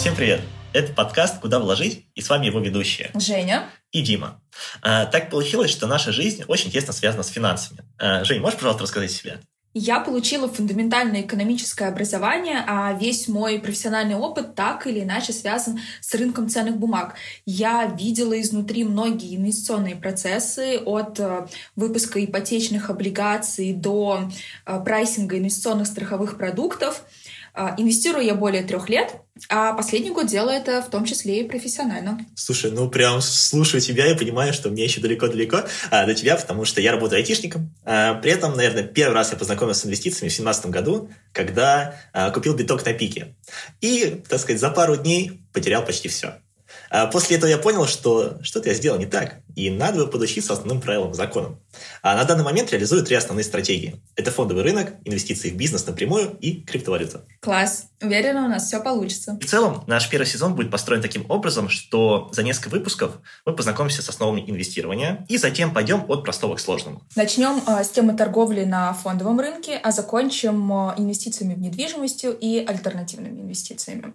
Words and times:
Всем 0.00 0.16
привет! 0.16 0.40
Это 0.72 0.94
подкаст 0.94 1.40
«Куда 1.40 1.58
вложить?» 1.58 2.06
и 2.14 2.22
с 2.22 2.30
вами 2.30 2.46
его 2.46 2.58
ведущие 2.58 3.10
Женя 3.16 3.68
и 3.92 4.00
Дима. 4.00 4.40
А, 4.80 5.04
так 5.04 5.28
получилось, 5.28 5.70
что 5.70 5.86
наша 5.86 6.10
жизнь 6.10 6.42
очень 6.48 6.70
тесно 6.70 6.94
связана 6.94 7.22
с 7.22 7.28
финансами. 7.28 7.80
А, 7.98 8.24
Жень, 8.24 8.40
можешь, 8.40 8.56
пожалуйста, 8.56 8.84
рассказать 8.84 9.10
о 9.10 9.12
себе? 9.12 9.40
Я 9.72 10.00
получила 10.00 10.48
фундаментальное 10.48 11.20
экономическое 11.20 11.86
образование, 11.86 12.64
а 12.66 12.92
весь 12.94 13.28
мой 13.28 13.60
профессиональный 13.60 14.16
опыт 14.16 14.56
так 14.56 14.84
или 14.88 15.02
иначе 15.02 15.32
связан 15.32 15.78
с 16.00 16.12
рынком 16.14 16.48
ценных 16.48 16.76
бумаг. 16.76 17.14
Я 17.46 17.84
видела 17.84 18.40
изнутри 18.40 18.82
многие 18.82 19.36
инвестиционные 19.36 19.94
процессы 19.94 20.78
от 20.78 21.20
э, 21.20 21.46
выпуска 21.76 22.24
ипотечных 22.24 22.90
облигаций 22.90 23.72
до 23.72 24.30
э, 24.66 24.80
прайсинга 24.84 25.38
инвестиционных 25.38 25.86
страховых 25.86 26.36
продуктов. 26.36 27.04
Э, 27.54 27.70
инвестирую 27.76 28.24
я 28.24 28.34
более 28.34 28.62
трех 28.62 28.88
лет, 28.88 29.16
а 29.48 29.72
последний 29.72 30.10
год 30.10 30.26
делаю 30.26 30.56
это 30.56 30.82
в 30.82 30.90
том 30.90 31.04
числе 31.04 31.40
и 31.40 31.48
профессионально. 31.48 32.18
Слушай, 32.34 32.70
ну 32.72 32.88
прям 32.90 33.20
слушаю 33.20 33.80
тебя 33.80 34.10
и 34.10 34.16
понимаю, 34.16 34.52
что 34.52 34.70
мне 34.70 34.84
еще 34.84 35.00
далеко-далеко 35.00 35.64
а, 35.90 36.06
до 36.06 36.14
тебя, 36.14 36.36
потому 36.36 36.64
что 36.64 36.80
я 36.80 36.92
работаю 36.92 37.18
айтишником. 37.18 37.74
А, 37.84 38.14
при 38.14 38.32
этом, 38.32 38.56
наверное, 38.56 38.82
первый 38.82 39.14
раз 39.14 39.32
я 39.32 39.38
познакомился 39.38 39.82
с 39.82 39.86
инвестициями 39.86 40.28
в 40.28 40.36
2017 40.36 40.66
году, 40.66 41.10
когда 41.32 41.96
а, 42.12 42.30
купил 42.30 42.54
биток 42.54 42.84
на 42.84 42.92
пике. 42.92 43.34
И, 43.80 44.22
так 44.28 44.40
сказать, 44.40 44.60
за 44.60 44.70
пару 44.70 44.96
дней 44.96 45.40
потерял 45.52 45.84
почти 45.84 46.08
все. 46.08 46.34
А 46.90 47.06
после 47.06 47.36
этого 47.36 47.48
я 47.48 47.58
понял, 47.58 47.86
что 47.86 48.38
что-то 48.42 48.68
я 48.68 48.74
сделал 48.74 48.98
не 48.98 49.06
так, 49.06 49.36
и 49.54 49.70
надо 49.70 50.04
бы 50.04 50.10
подучиться 50.10 50.52
основным 50.52 50.80
правилам, 50.80 51.14
законам. 51.14 51.60
А 52.02 52.16
на 52.16 52.24
данный 52.24 52.44
момент 52.44 52.72
реализую 52.72 53.04
три 53.04 53.16
основные 53.16 53.44
стратегии. 53.44 54.02
Это 54.16 54.30
фондовый 54.32 54.64
рынок, 54.64 54.94
инвестиции 55.04 55.50
в 55.50 55.56
бизнес 55.56 55.86
напрямую 55.86 56.36
и 56.40 56.62
криптовалюта. 56.62 57.24
Класс. 57.40 57.86
Уверена, 58.02 58.46
у 58.46 58.48
нас 58.48 58.66
все 58.66 58.80
получится. 58.80 59.38
В 59.40 59.44
целом, 59.44 59.84
наш 59.86 60.08
первый 60.08 60.24
сезон 60.24 60.54
будет 60.54 60.70
построен 60.70 61.02
таким 61.02 61.30
образом, 61.30 61.68
что 61.68 62.30
за 62.32 62.42
несколько 62.42 62.70
выпусков 62.70 63.18
мы 63.44 63.54
познакомимся 63.54 64.02
с 64.02 64.08
основами 64.08 64.42
инвестирования 64.46 65.26
и 65.28 65.36
затем 65.36 65.72
пойдем 65.72 66.04
от 66.08 66.24
простого 66.24 66.56
к 66.56 66.60
сложному. 66.60 67.02
Начнем 67.14 67.62
э, 67.66 67.84
с 67.84 67.90
темы 67.90 68.16
торговли 68.16 68.64
на 68.64 68.94
фондовом 68.94 69.38
рынке, 69.38 69.78
а 69.82 69.92
закончим 69.92 70.72
э, 70.72 70.94
инвестициями 70.96 71.54
в 71.54 71.58
недвижимость 71.58 72.24
и 72.24 72.64
альтернативными 72.66 73.42
инвестициями. 73.42 74.14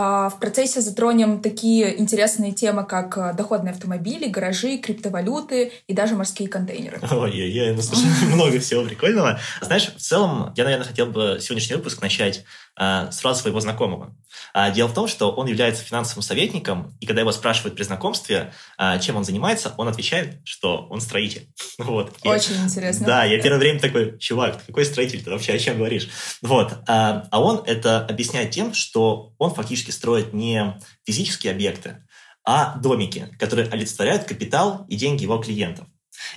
А, 0.00 0.30
в 0.30 0.38
процессе 0.38 0.80
затронем 0.80 1.40
такие 1.40 2.00
интересные 2.00 2.52
темы, 2.52 2.84
как 2.84 3.18
э, 3.18 3.34
доходные 3.36 3.72
автомобили, 3.72 4.28
гаражи, 4.28 4.78
криптовалюты 4.78 5.72
и 5.88 5.92
даже 5.92 6.14
морские 6.14 6.48
контейнеры. 6.48 7.00
Ой-ой-ой, 7.02 7.74
ну 7.74 7.82
слушай, 7.82 8.06
много 8.32 8.60
всего 8.60 8.84
прикольного. 8.84 9.40
Знаешь, 9.60 9.92
в 9.92 10.00
целом, 10.00 10.52
я, 10.54 10.62
наверное, 10.62 10.86
хотел 10.86 11.06
бы 11.06 11.38
сегодняшний 11.40 11.74
выпуск 11.74 12.00
начать 12.00 12.44
сразу 13.10 13.40
своего 13.40 13.60
знакомого. 13.60 14.14
А, 14.52 14.70
дело 14.70 14.88
в 14.88 14.94
том, 14.94 15.08
что 15.08 15.30
он 15.32 15.46
является 15.46 15.82
финансовым 15.82 16.22
советником, 16.22 16.96
и 17.00 17.06
когда 17.06 17.22
его 17.22 17.32
спрашивают 17.32 17.74
при 17.76 17.82
знакомстве, 17.82 18.52
а, 18.76 18.98
чем 18.98 19.16
он 19.16 19.24
занимается, 19.24 19.74
он 19.76 19.88
отвечает, 19.88 20.40
что 20.44 20.86
он 20.90 21.00
строитель. 21.00 21.48
Вот. 21.78 22.14
Очень 22.24 22.56
и, 22.56 22.64
интересно. 22.64 23.06
Да, 23.06 23.24
я 23.24 23.40
первое 23.40 23.60
время 23.60 23.80
такой, 23.80 24.18
чувак, 24.18 24.64
какой 24.66 24.84
строитель 24.84 25.22
ты 25.22 25.30
вообще, 25.30 25.52
о 25.52 25.58
чем 25.58 25.78
говоришь? 25.78 26.08
Вот. 26.42 26.74
А 26.86 27.40
он 27.40 27.62
это 27.66 28.04
объясняет 28.04 28.50
тем, 28.50 28.74
что 28.74 29.32
он 29.38 29.54
фактически 29.54 29.90
строит 29.90 30.32
не 30.32 30.76
физические 31.06 31.52
объекты, 31.52 32.04
а 32.44 32.76
домики, 32.78 33.28
которые 33.38 33.68
олицетворяют 33.68 34.24
капитал 34.24 34.84
и 34.88 34.96
деньги 34.96 35.22
его 35.22 35.38
клиентов. 35.38 35.86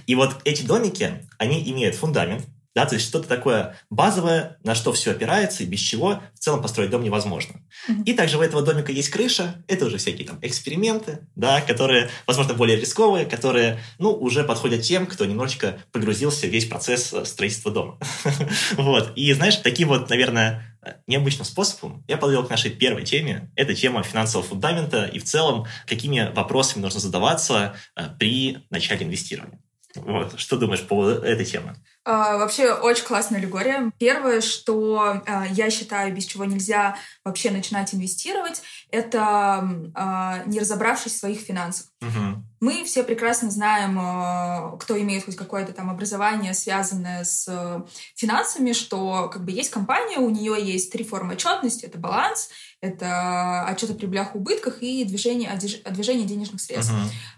И 0.06 0.16
вот 0.16 0.38
эти 0.46 0.64
домики, 0.64 1.28
они 1.38 1.70
имеют 1.72 1.96
фундамент, 1.96 2.46
да, 2.76 2.86
то 2.86 2.96
есть 2.96 3.08
что-то 3.08 3.28
такое 3.28 3.78
базовое, 3.90 4.58
на 4.64 4.76
что 4.76 4.94
все 4.94 5.12
опирается, 5.12 5.64
и 5.64 5.66
без 5.66 5.80
чего 5.80 6.22
в 6.34 6.40
целом 6.40 6.62
построить 6.62 6.90
дом 6.90 7.04
невозможно. 7.04 7.62
Mm-hmm. 7.90 8.04
И 8.06 8.14
также 8.14 8.38
у 8.38 8.42
этого 8.42 8.62
домика 8.62 8.92
есть 8.92 9.10
крыша, 9.10 9.64
это 9.68 9.86
уже 9.86 9.98
всякие 9.98 10.28
там 10.28 10.40
эксперименты, 10.42 11.28
да, 11.36 11.62
которые, 11.62 12.10
возможно, 12.28 12.54
более 12.54 12.80
рисковые, 12.80 13.26
которые, 13.26 13.80
ну, 14.00 14.12
уже 14.12 14.44
подходят 14.44 14.84
тем, 14.84 15.06
кто 15.06 15.26
немножечко 15.26 15.80
погрузился 15.92 16.48
в 16.48 16.50
весь 16.50 16.66
процесс 16.66 17.12
э, 17.14 17.26
строительства 17.26 17.72
дома. 17.72 18.00
Вот. 18.74 19.14
И, 19.16 19.32
знаешь, 19.34 19.58
таким 19.58 19.90
вот, 19.90 20.10
наверное, 20.10 20.78
необычным 21.08 21.46
способом 21.46 22.04
я 22.08 22.18
подвел 22.18 22.46
к 22.46 22.50
нашей 22.50 22.72
первой 22.72 23.04
теме. 23.04 23.52
Это 23.56 23.76
тема 23.76 24.04
финансового 24.04 24.48
фундамента 24.48 25.06
и 25.06 25.20
в 25.20 25.24
целом, 25.24 25.68
какими 25.86 26.32
вопросами 26.34 26.82
нужно 26.82 27.00
задаваться 27.00 27.76
э, 27.96 28.08
при 28.18 28.60
начале 28.70 29.06
инвестирования. 29.06 29.60
Вот. 29.96 30.40
Что 30.40 30.58
думаешь 30.58 30.82
по 30.82 31.10
этой 31.10 31.46
теме? 31.46 31.76
А, 32.04 32.38
вообще 32.38 32.74
очень 32.74 33.06
классная 33.06 33.40
аллегория. 33.40 33.92
Первое, 34.00 34.42
что 34.42 35.22
а, 35.26 35.46
я 35.48 35.70
считаю, 35.70 36.14
без 36.14 36.26
чего 36.26 36.46
нельзя 36.46 36.96
вообще 37.24 37.52
начинать 37.52 37.94
инвестировать, 37.94 38.64
это 38.90 39.70
а, 39.94 40.44
не 40.46 40.60
разобравшись 40.60 41.14
в 41.14 41.20
своих 41.20 41.40
финансах. 41.40 41.88
Угу. 42.02 42.44
Мы 42.62 42.84
все 42.86 43.04
прекрасно 43.04 43.50
знаем, 43.50 44.78
кто 44.78 45.00
имеет 45.00 45.26
хоть 45.26 45.36
какое-то 45.36 45.74
там 45.74 45.90
образование, 45.90 46.54
связанное 46.54 47.24
с 47.24 47.48
э, 47.48 47.82
финансами, 48.16 48.74
что 48.74 49.30
как 49.34 49.44
бы 49.44 49.52
есть 49.52 49.72
компания, 49.72 50.20
у 50.20 50.30
нее 50.30 50.56
есть 50.62 50.92
три 50.92 51.04
формы 51.04 51.34
отчетности: 51.34 51.86
это 51.86 51.98
баланс, 51.98 52.50
это 52.82 53.64
отчет 53.68 53.92
о 53.92 53.94
прибылях 53.94 54.34
и 54.34 54.38
убытках 54.40 54.82
и 54.82 55.06
движение, 55.06 55.50
о 55.50 55.92
движении 55.92 56.26
денежных 56.26 56.60
средств. 56.60 56.94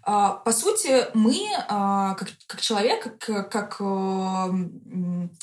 Uh-huh. 0.05 0.43
По 0.43 0.51
сути, 0.53 1.05
мы, 1.13 1.37
а, 1.67 2.13
как, 2.15 2.29
как 2.47 2.61
человек, 2.61 3.17
как, 3.19 3.51
как 3.51 3.81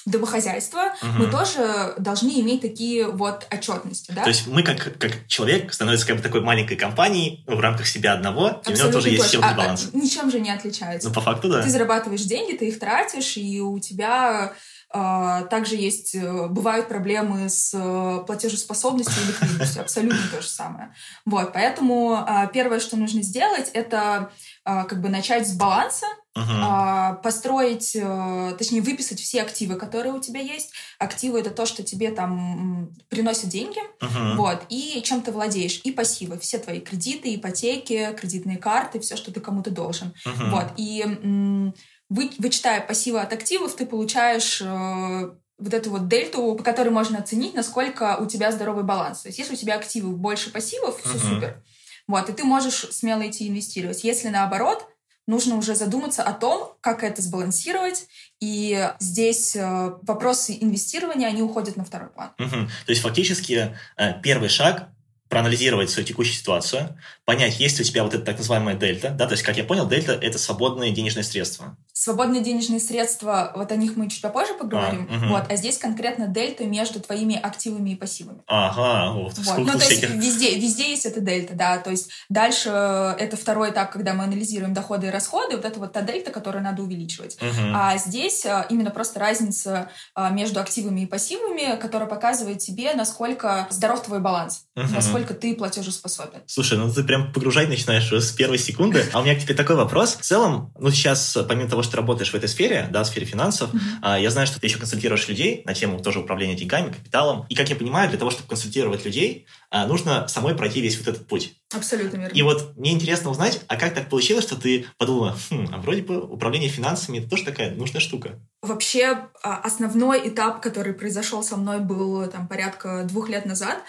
домохозяйство, 0.07 0.79
uh-huh. 0.79 1.19
мы 1.19 1.27
тоже 1.27 1.95
должны 1.99 2.41
иметь 2.41 2.63
такие 2.63 3.07
вот 3.09 3.47
отчетности. 3.51 4.13
Да? 4.13 4.23
То 4.23 4.31
есть 4.31 4.47
мы, 4.47 4.63
как, 4.63 4.97
как 4.99 5.27
человек, 5.27 5.73
становится 5.73 6.07
как 6.07 6.17
бы 6.17 6.23
такой 6.23 6.41
маленькой 6.41 6.77
компанией 6.77 7.45
в 7.47 7.61
рамках 7.61 7.87
себя 7.87 8.15
одного, 8.15 8.47
Абсолютно 8.47 8.71
и 8.71 8.75
у 8.75 8.77
него 8.77 8.93
тоже 8.93 9.11
есть 9.11 9.29
силовый 9.29 9.51
а, 9.51 9.55
баланс. 9.55 9.91
А, 9.93 9.97
ничем 9.97 10.31
же 10.31 10.41
не 10.41 10.51
отличается. 10.51 11.09
Ну, 11.09 11.15
по 11.15 11.21
факту, 11.21 11.51
да. 11.51 11.63
Ты 11.63 11.69
зарабатываешь 11.69 12.23
деньги, 12.23 12.57
ты 12.57 12.69
их 12.69 12.79
тратишь, 12.79 13.37
и 13.37 13.61
у 13.61 13.79
тебя 13.79 14.45
а, 14.45 14.53
также 14.93 15.77
есть, 15.77 16.15
э, 16.17 16.49
бывают 16.49 16.89
проблемы 16.89 17.49
с 17.49 17.73
э, 17.73 18.25
платежеспособностью 18.27 19.23
и 19.23 19.29
ликвидностью, 19.29 19.83
абсолютно 19.83 20.21
то 20.33 20.43
же 20.43 20.49
самое. 20.49 20.93
Вот, 21.25 21.53
поэтому 21.53 22.15
а, 22.15 22.47
первое, 22.49 22.81
что 22.81 22.97
нужно 22.97 23.23
сделать, 23.23 23.71
это 23.73 24.33
а, 24.65 24.85
как 24.85 25.01
бы 25.01 25.09
начать 25.09 25.47
с 25.47 25.55
баланса, 25.55 26.07
uh-huh. 26.37 27.23
построить, 27.23 27.95
э, 27.95 28.55
точнее, 28.57 28.83
выписать 28.83 29.21
все 29.21 29.43
активы, 29.43 29.77
которые 29.77 30.15
у 30.15 30.21
тебя 30.21 30.41
есть. 30.41 30.73
Активы— 30.99 31.39
это 31.41 31.51
то, 31.51 31.67
что 31.67 31.83
тебе 31.83 32.11
там 32.11 32.91
приносит 33.09 33.49
деньги, 33.49 33.81
uh-huh. 34.01 34.37
вот, 34.37 34.63
и 34.69 35.03
чем 35.05 35.23
ты 35.23 35.33
владеешь, 35.33 35.81
и 35.85 35.91
пассивы, 35.91 36.39
все 36.39 36.59
твои 36.59 36.81
кредиты, 36.81 37.35
ипотеки, 37.35 38.13
кредитные 38.19 38.59
карты, 38.59 39.01
все, 39.01 39.17
что 39.17 39.33
ты 39.33 39.41
кому-то 39.41 39.71
должен. 39.71 40.15
Uh-huh. 40.27 40.51
Вот, 40.51 40.67
и 40.77 41.73
вы, 42.11 42.31
вычитая 42.39 42.81
пассивы 42.81 43.21
от 43.21 43.33
активов, 43.33 43.75
ты 43.75 43.87
получаешь 43.87 44.61
э, 44.61 45.31
вот 45.59 45.75
эту 45.75 45.91
вот 45.91 46.09
дельту, 46.09 46.55
по 46.57 46.63
которой 46.63 46.91
можно 46.91 47.19
оценить, 47.19 47.55
насколько 47.55 48.19
у 48.21 48.27
тебя 48.27 48.53
здоровый 48.53 48.85
баланс. 48.85 49.21
То 49.23 49.29
есть, 49.29 49.39
если 49.39 49.55
у 49.55 49.57
тебя 49.57 49.77
активы 49.77 50.11
больше 50.11 50.51
пассивов, 50.51 51.01
все 51.01 51.15
uh-huh. 51.15 51.35
супер. 51.35 51.63
Вот, 52.07 52.29
и 52.29 52.33
ты 52.33 52.45
можешь 52.45 52.89
смело 52.91 53.27
идти 53.27 53.49
инвестировать. 53.49 54.03
Если 54.03 54.29
наоборот, 54.29 54.85
нужно 55.29 55.55
уже 55.57 55.77
задуматься 55.77 56.25
о 56.25 56.33
том, 56.33 56.77
как 56.81 57.05
это 57.05 57.23
сбалансировать. 57.23 58.07
И 58.41 58.91
здесь 58.99 59.55
э, 59.55 59.93
вопросы 60.03 60.59
инвестирования, 60.61 61.29
они 61.29 61.43
уходят 61.43 61.77
на 61.77 61.85
второй 61.85 62.09
план. 62.09 62.33
Угу. 62.39 62.69
То 62.87 62.91
есть 62.91 63.03
фактически 63.03 63.77
э, 63.97 64.21
первый 64.23 64.49
шаг 64.49 64.89
проанализировать 65.31 65.91
свою 65.91 66.07
текущую 66.07 66.35
ситуацию, 66.35 66.99
понять, 67.25 67.61
есть 67.61 67.79
ли 67.79 67.85
у 67.85 67.87
тебя 67.87 68.03
вот 68.03 68.13
эта 68.13 68.25
так 68.25 68.39
называемая 68.39 68.75
дельта, 68.75 69.11
да, 69.11 69.27
то 69.27 69.33
есть, 69.35 69.45
как 69.45 69.57
я 69.57 69.63
понял, 69.63 69.89
дельта– 69.89 70.13
это 70.21 70.41
свободные 70.41 70.91
денежные 70.91 71.23
средства. 71.23 71.79
Свободные 72.01 72.43
денежные 72.43 72.81
средства, 72.81 73.53
вот 73.55 73.71
о 73.71 73.77
них 73.77 73.95
мы 73.95 74.09
чуть 74.09 74.23
попозже 74.23 74.55
поговорим, 74.55 75.07
а, 75.11 75.17
угу. 75.17 75.27
вот, 75.27 75.43
а 75.51 75.57
здесь 75.57 75.77
конкретно 75.77 76.29
дельта 76.29 76.65
между 76.65 76.99
твоими 76.99 77.37
активами 77.39 77.91
и 77.91 77.95
пассивами. 77.95 78.41
Ага, 78.47 79.13
вот, 79.13 79.35
вот. 79.37 79.59
Ну, 79.59 79.79
то 79.79 79.85
есть 79.85 80.09
везде, 80.09 80.59
везде 80.59 80.93
есть 80.93 81.05
эта 81.05 81.21
дельта, 81.21 81.53
да, 81.53 81.77
то 81.77 81.91
есть 81.91 82.09
дальше 82.31 82.71
э, 82.73 83.17
это 83.19 83.37
второй 83.37 83.69
этап, 83.69 83.93
когда 83.93 84.15
мы 84.15 84.25
анализируем 84.25 84.73
доходы 84.73 85.09
и 85.09 85.11
расходы, 85.11 85.57
вот 85.57 85.67
это 85.67 85.79
вот 85.79 85.93
та 85.93 86.01
дельта, 86.01 86.31
которую 86.31 86.65
надо 86.65 86.83
увеличивать. 86.83 87.37
Угу. 87.37 87.69
А 87.75 87.99
здесь 87.99 88.47
э, 88.47 88.65
именно 88.71 88.91
просто 88.91 89.21
разница 89.21 89.91
э, 90.17 90.31
между 90.31 90.59
активами 90.61 91.03
и 91.03 91.07
пассивами, 91.07 91.79
которая 91.79 92.09
показывает 92.09 92.61
тебе, 92.61 92.95
насколько 92.95 93.67
здоров 93.69 94.03
твой 94.03 94.21
баланс, 94.21 94.65
угу. 94.75 94.87
насколько 94.95 95.35
ты 95.35 95.55
платежеспособен. 95.55 96.41
Слушай, 96.47 96.79
ну 96.79 96.91
ты 96.91 97.05
прям 97.05 97.31
погружать 97.31 97.69
начинаешь 97.69 98.11
с 98.11 98.33
первой 98.33 98.57
секунды. 98.57 99.05
А 99.13 99.21
у 99.21 99.23
меня 99.23 99.35
к 99.35 99.43
тебе 99.43 99.53
такой 99.53 99.77
вопрос. 99.77 100.15
В 100.15 100.23
целом, 100.23 100.73
ну 100.79 100.91
сейчас, 100.91 101.37
помимо 101.47 101.69
того, 101.69 101.83
что 101.83 101.90
работаешь 101.97 102.33
в 102.33 102.35
этой 102.35 102.49
сфере, 102.49 102.89
да, 102.91 103.03
в 103.05 103.07
сфере 103.07 103.27
финансов, 103.27 103.73
mm-hmm. 103.73 104.21
я 104.23 104.31
знаю, 104.31 104.47
что 104.47 104.61
ты 104.61 104.67
еще 104.67 104.79
консультируешь 104.79 105.29
людей 105.29 105.63
на 105.65 105.75
тему 105.75 106.01
тоже 106.01 106.21
управления 106.21 106.55
деньгами, 106.55 106.93
капиталом. 106.93 107.47
И, 107.49 107.55
как 107.55 107.69
я 107.71 107.77
понимаю, 107.77 108.09
для 108.09 108.19
того, 108.19 108.31
чтобы 108.31 108.49
консультировать 108.49 109.05
людей, 109.05 109.47
а, 109.71 109.87
нужно 109.87 110.29
самой 110.29 110.55
пройти 110.55 110.81
весь 110.81 110.99
вот 110.99 111.09
этот 111.09 111.27
путь. 111.27 111.55
Абсолютно 111.75 112.19
верно. 112.19 112.35
И 112.35 112.43
вот 112.43 112.77
мне 112.77 112.93
интересно 112.93 113.31
узнать, 113.31 113.61
а 113.69 113.77
как 113.77 113.95
так 113.95 114.09
получилось, 114.09 114.45
что 114.45 114.61
ты 114.61 114.87
подумала, 114.99 115.37
хм, 115.51 115.69
а 115.73 115.79
вроде 115.79 116.03
бы 116.03 116.21
управление 116.21 116.69
финансами 116.69 117.19
это 117.19 117.31
тоже 117.31 117.45
такая 117.45 117.75
нужная 117.75 118.01
штука? 118.01 118.41
Вообще, 118.63 119.29
а, 119.43 119.57
основной 119.59 120.29
этап, 120.29 120.61
который 120.61 120.93
произошел 120.93 121.43
со 121.43 121.57
мной, 121.57 121.81
был 121.81 122.27
там 122.29 122.49
порядка 122.49 123.05
двух 123.05 123.29
лет 123.29 123.47
назад– 123.47 123.79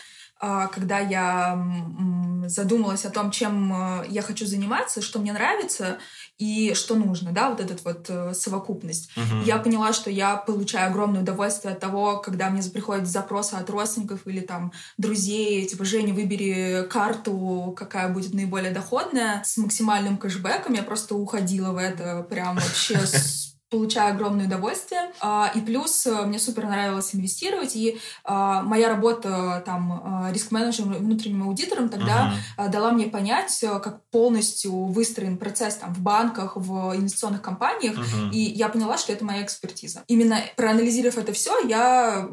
когда 0.71 0.97
я 0.97 1.55
задумалась 2.47 3.05
о 3.05 3.11
том, 3.11 3.29
чем 3.29 4.01
э, 4.01 4.05
я 4.09 4.23
хочу 4.23 4.47
заниматься, 4.47 5.01
что 5.01 5.19
мне 5.19 5.33
нравится 5.33 5.99
и 6.41 6.73
что 6.73 6.95
нужно, 6.95 7.31
да, 7.31 7.51
вот 7.51 7.59
эта 7.59 7.77
вот 7.83 8.05
э, 8.09 8.33
совокупность. 8.33 9.11
Uh-huh. 9.15 9.43
Я 9.45 9.59
поняла, 9.59 9.93
что 9.93 10.09
я 10.09 10.37
получаю 10.37 10.89
огромное 10.89 11.21
удовольствие 11.21 11.75
от 11.75 11.79
того, 11.79 12.17
когда 12.17 12.49
мне 12.49 12.63
приходят 12.63 13.07
запросы 13.07 13.53
от 13.53 13.69
родственников 13.69 14.21
или 14.25 14.39
там 14.39 14.71
друзей, 14.97 15.67
типа, 15.67 15.85
Женя, 15.85 16.15
выбери 16.15 16.87
карту, 16.89 17.75
какая 17.77 18.09
будет 18.09 18.33
наиболее 18.33 18.71
доходная, 18.71 19.43
с 19.45 19.57
максимальным 19.57 20.17
кэшбэком. 20.17 20.73
Я 20.73 20.81
просто 20.81 21.13
уходила 21.13 21.73
в 21.73 21.77
это 21.77 22.25
прям 22.27 22.55
вообще 22.55 22.97
с 23.05 23.50
получаю 23.71 24.13
огромное 24.13 24.45
удовольствие. 24.45 25.11
А, 25.21 25.49
и 25.55 25.61
плюс 25.61 26.05
э, 26.05 26.25
мне 26.25 26.39
супер 26.39 26.65
нравилось 26.65 27.15
инвестировать, 27.15 27.75
и 27.75 27.99
а, 28.25 28.61
моя 28.61 28.89
работа 28.89 29.63
там 29.65 30.27
э, 30.27 30.33
риск-менеджером, 30.33 30.93
внутренним 30.93 31.43
аудитором 31.43 31.87
тогда 31.87 32.33
uh-huh. 32.57 32.69
дала 32.69 32.91
мне 32.91 33.05
понять, 33.05 33.63
э, 33.63 33.79
как 33.79 34.03
полностью 34.09 34.73
выстроен 34.73 35.37
процесс 35.37 35.75
там 35.75 35.93
в 35.93 36.01
банках, 36.01 36.57
в 36.57 36.95
инвестиционных 36.97 37.41
компаниях, 37.41 37.97
uh-huh. 37.97 38.31
и 38.31 38.39
я 38.39 38.67
поняла, 38.67 38.97
что 38.97 39.13
это 39.13 39.23
моя 39.23 39.41
экспертиза. 39.41 40.03
Именно 40.07 40.41
проанализировав 40.57 41.17
это 41.17 41.31
все, 41.31 41.57
я 41.65 42.27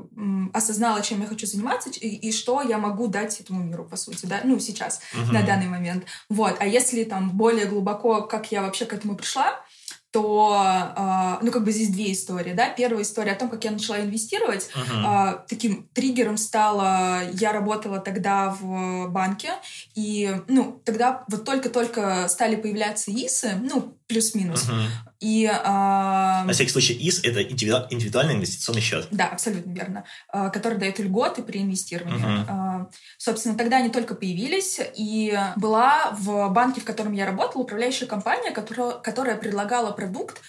осознала, 0.52 1.02
чем 1.02 1.20
я 1.20 1.29
хочу 1.29 1.46
заниматься 1.46 1.90
и, 1.90 2.08
и 2.08 2.32
что 2.32 2.62
я 2.62 2.79
могу 2.79 3.06
дать 3.06 3.40
этому 3.40 3.62
миру, 3.62 3.85
по 3.85 3.96
сути, 3.96 4.26
да, 4.26 4.40
ну, 4.43 4.58
сейчас, 4.58 5.00
uh-huh. 5.14 5.32
на 5.32 5.43
данный 5.43 5.69
момент. 5.69 6.05
Вот. 6.29 6.56
А 6.58 6.67
если 6.67 7.05
там 7.05 7.31
более 7.31 7.67
глубоко, 7.67 8.23
как 8.23 8.50
я 8.50 8.62
вообще 8.62 8.87
к 8.87 8.93
этому 8.93 9.14
пришла, 9.14 9.61
то, 10.10 10.93
э, 10.96 11.44
ну, 11.44 11.52
как 11.52 11.64
бы 11.64 11.72
здесь 11.72 11.90
две 11.90 12.12
истории, 12.12 12.52
да. 12.55 12.70
Первая 12.70 13.02
история 13.02 13.32
о 13.32 13.34
том, 13.37 13.50
как 13.50 13.62
я 13.64 13.70
начала 13.70 14.00
инвестировать. 14.00 14.70
Uh-huh. 14.75 15.40
Таким 15.49 15.88
триггером 15.93 16.37
стало, 16.37 17.20
я 17.32 17.52
работала 17.52 18.00
тогда 18.00 18.56
в 18.58 19.08
банке, 19.08 19.50
и, 19.94 20.34
ну, 20.49 20.81
тогда 20.84 21.25
вот 21.28 21.44
только-только 21.44 22.26
стали 22.28 22.56
появляться 22.56 23.10
ИСы, 23.10 23.52
ну, 23.60 23.97
плюс-минус. 24.08 24.64
Uh-huh. 24.69 24.87
И, 25.20 25.44
э, 25.44 25.52
На 25.52 26.50
всякий 26.52 26.70
случай, 26.70 26.94
ИС– 26.94 27.20
это 27.22 27.43
индивидуальный 27.43 28.34
инвестиционный 28.34 28.81
счет. 28.81 29.06
Да, 29.10 29.28
абсолютно 29.28 29.70
верно. 29.70 30.05
Э, 30.32 30.50
который 30.50 30.78
дает 30.78 30.99
льготы 30.99 31.43
при 31.43 31.60
инвестировании. 31.60 32.19
Uh-huh. 32.19 32.87
Э, 32.87 32.87
собственно, 33.19 33.56
тогда 33.56 33.76
они 33.76 33.90
только 33.90 34.14
появились, 34.14 34.81
и 34.96 35.38
была 35.56 36.10
в 36.19 36.49
банке, 36.49 36.81
в 36.81 36.84
котором 36.84 37.12
я 37.12 37.26
работала, 37.26 37.62
управляющая 37.62 38.08
компания, 38.08 38.50
которая, 38.50 38.93
которая 38.93 39.37
предлагала 39.37 39.93
продукт 39.93 40.40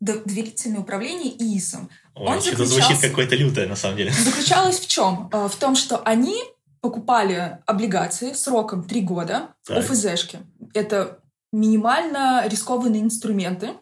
доверительное 0.00 0.80
управление 0.80 1.32
ИИСом. 1.32 1.88
Ой, 2.14 2.26
Он 2.26 2.40
что-то 2.40 2.64
звучит 2.64 2.98
какое-то 3.00 3.36
лютое, 3.36 3.68
на 3.68 3.76
самом 3.76 3.98
деле. 3.98 4.10
Заключалось 4.10 4.80
в 4.80 4.88
чем? 4.88 5.30
В 5.30 5.54
том, 5.60 5.76
что 5.76 5.98
они 5.98 6.42
покупали 6.80 7.58
облигации 7.66 8.32
сроком 8.32 8.82
3 8.82 9.00
года, 9.02 9.50
так. 9.64 9.78
ОФЗшки. 9.78 10.40
Это 10.74 11.20
минимально 11.52 12.44
рискованные 12.48 13.02
инструменты, 13.02 13.74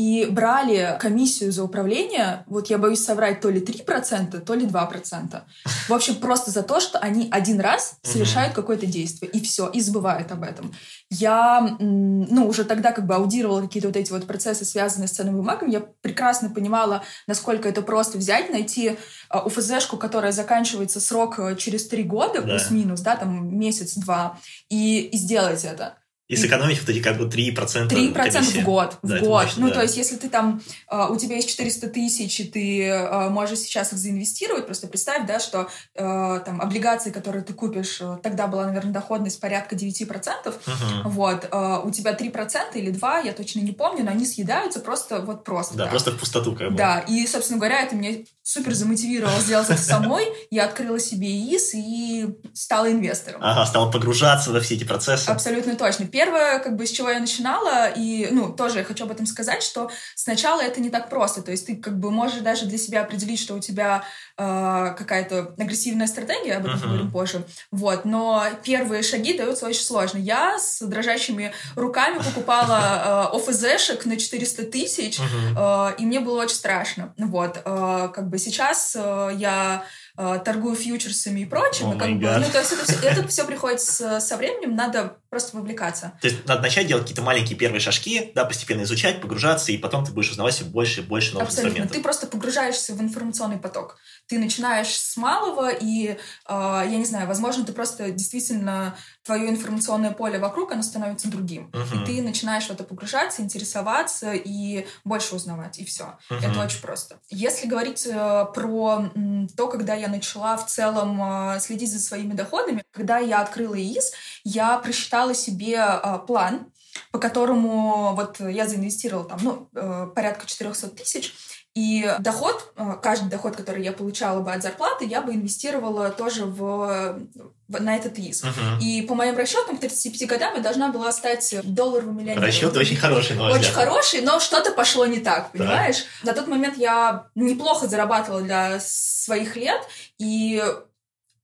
и 0.00 0.24
брали 0.30 0.96
комиссию 0.98 1.52
за 1.52 1.62
управление, 1.62 2.44
вот 2.46 2.70
я 2.70 2.78
боюсь 2.78 3.04
соврать, 3.04 3.42
то 3.42 3.50
ли 3.50 3.60
3%, 3.60 4.40
то 4.40 4.54
ли 4.54 4.64
2%. 4.64 5.42
В 5.88 5.92
общем, 5.92 6.16
просто 6.16 6.50
за 6.50 6.62
то, 6.62 6.80
что 6.80 6.98
они 7.00 7.28
один 7.30 7.60
раз 7.60 7.98
совершают 8.02 8.54
какое-то 8.54 8.86
действие, 8.86 9.30
и 9.30 9.40
все, 9.42 9.68
и 9.68 9.80
забывают 9.82 10.32
об 10.32 10.42
этом. 10.42 10.72
Я, 11.10 11.76
ну, 11.78 12.48
уже 12.48 12.64
тогда 12.64 12.92
как 12.92 13.06
бы 13.06 13.14
аудировала 13.14 13.60
какие-то 13.60 13.88
вот 13.88 13.96
эти 13.96 14.10
вот 14.10 14.26
процессы, 14.26 14.64
связанные 14.64 15.06
с 15.06 15.12
ценными 15.12 15.36
бумагами, 15.36 15.72
я 15.72 15.80
прекрасно 16.00 16.48
понимала, 16.48 17.02
насколько 17.26 17.68
это 17.68 17.82
просто 17.82 18.16
взять, 18.16 18.48
найти 18.48 18.96
а, 19.28 19.44
УФЗшку, 19.44 19.98
которая 19.98 20.32
заканчивается 20.32 21.00
срок 21.00 21.38
э, 21.38 21.56
через 21.56 21.86
три 21.88 22.04
года, 22.04 22.40
да. 22.40 22.42
плюс-минус, 22.42 23.00
да, 23.00 23.16
там 23.16 23.58
месяц-два, 23.58 24.38
и, 24.70 25.00
и 25.00 25.16
сделать 25.18 25.64
это. 25.64 25.99
И 26.30 26.36
сэкономить 26.36 26.78
вот 26.78 26.88
эти 26.88 27.00
как 27.02 27.18
бы 27.18 27.24
3%. 27.24 27.88
3% 27.88 28.14
комиссии. 28.14 28.60
в 28.60 28.64
год. 28.64 28.98
В 29.02 29.08
да, 29.08 29.18
год. 29.18 29.28
Мощно, 29.42 29.62
ну, 29.62 29.68
да. 29.68 29.74
то 29.74 29.82
есть, 29.82 29.96
если 29.96 30.14
ты 30.14 30.28
там, 30.28 30.62
э, 30.88 31.06
у 31.10 31.16
тебя 31.16 31.34
есть 31.34 31.48
400 31.48 31.88
тысяч, 31.88 32.38
и 32.38 32.44
ты 32.44 32.84
э, 32.84 33.28
можешь 33.30 33.58
сейчас 33.58 33.92
их 33.92 33.98
заинвестировать, 33.98 34.66
просто 34.66 34.86
представь, 34.86 35.26
да, 35.26 35.40
что 35.40 35.68
э, 35.96 36.40
там 36.44 36.60
облигации, 36.60 37.10
которые 37.10 37.42
ты 37.42 37.52
купишь, 37.52 38.00
тогда 38.22 38.46
была, 38.46 38.66
наверное, 38.66 38.92
доходность 38.92 39.40
порядка 39.40 39.74
9%, 39.74 40.06
uh-huh. 40.06 41.02
вот, 41.06 41.46
у 41.84 41.90
тебя 41.90 42.12
3% 42.12 42.58
или 42.74 42.92
2%, 42.92 43.26
я 43.26 43.32
точно 43.32 43.60
не 43.60 43.72
помню, 43.72 44.04
но 44.04 44.12
они 44.12 44.24
съедаются 44.24 44.78
просто 44.78 45.20
вот 45.22 45.42
просто. 45.42 45.76
Да, 45.76 45.84
так. 45.84 45.90
просто 45.90 46.12
в 46.12 46.18
пустоту 46.18 46.54
как 46.54 46.70
бы. 46.70 46.76
Да, 46.76 47.00
и, 47.00 47.26
собственно 47.26 47.58
говоря, 47.58 47.82
это 47.82 47.96
меня 47.96 48.18
супер 48.50 48.74
замотивировало 48.74 49.38
сделать 49.38 49.70
это 49.70 49.80
самой. 49.80 50.26
Я 50.50 50.64
открыла 50.64 50.98
себе 50.98 51.28
ИИС 51.28 51.74
и 51.74 52.26
стала 52.52 52.90
инвестором. 52.90 53.40
Ага, 53.44 53.64
стала 53.64 53.92
погружаться 53.92 54.50
во 54.50 54.58
все 54.58 54.74
эти 54.74 54.82
процессы. 54.82 55.28
Абсолютно 55.28 55.76
точно 55.76 56.08
первое, 56.08 56.58
как 56.58 56.74
бы, 56.74 56.84
с 56.84 56.90
чего 56.90 57.10
я 57.10 57.20
начинала, 57.20 57.88
и, 57.94 58.26
ну, 58.32 58.52
тоже 58.52 58.78
я 58.78 58.84
хочу 58.84 59.04
об 59.04 59.12
этом 59.12 59.26
сказать, 59.26 59.62
что 59.62 59.88
сначала 60.16 60.60
это 60.60 60.80
не 60.80 60.90
так 60.90 61.10
просто. 61.10 61.42
То 61.42 61.52
есть 61.52 61.66
ты, 61.66 61.76
как 61.76 62.00
бы, 62.00 62.10
можешь 62.10 62.40
даже 62.40 62.66
для 62.66 62.78
себя 62.78 63.02
определить, 63.02 63.38
что 63.38 63.54
у 63.54 63.60
тебя 63.60 64.02
э, 64.40 64.94
какая-то 64.96 65.54
агрессивная 65.58 66.06
стратегия, 66.06 66.54
об 66.56 66.64
этом 66.64 66.76
uh-huh. 66.76 66.82
поговорим 66.82 67.10
позже. 67.10 67.44
Вот. 67.70 68.04
Но 68.04 68.44
первые 68.64 69.02
шаги 69.02 69.36
даются 69.36 69.66
очень 69.66 69.82
сложно. 69.82 70.18
Я 70.18 70.58
с 70.58 70.80
дрожащими 70.80 71.52
руками 71.76 72.18
покупала 72.18 73.30
э, 73.32 73.36
ОФЗшек 73.36 74.06
на 74.06 74.16
400 74.16 74.64
тысяч, 74.64 75.18
uh-huh. 75.18 75.92
э, 75.92 76.00
и 76.00 76.06
мне 76.06 76.20
было 76.20 76.42
очень 76.42 76.56
страшно. 76.56 77.12
Вот. 77.18 77.60
Э, 77.64 78.08
как 78.12 78.28
бы 78.28 78.38
сейчас 78.38 78.96
э, 78.98 79.30
я 79.36 79.84
торгую 80.16 80.76
фьючерсами 80.76 81.40
и 81.40 81.44
прочим. 81.44 81.86
Oh 81.86 81.98
как 81.98 82.10
бы, 82.18 82.44
ну, 82.44 82.52
то 82.52 82.58
есть 82.58 82.72
это 82.72 82.84
все, 82.84 83.08
это 83.08 83.28
все 83.28 83.44
приходит 83.44 83.80
с, 83.80 84.20
со 84.20 84.36
временем, 84.36 84.74
надо 84.74 85.16
просто 85.30 85.56
вовлекаться. 85.56 86.12
То 86.20 86.28
есть 86.28 86.46
надо 86.46 86.62
начать 86.62 86.86
делать 86.86 87.04
какие-то 87.04 87.22
маленькие 87.22 87.56
первые 87.56 87.80
шажки, 87.80 88.32
да, 88.34 88.44
постепенно 88.44 88.82
изучать, 88.82 89.20
погружаться, 89.20 89.72
и 89.72 89.78
потом 89.78 90.04
ты 90.04 90.12
будешь 90.12 90.30
узнавать 90.30 90.54
все 90.54 90.64
больше 90.64 91.00
и 91.00 91.04
больше 91.04 91.32
новых 91.34 91.48
Абсолютно. 91.48 91.68
инструментов. 91.68 91.96
Ты 91.96 92.02
просто 92.02 92.26
погружаешься 92.26 92.94
в 92.94 93.00
информационный 93.00 93.58
поток. 93.58 93.96
Ты 94.26 94.38
начинаешь 94.38 94.88
с 94.88 95.16
малого, 95.16 95.70
и, 95.70 96.10
э, 96.10 96.16
я 96.48 96.96
не 96.96 97.04
знаю, 97.04 97.28
возможно, 97.28 97.64
ты 97.64 97.72
просто 97.72 98.10
действительно, 98.10 98.96
твое 99.24 99.50
информационное 99.50 100.12
поле 100.12 100.38
вокруг, 100.38 100.72
оно 100.72 100.82
становится 100.82 101.28
другим. 101.28 101.70
Uh-huh. 101.72 102.02
И 102.02 102.06
ты 102.06 102.22
начинаешь 102.22 102.66
в 102.66 102.70
это 102.70 102.84
погружаться, 102.84 103.42
интересоваться 103.42 104.32
и 104.32 104.86
больше 105.04 105.34
узнавать, 105.34 105.78
и 105.78 105.84
все. 105.84 106.18
Uh-huh. 106.30 106.38
Это 106.38 106.62
очень 106.62 106.80
просто. 106.80 107.18
Если 107.28 107.66
говорить 107.66 108.06
э, 108.06 108.46
про 108.54 109.10
то, 109.56 109.68
когда 109.68 109.94
я 109.94 110.08
начала 110.08 110.56
в 110.56 110.66
целом 110.66 111.20
э, 111.22 111.60
следить 111.60 111.92
за 111.92 112.00
своими 112.00 112.32
доходами, 112.32 112.82
когда 112.92 113.18
я 113.18 113.40
открыла 113.40 113.74
ИИС, 113.74 114.12
я 114.44 114.78
просчитала 114.78 115.34
себе 115.34 115.76
э, 115.76 116.18
план, 116.26 116.72
по 117.12 117.18
которому 117.18 118.14
вот 118.14 118.40
я 118.40 118.66
заинвестировала 118.66 119.28
там, 119.28 119.38
ну, 119.42 120.08
порядка 120.08 120.46
400 120.46 120.88
тысяч, 120.88 121.34
и 121.74 122.16
доход, 122.18 122.72
э, 122.76 122.96
каждый 123.00 123.30
доход, 123.30 123.54
который 123.54 123.84
я 123.84 123.92
получала 123.92 124.40
бы 124.40 124.52
от 124.52 124.62
зарплаты, 124.62 125.04
я 125.04 125.22
бы 125.22 125.34
инвестировала 125.34 126.10
тоже 126.10 126.44
в, 126.44 127.20
в 127.68 127.80
на 127.80 127.94
этот 127.94 128.18
ИИС. 128.18 128.42
Uh-huh. 128.42 128.80
И 128.80 129.02
по 129.02 129.14
моим 129.14 129.36
расчетам, 129.36 129.76
к 129.76 129.80
35 129.80 130.28
годам 130.28 130.54
я 130.56 130.62
должна 130.62 130.90
была 130.90 131.12
стать 131.12 131.54
долларовым 131.62 132.18
миллионером. 132.18 132.42
Расчет 132.42 132.76
очень 132.76 132.96
хороший, 132.96 133.36
на 133.36 133.52
Очень 133.52 133.72
хороший, 133.72 134.20
но 134.22 134.40
что-то 134.40 134.72
пошло 134.72 135.06
не 135.06 135.20
так, 135.20 135.52
понимаешь? 135.52 136.04
Да. 136.24 136.32
На 136.32 136.36
тот 136.36 136.48
момент 136.48 136.76
я 136.76 137.26
неплохо 137.36 137.86
зарабатывала 137.86 138.42
для 138.42 138.80
своих 138.80 139.54
лет, 139.54 139.80
и 140.18 140.60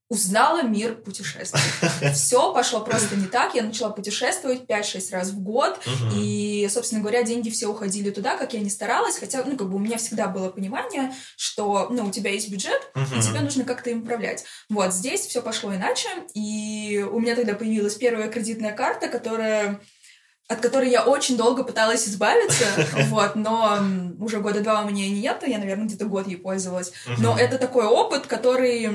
узнала 0.09 0.63
мир 0.63 0.95
путешествий. 0.95 1.61
Все 2.15 2.53
пошло 2.53 2.81
просто 2.81 3.17
не 3.17 3.27
так. 3.27 3.55
Я 3.55 3.63
начала 3.63 3.91
путешествовать 3.91 4.63
5-6 4.63 5.11
раз 5.11 5.31
в 5.31 5.41
год. 5.41 5.81
И, 6.15 6.69
собственно 6.71 7.01
говоря, 7.01 7.23
деньги 7.23 7.51
все 7.51 7.67
уходили 7.67 8.11
туда, 8.11 8.37
как 8.37 8.55
я 8.55 8.61
не 8.61 8.71
старалась. 8.71 9.19
Хотя, 9.19 9.43
ну, 9.45 9.57
как 9.57 9.69
бы 9.69 9.77
у 9.77 9.81
меня 9.81 9.99
всегда 9.99 10.29
было 10.29 10.51
понимание, 10.51 11.13
что, 11.37 11.89
ну, 11.91 12.07
у 12.07 12.11
тебя 12.11 12.31
есть 12.31 12.51
бюджет, 12.51 12.91
и 12.95 13.21
тебе 13.21 13.41
нужно 13.41 13.65
как-то 13.65 13.91
им 13.91 14.03
управлять. 14.03 14.45
Вот, 14.69 14.93
здесь 14.93 15.23
все 15.23 15.43
пошло 15.43 15.75
иначе. 15.75 16.09
И 16.35 17.05
у 17.11 17.19
меня 17.19 17.35
тогда 17.35 17.55
появилась 17.55 17.97
первая 17.97 18.29
кредитная 18.29 18.73
карта, 18.73 19.09
которая 19.09 19.81
от 20.49 20.61
которой 20.61 20.91
я 20.91 21.03
очень 21.05 21.37
долго 21.37 21.65
пыталась 21.65 22.07
избавиться, 22.07 22.67
вот, 23.09 23.35
но 23.35 23.81
уже 24.21 24.39
года 24.39 24.61
два 24.61 24.83
у 24.83 24.89
меня 24.89 25.09
нет, 25.09 25.43
я, 25.45 25.59
наверное, 25.59 25.87
где-то 25.87 26.05
год 26.05 26.29
ей 26.29 26.37
пользовалась. 26.37 26.93
Но 27.19 27.37
это 27.37 27.59
такой 27.59 27.85
опыт, 27.85 28.29
который 28.29 28.89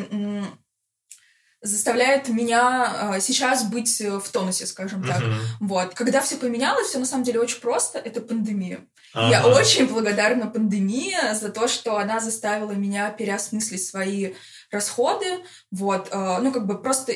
заставляет 1.62 2.28
меня 2.30 3.14
э, 3.16 3.22
сейчас 3.22 3.64
быть 3.64 4.00
в 4.02 4.30
тонусе, 4.32 4.66
скажем 4.66 5.04
так. 5.04 5.22
Uh-huh. 5.22 5.36
Вот. 5.60 5.94
Когда 5.94 6.22
все 6.22 6.38
поменялось, 6.38 6.88
все 6.88 6.98
на 6.98 7.06
самом 7.06 7.24
деле 7.24 7.40
очень 7.40 7.60
просто. 7.60 8.00
Это 8.00 8.20
пандемия. 8.22 8.80
Uh-huh. 9.14 9.30
Я 9.30 9.46
очень 9.46 9.88
благодарна 9.88 10.48
пандемии 10.48 11.16
за 11.34 11.50
то, 11.50 11.68
что 11.68 11.98
она 11.98 12.20
заставила 12.20 12.72
меня 12.72 13.12
переосмыслить 13.12 13.86
свои 13.86 14.34
расходы, 14.72 15.44
вот, 15.72 16.10
э, 16.12 16.38
ну, 16.42 16.52
как 16.52 16.66
бы 16.66 16.82
просто 16.82 17.14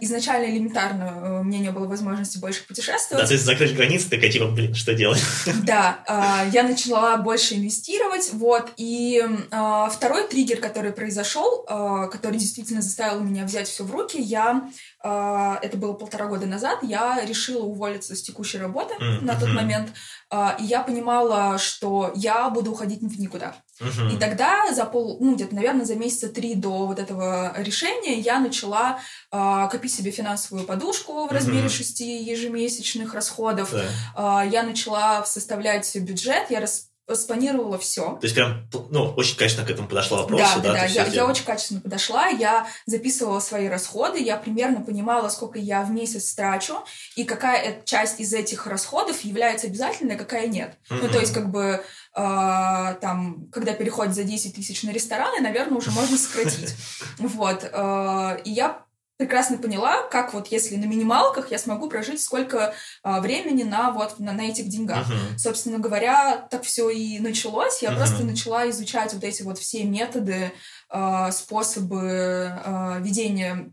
изначально 0.00 0.52
элементарно 0.52 1.04
э, 1.04 1.40
у 1.40 1.44
меня 1.44 1.60
не 1.60 1.70
было 1.70 1.86
возможности 1.86 2.38
больше 2.38 2.66
путешествовать. 2.66 3.22
Да, 3.22 3.26
то 3.26 3.34
есть 3.34 3.44
закрыть 3.44 3.74
границы, 3.74 4.10
такая 4.10 4.30
типа, 4.30 4.46
блин, 4.46 4.74
что 4.74 4.94
делать? 4.94 5.22
Да, 5.62 6.02
э, 6.08 6.50
я 6.52 6.64
начала 6.64 7.16
больше 7.18 7.54
инвестировать, 7.54 8.30
вот, 8.32 8.72
и 8.76 9.22
э, 9.22 9.86
второй 9.90 10.26
триггер, 10.26 10.60
который 10.60 10.92
произошел, 10.92 11.64
который 12.10 12.38
действительно 12.38 12.82
заставил 12.82 13.20
меня 13.20 13.44
взять 13.44 13.68
все 13.68 13.84
в 13.84 13.90
руки, 13.90 14.20
я 14.20 14.70
это 15.02 15.76
было 15.76 15.92
полтора 15.92 16.26
года 16.26 16.46
назад, 16.46 16.80
я 16.82 17.24
решила 17.24 17.64
уволиться 17.64 18.14
с 18.14 18.22
текущей 18.22 18.58
работы 18.58 18.94
mm-hmm. 18.94 19.22
на 19.22 19.38
тот 19.38 19.48
момент, 19.50 19.90
и 20.32 20.64
я 20.64 20.82
понимала, 20.82 21.58
что 21.58 22.12
я 22.14 22.50
буду 22.50 22.72
уходить 22.72 23.00
в 23.00 23.20
никуда. 23.20 23.54
И 23.80 24.16
тогда 24.18 24.72
за 24.72 24.84
пол, 24.84 25.16
ну 25.20 25.34
где-то, 25.34 25.54
наверное, 25.54 25.86
за 25.86 25.96
месяца 25.96 26.28
три 26.28 26.54
до 26.54 26.86
вот 26.86 26.98
этого 26.98 27.54
решения 27.56 28.18
я 28.20 28.38
начала 28.38 29.00
копить 29.30 29.94
себе 29.94 30.10
финансовую 30.10 30.66
подушку 30.66 31.26
в 31.26 31.32
размере. 31.32 31.68
6 31.68 32.00
ежемесячных 32.00 33.14
расходов. 33.14 33.72
Да. 34.16 34.42
Я 34.42 34.62
начала 34.62 35.24
составлять 35.24 35.96
бюджет, 35.96 36.50
я 36.50 36.60
рас 36.60 36.89
спланировала 37.14 37.78
все. 37.78 38.16
То 38.20 38.24
есть 38.24 38.34
прям, 38.34 38.68
ну, 38.90 39.12
очень 39.16 39.36
качественно 39.36 39.66
к 39.66 39.70
этому 39.70 39.88
подошла 39.88 40.18
вопросу, 40.18 40.60
да? 40.62 40.72
Да, 40.72 40.72
да, 40.72 40.84
я, 40.84 41.04
я 41.06 41.26
очень 41.26 41.44
качественно 41.44 41.80
подошла, 41.80 42.26
я 42.26 42.66
записывала 42.86 43.40
свои 43.40 43.68
расходы, 43.68 44.20
я 44.20 44.36
примерно 44.36 44.80
понимала, 44.80 45.28
сколько 45.28 45.58
я 45.58 45.82
в 45.82 45.90
месяц 45.90 46.32
трачу, 46.34 46.84
и 47.16 47.24
какая 47.24 47.82
часть 47.84 48.20
из 48.20 48.32
этих 48.32 48.66
расходов 48.66 49.20
является 49.22 49.66
обязательной, 49.66 50.16
а 50.16 50.18
какая 50.18 50.46
нет. 50.46 50.76
Mm-hmm. 50.88 50.98
Ну, 51.02 51.08
то 51.08 51.18
есть, 51.20 51.32
как 51.32 51.50
бы, 51.50 51.82
э, 52.14 52.94
там, 53.00 53.48
когда 53.52 53.72
переходит 53.72 54.14
за 54.14 54.24
10 54.24 54.54
тысяч 54.54 54.82
на 54.82 54.90
рестораны, 54.90 55.40
наверное, 55.40 55.78
уже 55.78 55.90
можно 55.90 56.16
сократить. 56.16 56.74
Вот. 57.18 57.68
Э, 57.72 58.38
и 58.44 58.50
я 58.50 58.84
прекрасно 59.20 59.58
поняла, 59.58 60.02
как 60.08 60.32
вот 60.32 60.48
если 60.48 60.76
на 60.76 60.86
минималках 60.86 61.50
я 61.50 61.58
смогу 61.58 61.90
прожить 61.90 62.22
сколько 62.22 62.72
а, 63.02 63.20
времени 63.20 63.64
на 63.64 63.90
вот 63.90 64.18
на, 64.18 64.32
на 64.32 64.48
этих 64.48 64.68
деньгах. 64.68 65.10
Uh-huh. 65.10 65.38
Собственно 65.38 65.78
говоря, 65.78 66.48
так 66.50 66.62
все 66.62 66.88
и 66.88 67.18
началось. 67.18 67.82
Я 67.82 67.90
uh-huh. 67.90 67.96
просто 67.96 68.24
начала 68.24 68.68
изучать 68.70 69.12
вот 69.12 69.22
эти 69.22 69.42
вот 69.42 69.58
все 69.58 69.84
методы, 69.84 70.52
а, 70.88 71.30
способы 71.32 72.50
а, 72.64 72.98
ведения 73.00 73.70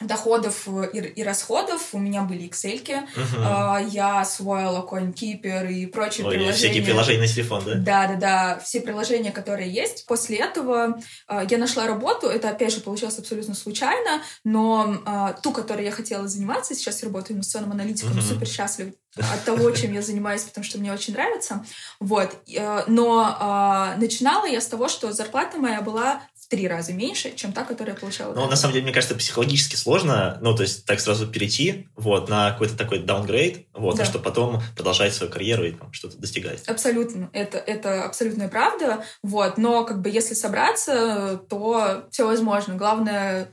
доходов 0.00 0.68
и, 0.92 0.98
и 0.98 1.22
расходов. 1.22 1.94
У 1.94 1.98
меня 1.98 2.22
были 2.22 2.48
Excel. 2.48 2.76
Uh-huh. 3.16 3.88
Я 3.90 4.20
освоила 4.20 4.86
CoinKeeper 4.86 5.72
и 5.72 5.86
прочие 5.86 6.26
Ой, 6.26 6.34
приложения. 6.34 6.52
Всякие 6.52 6.82
приложения 6.82 7.20
на 7.20 7.26
телефон, 7.26 7.62
да? 7.64 7.74
Да, 7.74 8.06
да, 8.08 8.14
да. 8.14 8.60
Все 8.62 8.80
приложения, 8.80 9.32
которые 9.32 9.72
есть. 9.72 10.06
После 10.06 10.36
этого 10.38 10.98
uh, 11.28 11.46
я 11.50 11.58
нашла 11.58 11.86
работу. 11.86 12.26
Это, 12.26 12.50
опять 12.50 12.74
же, 12.74 12.80
получилось 12.80 13.18
абсолютно 13.18 13.54
случайно. 13.54 14.22
Но 14.44 15.02
uh, 15.04 15.34
ту, 15.42 15.52
которой 15.52 15.84
я 15.84 15.92
хотела 15.92 16.28
заниматься, 16.28 16.74
сейчас 16.74 17.02
я 17.02 17.08
работаю 17.08 17.36
инвестиционным 17.36 17.72
аналитиком, 17.72 18.18
uh-huh. 18.18 18.28
супер 18.28 18.46
счастлив 18.46 18.92
от 19.18 19.44
того, 19.44 19.70
чем 19.70 19.92
я 19.92 20.02
занимаюсь, 20.02 20.42
потому 20.42 20.64
что 20.64 20.78
мне 20.78 20.92
очень 20.92 21.14
нравится. 21.14 21.64
Вот. 22.00 22.36
Э, 22.54 22.82
но 22.86 23.94
э, 23.96 23.98
начинала 23.98 24.46
я 24.46 24.60
с 24.60 24.66
того, 24.66 24.88
что 24.88 25.12
зарплата 25.12 25.58
моя 25.58 25.80
была 25.80 26.22
в 26.46 26.48
три 26.48 26.68
раза 26.68 26.92
меньше, 26.92 27.34
чем 27.34 27.52
та, 27.52 27.64
которую 27.64 27.94
я 27.94 28.00
получала. 28.00 28.32
Ну, 28.32 28.46
на 28.46 28.54
самом 28.54 28.74
деле, 28.74 28.84
мне 28.84 28.94
кажется, 28.94 29.16
психологически 29.16 29.74
сложно, 29.74 30.38
ну, 30.40 30.54
то 30.54 30.62
есть 30.62 30.86
так 30.86 31.00
сразу 31.00 31.26
перейти 31.26 31.88
вот, 31.96 32.28
на 32.28 32.52
какой-то 32.52 32.76
такой 32.76 33.00
downgrade, 33.00 33.66
вот, 33.74 33.96
да. 33.96 34.04
чтобы 34.04 34.22
потом 34.22 34.62
продолжать 34.76 35.12
свою 35.12 35.32
карьеру 35.32 35.66
и 35.66 35.72
там, 35.72 35.92
что-то 35.92 36.16
достигать. 36.18 36.62
Абсолютно. 36.68 37.30
Это, 37.32 37.58
это 37.58 38.04
абсолютная 38.04 38.48
правда. 38.48 39.04
Вот. 39.24 39.58
Но 39.58 39.84
как 39.84 40.00
бы 40.00 40.08
если 40.08 40.34
собраться, 40.34 41.40
то 41.48 42.06
все 42.12 42.24
возможно. 42.24 42.76
Главное 42.76 43.50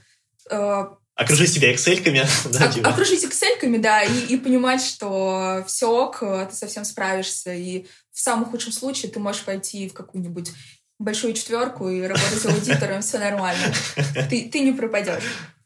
э, 0.51 0.85
Окружить 1.15 1.51
себя 1.51 1.73
Excel-ками. 1.73 2.27
да, 2.51 2.67
типа. 2.67 2.89
Окружить 2.89 3.25
Excel-ками, 3.25 3.79
да, 3.79 4.03
и, 4.03 4.19
и 4.27 4.37
понимать, 4.37 4.83
что 4.83 5.63
все 5.67 5.87
ок, 5.87 6.19
ты 6.19 6.55
со 6.55 6.65
всем 6.65 6.85
справишься. 6.85 7.53
И 7.53 7.87
в 8.11 8.19
самом 8.19 8.45
худшем 8.45 8.71
случае 8.71 9.11
ты 9.11 9.19
можешь 9.19 9.43
пойти 9.43 9.89
в 9.89 9.93
какую-нибудь 9.93 10.51
большую 10.99 11.33
четверку 11.33 11.89
и 11.89 12.01
работать 12.01 12.45
аудитором, 12.45 13.01
все 13.01 13.19
нормально. 13.19 13.63
Ты, 14.29 14.49
ты 14.49 14.59
не 14.59 14.71
пропадешь. 14.71 15.23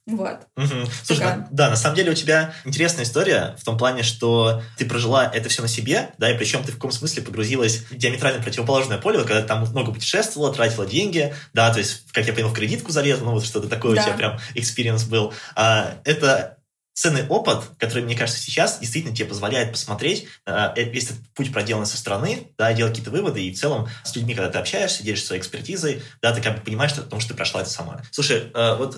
Вот. 0.07 0.48
Угу. 0.55 0.89
Слушай, 1.03 1.19
Такая. 1.19 1.48
да, 1.51 1.69
на 1.69 1.75
самом 1.75 1.98
деле 1.98 2.12
у 2.12 2.13
тебя 2.13 2.53
интересная 2.63 3.03
история 3.03 3.57
в 3.60 3.65
том 3.65 3.77
плане, 3.77 4.03
что 4.03 4.63
ты 4.77 4.86
прожила 4.86 5.29
это 5.29 5.50
все 5.50 5.62
на 5.62 5.67
себе, 5.67 6.12
да, 6.17 6.31
и 6.31 6.38
причем 6.38 6.63
ты 6.63 6.72
в 6.72 6.75
каком 6.75 6.91
смысле 6.91 7.24
погрузилась 7.24 7.79
в 7.91 7.98
диаметрально 7.98 8.41
противоположное 8.41 9.00
поле, 9.00 9.17
вот 9.17 9.27
когда 9.27 9.41
ты 9.41 9.48
там 9.50 9.65
много 9.65 9.91
путешествовала, 9.91 10.53
тратила 10.53 10.86
деньги, 10.86 11.36
да, 11.53 11.74
то 11.74 11.79
есть, 11.79 12.10
как 12.13 12.25
я 12.25 12.31
понял, 12.31 12.48
в 12.48 12.53
кредитку 12.53 12.93
залезла, 12.93 13.25
ну 13.25 13.31
вот 13.31 13.46
что-то 13.46 13.67
такое 13.67 13.96
да. 13.96 14.01
у 14.01 14.05
тебя 14.05 14.15
прям 14.15 14.39
experience 14.55 15.03
был. 15.03 15.34
А, 15.55 15.96
это 16.05 16.56
ценный 16.97 17.27
опыт, 17.27 17.59
который, 17.77 18.03
мне 18.03 18.17
кажется, 18.17 18.41
сейчас 18.41 18.79
действительно 18.79 19.15
тебе 19.15 19.29
позволяет 19.29 19.71
посмотреть 19.71 20.25
э, 20.47 20.73
весь 20.75 21.11
этот 21.11 21.19
путь 21.35 21.53
проделанный 21.53 21.85
со 21.85 21.95
стороны, 21.95 22.51
да, 22.57 22.73
делать 22.73 22.93
какие-то 22.93 23.11
выводы, 23.11 23.43
и 23.43 23.53
в 23.53 23.59
целом 23.59 23.87
с 24.03 24.15
людьми, 24.15 24.33
когда 24.33 24.49
ты 24.49 24.57
общаешься, 24.57 25.03
делишься 25.03 25.27
своей 25.27 25.41
экспертизой, 25.41 26.01
да, 26.23 26.33
ты 26.33 26.41
как 26.41 26.55
бы 26.57 26.61
понимаешь, 26.63 26.91
что, 26.91 27.03
потому 27.03 27.21
что 27.21 27.33
ты 27.33 27.35
прошла 27.35 27.61
это 27.61 27.69
сама. 27.69 28.01
Слушай, 28.11 28.51
э, 28.51 28.75
вот 28.77 28.97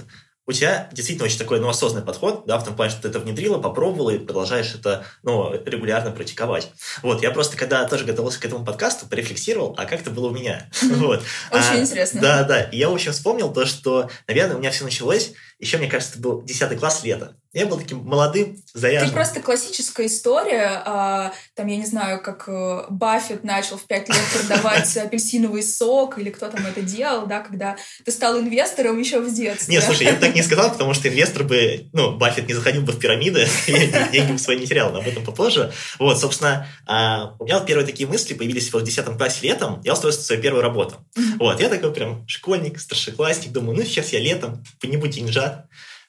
у 0.50 0.52
тебя 0.52 0.90
действительно 0.94 1.26
очень 1.26 1.38
такой 1.38 1.60
ну, 1.60 1.68
осознанный 1.68 2.06
подход, 2.06 2.46
да, 2.48 2.58
в 2.58 2.64
том 2.64 2.74
плане, 2.74 2.92
что 2.92 3.02
ты 3.02 3.10
это 3.10 3.20
внедрила, 3.20 3.60
попробовала 3.60 4.12
и 4.12 4.18
продолжаешь 4.18 4.74
это 4.74 5.06
ну, 5.22 5.54
регулярно 5.66 6.12
практиковать. 6.12 6.72
Вот, 7.04 7.22
я 7.22 7.32
просто, 7.32 7.58
когда 7.58 7.86
тоже 7.86 8.06
готовился 8.06 8.40
к 8.40 8.46
этому 8.46 8.64
подкасту, 8.64 9.08
порефлексировал, 9.08 9.76
а 9.78 9.86
как 9.86 10.02
это 10.02 10.10
было 10.10 10.30
у 10.30 10.32
меня. 10.32 10.70
Вот. 10.82 11.22
Очень 11.52 11.74
а, 11.74 11.80
интересно. 11.82 12.22
Да, 12.22 12.44
да. 12.44 12.62
И 12.62 12.78
я, 12.78 12.90
в 12.90 12.94
общем, 12.94 13.12
вспомнил 13.12 13.54
то, 13.54 13.66
что, 13.66 14.10
наверное, 14.28 14.56
у 14.56 14.60
меня 14.60 14.72
все 14.72 14.86
началось 14.86 15.34
еще, 15.60 15.78
мне 15.78 15.88
кажется, 15.88 16.14
это 16.14 16.22
был 16.22 16.42
10 16.42 16.80
класс 16.80 17.04
лета. 17.04 17.36
Я 17.52 17.66
был 17.66 17.80
таким 17.80 18.00
молодым, 18.06 18.62
заряженным. 18.74 19.10
Ты 19.10 19.16
просто 19.16 19.42
классическая 19.42 20.06
история. 20.06 20.84
А, 20.86 21.34
там, 21.56 21.66
я 21.66 21.78
не 21.78 21.86
знаю, 21.86 22.22
как 22.22 22.48
э, 22.48 22.86
Баффет 22.90 23.44
начал 23.44 23.78
в 23.78 23.86
5 23.86 24.08
лет 24.08 24.22
продавать 24.38 24.96
апельсиновый 24.98 25.64
сок, 25.64 26.20
или 26.20 26.30
кто 26.30 26.48
там 26.50 26.64
это 26.66 26.82
делал, 26.82 27.26
да, 27.26 27.40
когда 27.40 27.76
ты 28.06 28.12
стал 28.12 28.40
инвестором 28.40 29.00
еще 29.00 29.20
в 29.20 29.34
детстве. 29.34 29.74
Нет, 29.74 29.84
слушай, 29.84 30.04
я 30.04 30.14
бы 30.14 30.20
так 30.20 30.36
не 30.36 30.44
сказал, 30.44 30.72
потому 30.72 30.94
что 30.94 31.10
инвестор 31.10 31.44
бы, 31.44 31.90
ну, 31.92 32.16
Баффет 32.16 32.48
не 32.48 32.54
заходил 32.54 32.84
бы 32.84 32.94
в 32.94 33.00
пирамиды, 33.00 33.48
деньги 33.68 34.32
бы 34.32 34.38
свои 34.38 34.60
не 34.60 34.68
терял, 34.68 34.92
но 34.92 35.00
об 35.00 35.08
этом 35.08 35.26
попозже. 35.26 35.74
Вот, 35.98 36.22
собственно, 36.22 36.68
а, 36.86 37.36
у 37.40 37.46
меня 37.46 37.58
вот 37.58 37.66
первые 37.66 37.88
такие 37.88 38.08
мысли 38.08 38.36
появились 38.36 38.72
в 38.72 38.82
10 38.82 39.18
классе 39.18 39.40
летом, 39.48 39.82
я 39.84 39.94
устроился 39.94 40.22
в 40.22 40.26
свою 40.26 40.42
первую 40.42 40.62
работу. 40.62 40.98
Вот, 41.40 41.60
я 41.60 41.68
такой 41.68 41.92
прям 41.92 42.28
школьник, 42.28 42.80
старшеклассник, 42.80 43.52
думаю, 43.52 43.76
ну, 43.76 43.84
сейчас 43.84 44.10
я 44.10 44.20
летом, 44.20 44.64
не 44.84 45.00
деньжат, 45.10 45.49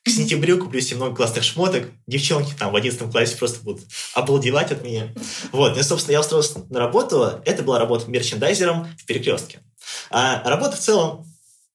к 0.04 0.08
сентябрю 0.08 0.58
куплю 0.58 0.80
себе 0.80 0.96
много 0.96 1.16
классных 1.16 1.44
шмоток. 1.44 1.90
Девчонки 2.06 2.54
там 2.58 2.72
в 2.72 2.76
11 2.76 3.10
классе 3.10 3.36
просто 3.36 3.60
будут 3.62 3.84
обалдевать 4.14 4.72
от 4.72 4.82
меня. 4.82 5.14
Вот. 5.52 5.74
Ну 5.74 5.80
и, 5.80 5.82
собственно, 5.82 6.14
я 6.14 6.20
устроился 6.20 6.64
на 6.70 6.78
работу. 6.78 7.40
Это 7.44 7.62
была 7.62 7.78
работа 7.78 8.10
мерчендайзером 8.10 8.88
в 8.98 9.04
перекрестке. 9.04 9.60
А 10.10 10.42
работа 10.48 10.76
в 10.76 10.80
целом 10.80 11.26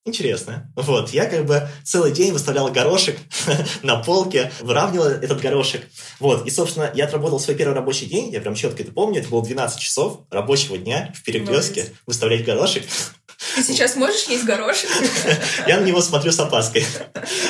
интересная. 0.05 0.71
Вот, 0.75 1.09
я 1.09 1.25
как 1.25 1.45
бы 1.45 1.67
целый 1.83 2.11
день 2.11 2.31
выставлял 2.31 2.71
горошек 2.71 3.17
на 3.81 3.97
полке, 3.97 4.51
выравнивал 4.61 5.05
этот 5.05 5.41
горошек. 5.41 5.81
Вот, 6.19 6.45
и, 6.45 6.51
собственно, 6.51 6.91
я 6.93 7.05
отработал 7.05 7.39
свой 7.39 7.55
первый 7.57 7.73
рабочий 7.73 8.05
день, 8.05 8.31
я 8.31 8.39
прям 8.39 8.53
четко 8.53 8.83
это 8.83 8.91
помню, 8.91 9.21
это 9.21 9.29
было 9.29 9.43
12 9.43 9.79
часов 9.79 10.21
рабочего 10.29 10.77
дня 10.77 11.11
в 11.15 11.23
перекрестке, 11.23 11.87
выставлять 12.05 12.45
горошек. 12.45 12.83
Ты 13.55 13.63
сейчас 13.63 13.95
можешь 13.95 14.27
есть 14.27 14.43
горошек? 14.43 14.89
Я 15.67 15.79
на 15.79 15.85
него 15.85 16.01
смотрю 16.01 16.31
с 16.31 16.39
опаской. 16.39 16.85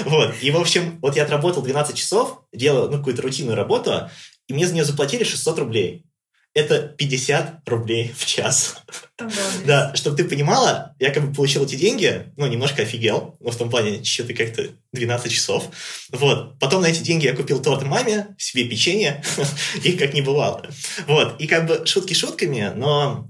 Вот. 0.05 0.35
И, 0.41 0.51
в 0.51 0.57
общем, 0.57 0.99
вот 1.01 1.15
я 1.15 1.23
отработал 1.23 1.61
12 1.61 1.95
часов, 1.95 2.43
делал 2.53 2.89
ну, 2.89 2.97
какую-то 2.97 3.23
рутинную 3.23 3.55
работу, 3.55 4.09
и 4.47 4.53
мне 4.53 4.67
за 4.67 4.73
нее 4.73 4.85
заплатили 4.85 5.23
600 5.23 5.59
рублей. 5.59 6.05
Это 6.53 6.79
50 6.79 7.67
рублей 7.67 8.13
в 8.17 8.25
час. 8.25 8.75
Да, 9.65 9.95
чтобы 9.95 10.17
ты 10.17 10.25
понимала, 10.25 10.93
я 10.99 11.11
как 11.11 11.25
бы 11.25 11.33
получил 11.33 11.63
эти 11.63 11.75
деньги, 11.75 12.33
ну, 12.35 12.47
немножко 12.47 12.81
офигел, 12.81 13.37
ну, 13.39 13.49
в 13.49 13.55
том 13.55 13.69
плане, 13.69 14.03
что-то 14.03 14.33
как-то 14.33 14.67
12 14.91 15.31
часов. 15.31 15.69
Вот. 16.09 16.59
Потом 16.59 16.81
на 16.81 16.87
эти 16.87 16.99
деньги 16.99 17.25
я 17.25 17.33
купил 17.33 17.61
торт 17.61 17.83
маме, 17.83 18.35
себе 18.37 18.65
печенье, 18.65 19.23
и 19.83 19.93
как 19.93 20.13
не 20.13 20.21
бывало. 20.21 20.67
Вот. 21.07 21.39
И 21.39 21.47
как 21.47 21.65
бы 21.65 21.85
шутки 21.85 22.13
шутками, 22.13 22.71
но 22.75 23.29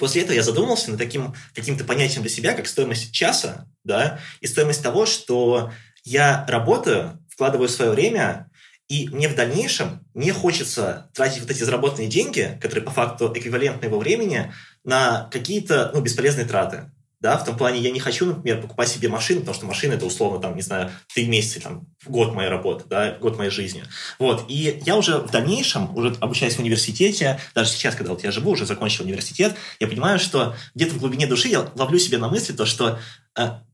После 0.00 0.22
этого 0.22 0.34
я 0.34 0.42
задумался 0.42 0.90
над 0.90 0.98
таким 0.98 1.34
каким-то 1.54 1.84
понятием 1.84 2.22
для 2.22 2.30
себя, 2.30 2.54
как 2.54 2.66
стоимость 2.66 3.12
часа, 3.12 3.68
да, 3.84 4.18
и 4.40 4.46
стоимость 4.46 4.82
того, 4.82 5.04
что 5.04 5.70
я 6.04 6.46
работаю, 6.48 7.22
вкладываю 7.28 7.68
свое 7.68 7.90
время, 7.90 8.50
и 8.88 9.10
мне 9.10 9.28
в 9.28 9.34
дальнейшем 9.34 10.00
не 10.14 10.32
хочется 10.32 11.10
тратить 11.12 11.42
вот 11.42 11.50
эти 11.50 11.62
заработанные 11.64 12.08
деньги, 12.08 12.58
которые 12.62 12.82
по 12.82 12.90
факту 12.90 13.30
эквивалентны 13.34 13.84
его 13.84 13.98
времени, 13.98 14.50
на 14.84 15.28
какие-то 15.30 15.90
ну, 15.92 16.00
бесполезные 16.00 16.46
траты 16.46 16.90
да, 17.20 17.36
в 17.36 17.44
том 17.44 17.56
плане 17.56 17.80
я 17.80 17.90
не 17.90 18.00
хочу, 18.00 18.26
например, 18.26 18.62
покупать 18.62 18.88
себе 18.88 19.08
машину, 19.08 19.40
потому 19.40 19.54
что 19.54 19.66
машина 19.66 19.92
это 19.94 20.06
условно, 20.06 20.40
там, 20.40 20.56
не 20.56 20.62
знаю, 20.62 20.90
три 21.14 21.26
месяца, 21.26 21.60
там, 21.60 21.86
год 22.06 22.34
моей 22.34 22.48
работы, 22.48 22.84
да, 22.88 23.16
год 23.20 23.36
моей 23.36 23.50
жизни. 23.50 23.84
Вот, 24.18 24.46
и 24.48 24.80
я 24.86 24.96
уже 24.96 25.18
в 25.18 25.30
дальнейшем, 25.30 25.94
уже 25.96 26.16
обучаясь 26.20 26.56
в 26.56 26.60
университете, 26.60 27.38
даже 27.54 27.70
сейчас, 27.70 27.94
когда 27.94 28.12
вот 28.12 28.24
я 28.24 28.30
живу, 28.30 28.52
уже 28.52 28.64
закончил 28.64 29.04
университет, 29.04 29.54
я 29.78 29.86
понимаю, 29.86 30.18
что 30.18 30.56
где-то 30.74 30.94
в 30.94 30.98
глубине 30.98 31.26
души 31.26 31.48
я 31.48 31.70
ловлю 31.74 31.98
себе 31.98 32.18
на 32.18 32.28
мысли 32.28 32.52
то, 32.52 32.64
что 32.64 32.98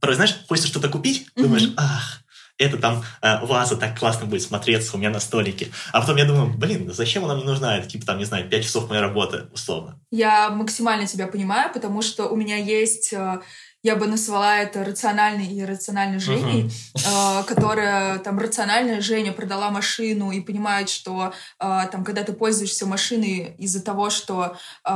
порой, 0.01 0.17
знаешь, 0.17 0.37
хочется 0.49 0.69
что-то 0.69 0.89
купить, 0.89 1.29
думаешь, 1.37 1.71
ах, 1.77 2.23
это 2.59 2.79
там 2.79 3.05
э, 3.23 3.45
ваза 3.45 3.77
так 3.77 3.99
классно 3.99 4.27
будет 4.27 4.43
смотреться 4.43 4.97
у 4.97 4.99
меня 4.99 5.11
на 5.11 5.21
столике. 5.21 5.69
А 5.93 6.01
потом 6.01 6.17
я 6.17 6.25
думаю, 6.25 6.53
блин, 6.57 6.93
зачем 6.93 7.25
она 7.25 7.35
мне 7.35 7.45
нужна? 7.45 7.79
Это 7.79 7.89
типа 7.89 8.07
там, 8.07 8.19
не 8.19 8.25
знаю, 8.25 8.49
5 8.49 8.65
часов 8.65 8.89
моей 8.89 9.03
работы, 9.03 9.47
условно. 9.53 10.01
Я 10.11 10.51
максимально 10.51 11.07
тебя 11.07 11.27
понимаю, 11.27 11.73
потому 11.73 12.03
что 12.03 12.29
у 12.29 12.37
меня 12.37 12.57
есть 12.57 13.13
э, 13.13 13.41
я 13.87 13.95
бы 13.95 14.09
назвала 14.09 14.59
это 14.59 14.85
рациональной 14.85 15.47
и 15.47 15.61
иррациональной 15.61 16.19
Женей, 16.19 16.65
uh-huh. 16.65 17.43
э, 17.43 17.45
которая 17.45 18.19
там 18.19 18.37
рациональная 18.37 19.01
Женя 19.01 19.33
продала 19.33 19.71
машину 19.71 20.33
и 20.33 20.41
понимает, 20.41 20.89
что 20.89 21.33
э, 21.61 21.83
там, 21.93 22.03
когда 22.03 22.25
ты 22.25 22.33
пользуешься 22.33 22.85
машиной 22.85 23.55
из-за 23.59 23.81
того, 23.81 24.11
что 24.11 24.57
э, 24.85 24.91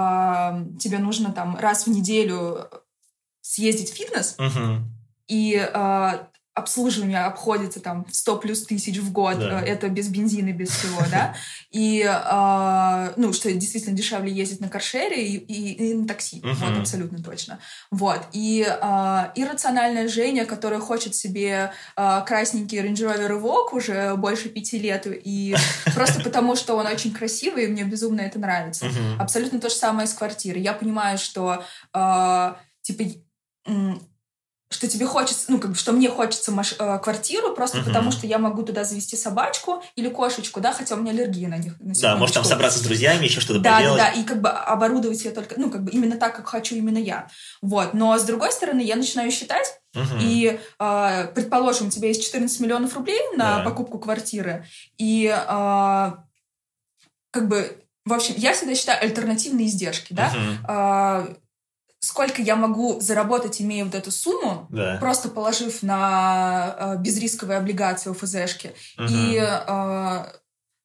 тебе 0.80 0.98
нужно 0.98 1.32
там 1.32 1.56
раз 1.56 1.86
в 1.86 1.90
неделю 1.90 2.68
съездить 3.42 3.92
в 3.92 3.96
фитнес, 3.96 4.34
uh-huh. 4.38 4.78
и 5.28 5.54
э, 5.54 6.18
обслуживание 6.60 7.24
обходится 7.24 7.80
там 7.80 8.06
100 8.10 8.36
плюс 8.38 8.64
тысяч 8.64 8.98
в 8.98 9.10
год, 9.12 9.38
да. 9.38 9.60
Э, 9.60 9.64
это 9.64 9.88
без 9.88 10.08
бензина, 10.08 10.52
без 10.52 10.70
всего, 10.70 11.02
да, 11.10 11.34
и, 11.70 12.02
э, 12.02 13.12
ну, 13.16 13.32
что 13.32 13.52
действительно 13.52 13.96
дешевле 13.96 14.32
ездить 14.32 14.60
на 14.60 14.68
каршере 14.68 15.26
и, 15.26 15.36
и, 15.36 15.90
и 15.90 15.94
на 15.94 16.06
такси, 16.06 16.40
uh-huh. 16.40 16.54
вот, 16.54 16.78
абсолютно 16.78 17.22
точно. 17.22 17.58
Вот, 17.90 18.20
и 18.32 18.64
э, 18.64 18.76
иррациональная 19.34 20.08
Женя, 20.08 20.44
которая 20.44 20.80
хочет 20.80 21.14
себе 21.14 21.72
э, 21.96 22.20
красненький 22.26 22.78
Range 22.78 22.94
Rover 22.94 23.40
Evoque 23.40 23.76
уже 23.76 24.14
больше 24.16 24.48
пяти 24.48 24.78
лет, 24.78 25.06
и 25.06 25.56
просто 25.94 26.22
потому, 26.22 26.56
что 26.56 26.76
он 26.76 26.86
очень 26.86 27.12
красивый, 27.12 27.64
и 27.64 27.68
мне 27.68 27.84
безумно 27.84 28.20
это 28.20 28.38
нравится. 28.38 28.86
Абсолютно 29.18 29.60
то 29.60 29.68
же 29.68 29.74
самое 29.74 30.06
с 30.06 30.14
квартирой. 30.14 30.62
Я 30.62 30.72
понимаю, 30.72 31.18
что, 31.18 31.64
типа, 32.82 33.04
что 34.70 34.86
тебе 34.86 35.04
хочется, 35.04 35.46
ну, 35.48 35.58
как 35.58 35.72
бы, 35.72 35.76
что 35.76 35.90
мне 35.90 36.08
хочется 36.08 36.52
маш- 36.52 36.76
э, 36.78 36.98
квартиру 37.00 37.54
просто 37.54 37.78
uh-huh. 37.78 37.86
потому, 37.86 38.12
что 38.12 38.28
я 38.28 38.38
могу 38.38 38.62
туда 38.62 38.84
завести 38.84 39.16
собачку 39.16 39.82
или 39.96 40.08
кошечку, 40.08 40.60
да, 40.60 40.72
хотя 40.72 40.94
у 40.94 40.98
меня 40.98 41.10
аллергия 41.10 41.48
на 41.48 41.56
них. 41.56 41.74
На 41.80 41.92
да, 41.94 42.16
может 42.16 42.36
там 42.36 42.44
собраться 42.44 42.78
с 42.78 42.82
друзьями, 42.82 43.24
еще 43.24 43.40
что-то 43.40 43.58
да, 43.58 43.76
поделать. 43.76 43.98
Да, 43.98 44.12
да, 44.12 44.20
и 44.20 44.22
как 44.22 44.40
бы 44.40 44.48
оборудовать 44.48 45.24
ее 45.24 45.32
только, 45.32 45.56
ну, 45.58 45.70
как 45.70 45.82
бы 45.82 45.90
именно 45.90 46.16
так, 46.16 46.36
как 46.36 46.46
хочу 46.46 46.76
именно 46.76 46.98
я. 46.98 47.26
Вот, 47.60 47.94
но 47.94 48.16
с 48.16 48.22
другой 48.22 48.52
стороны, 48.52 48.80
я 48.80 48.94
начинаю 48.94 49.32
считать, 49.32 49.80
uh-huh. 49.92 50.18
и, 50.22 50.60
э, 50.78 51.26
предположим, 51.34 51.88
у 51.88 51.90
тебя 51.90 52.06
есть 52.06 52.24
14 52.24 52.60
миллионов 52.60 52.94
рублей 52.94 53.20
на 53.36 53.58
да. 53.58 53.64
покупку 53.64 53.98
квартиры, 53.98 54.66
и 54.98 55.26
э, 55.26 56.12
как 57.32 57.48
бы, 57.48 57.76
в 58.04 58.12
общем, 58.12 58.34
я 58.36 58.52
всегда 58.54 58.76
считаю 58.76 59.02
альтернативные 59.02 59.66
издержки, 59.66 60.12
да, 60.12 60.32
uh-huh. 60.32 61.28
э, 61.28 61.34
сколько 62.00 62.42
я 62.42 62.57
могу 62.57 63.00
заработать, 63.00 63.61
имея 63.61 63.85
вот 63.85 63.95
эту 63.95 64.11
сумму, 64.11 64.66
да. 64.71 64.97
просто 64.99 65.28
положив 65.28 65.83
на 65.83 66.76
э, 66.78 66.97
безрисковые 66.99 67.59
облигации 67.59 68.11
ОФЗшки, 68.11 68.73
угу. 68.99 69.07
и 69.09 69.38
э, 69.38 70.25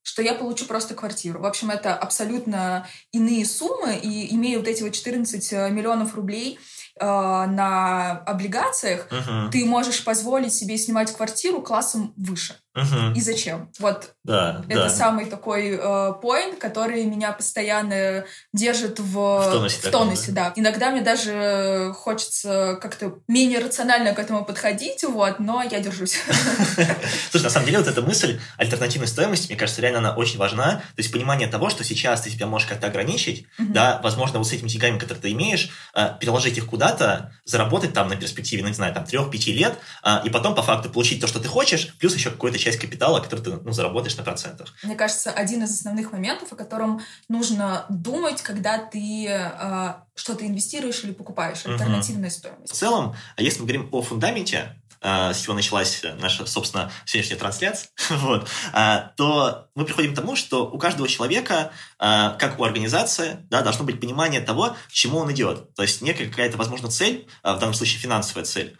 что 0.02 0.22
я 0.22 0.34
получу 0.34 0.66
просто 0.66 0.94
квартиру. 0.94 1.40
В 1.40 1.46
общем, 1.46 1.70
это 1.70 1.94
абсолютно 1.94 2.86
иные 3.12 3.44
суммы, 3.44 3.96
и 3.96 4.32
имея 4.34 4.58
вот 4.58 4.68
эти 4.68 4.82
вот 4.82 4.92
14 4.92 5.52
э, 5.52 5.70
миллионов 5.70 6.14
рублей, 6.14 6.58
э, 7.00 7.04
на 7.04 8.12
облигациях, 8.26 9.08
uh-huh. 9.10 9.50
ты 9.50 9.64
можешь 9.64 10.04
позволить 10.04 10.54
себе 10.54 10.78
снимать 10.78 11.12
квартиру 11.12 11.60
классом 11.60 12.14
выше. 12.16 12.56
Uh-huh. 12.76 13.14
И 13.14 13.20
зачем? 13.22 13.70
Вот 13.78 14.10
да, 14.22 14.62
это 14.68 14.82
да. 14.82 14.90
самый 14.90 15.24
такой 15.24 15.78
поинт, 16.20 16.54
э, 16.54 16.56
который 16.58 17.04
меня 17.04 17.32
постоянно 17.32 18.26
держит 18.52 19.00
в, 19.00 19.12
в 19.14 19.50
тонусе. 19.50 19.78
В 19.78 19.90
тонусе 19.90 20.32
да. 20.32 20.50
да. 20.50 20.52
Иногда 20.56 20.90
мне 20.90 21.00
даже 21.00 21.94
хочется 21.96 22.78
как-то 22.80 23.14
менее 23.28 23.60
рационально 23.60 24.12
к 24.12 24.18
этому 24.18 24.44
подходить, 24.44 25.04
вот, 25.04 25.38
но 25.38 25.62
я 25.62 25.80
держусь. 25.80 26.18
Слушай, 27.30 27.44
на 27.44 27.50
самом 27.50 27.66
деле 27.66 27.78
вот 27.78 27.88
эта 27.88 28.02
мысль 28.02 28.38
альтернативной 28.58 29.08
стоимости, 29.08 29.46
мне 29.48 29.56
кажется, 29.56 29.80
реально 29.80 30.00
она 30.00 30.14
очень 30.14 30.38
важна. 30.38 30.82
То 30.94 30.98
есть 30.98 31.10
понимание 31.10 31.48
того, 31.48 31.70
что 31.70 31.82
сейчас 31.82 32.20
ты 32.20 32.30
себя 32.30 32.46
можешь 32.46 32.68
как-то 32.68 32.88
ограничить, 32.88 33.46
uh-huh. 33.58 33.72
да, 33.72 34.00
возможно, 34.02 34.38
вот 34.38 34.46
с 34.46 34.52
этими 34.52 34.68
деньгами, 34.68 34.98
которые 34.98 35.22
ты 35.22 35.32
имеешь, 35.32 35.70
э, 35.94 36.10
переложить 36.20 36.58
их 36.58 36.66
куда-то, 36.66 37.32
заработать 37.46 37.94
там 37.94 38.08
на 38.08 38.16
перспективе, 38.16 38.62
ну, 38.62 38.68
не 38.68 38.74
знаю, 38.74 38.92
там, 38.92 39.06
трех-пяти 39.06 39.52
лет, 39.52 39.78
э, 40.04 40.18
и 40.26 40.30
потом 40.30 40.54
по 40.54 40.62
факту 40.62 40.90
получить 40.90 41.22
то, 41.22 41.26
что 41.26 41.40
ты 41.40 41.48
хочешь, 41.48 41.96
плюс 41.98 42.14
еще 42.14 42.30
какую-то 42.30 42.58
часть 42.66 42.80
капитала, 42.80 43.20
который 43.20 43.40
ты 43.42 43.50
ну, 43.52 43.70
заработаешь 43.70 44.16
на 44.16 44.24
процентах. 44.24 44.74
Мне 44.82 44.96
кажется, 44.96 45.30
один 45.30 45.62
из 45.62 45.70
основных 45.70 46.10
моментов, 46.10 46.52
о 46.52 46.56
котором 46.56 47.00
нужно 47.28 47.86
думать, 47.88 48.42
когда 48.42 48.78
ты 48.78 49.28
э, 49.28 49.94
что-то 50.16 50.44
инвестируешь 50.44 51.04
или 51.04 51.12
покупаешь, 51.12 51.64
альтернативная 51.64 52.28
угу. 52.28 52.36
стоимость. 52.36 52.72
В 52.72 52.76
целом, 52.76 53.14
а 53.36 53.42
если 53.42 53.60
мы 53.60 53.66
говорим 53.66 53.88
о 53.92 54.02
фундаменте, 54.02 54.74
с 55.02 55.42
чего 55.42 55.54
началась 55.54 56.02
наша, 56.20 56.46
собственно, 56.46 56.90
сегодняшняя 57.04 57.36
трансляция, 57.36 57.90
вот, 58.10 58.48
а, 58.72 59.12
то 59.16 59.68
мы 59.74 59.84
приходим 59.84 60.12
к 60.12 60.16
тому, 60.16 60.36
что 60.36 60.66
у 60.66 60.78
каждого 60.78 61.08
человека, 61.08 61.72
а, 61.98 62.30
как 62.34 62.58
у 62.58 62.64
организации, 62.64 63.38
да, 63.50 63.62
должно 63.62 63.84
быть 63.84 64.00
понимание 64.00 64.40
того, 64.40 64.76
к 64.88 64.92
чему 64.92 65.18
он 65.18 65.32
идет. 65.32 65.74
То 65.74 65.82
есть 65.82 66.02
некая 66.02 66.28
какая-то, 66.28 66.56
возможно, 66.56 66.88
цель, 66.88 67.26
в 67.42 67.58
данном 67.58 67.74
случае 67.74 67.98
финансовая 68.00 68.44
цель. 68.44 68.76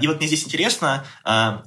И 0.00 0.06
вот 0.06 0.18
мне 0.18 0.26
здесь 0.26 0.44
интересно, 0.44 1.04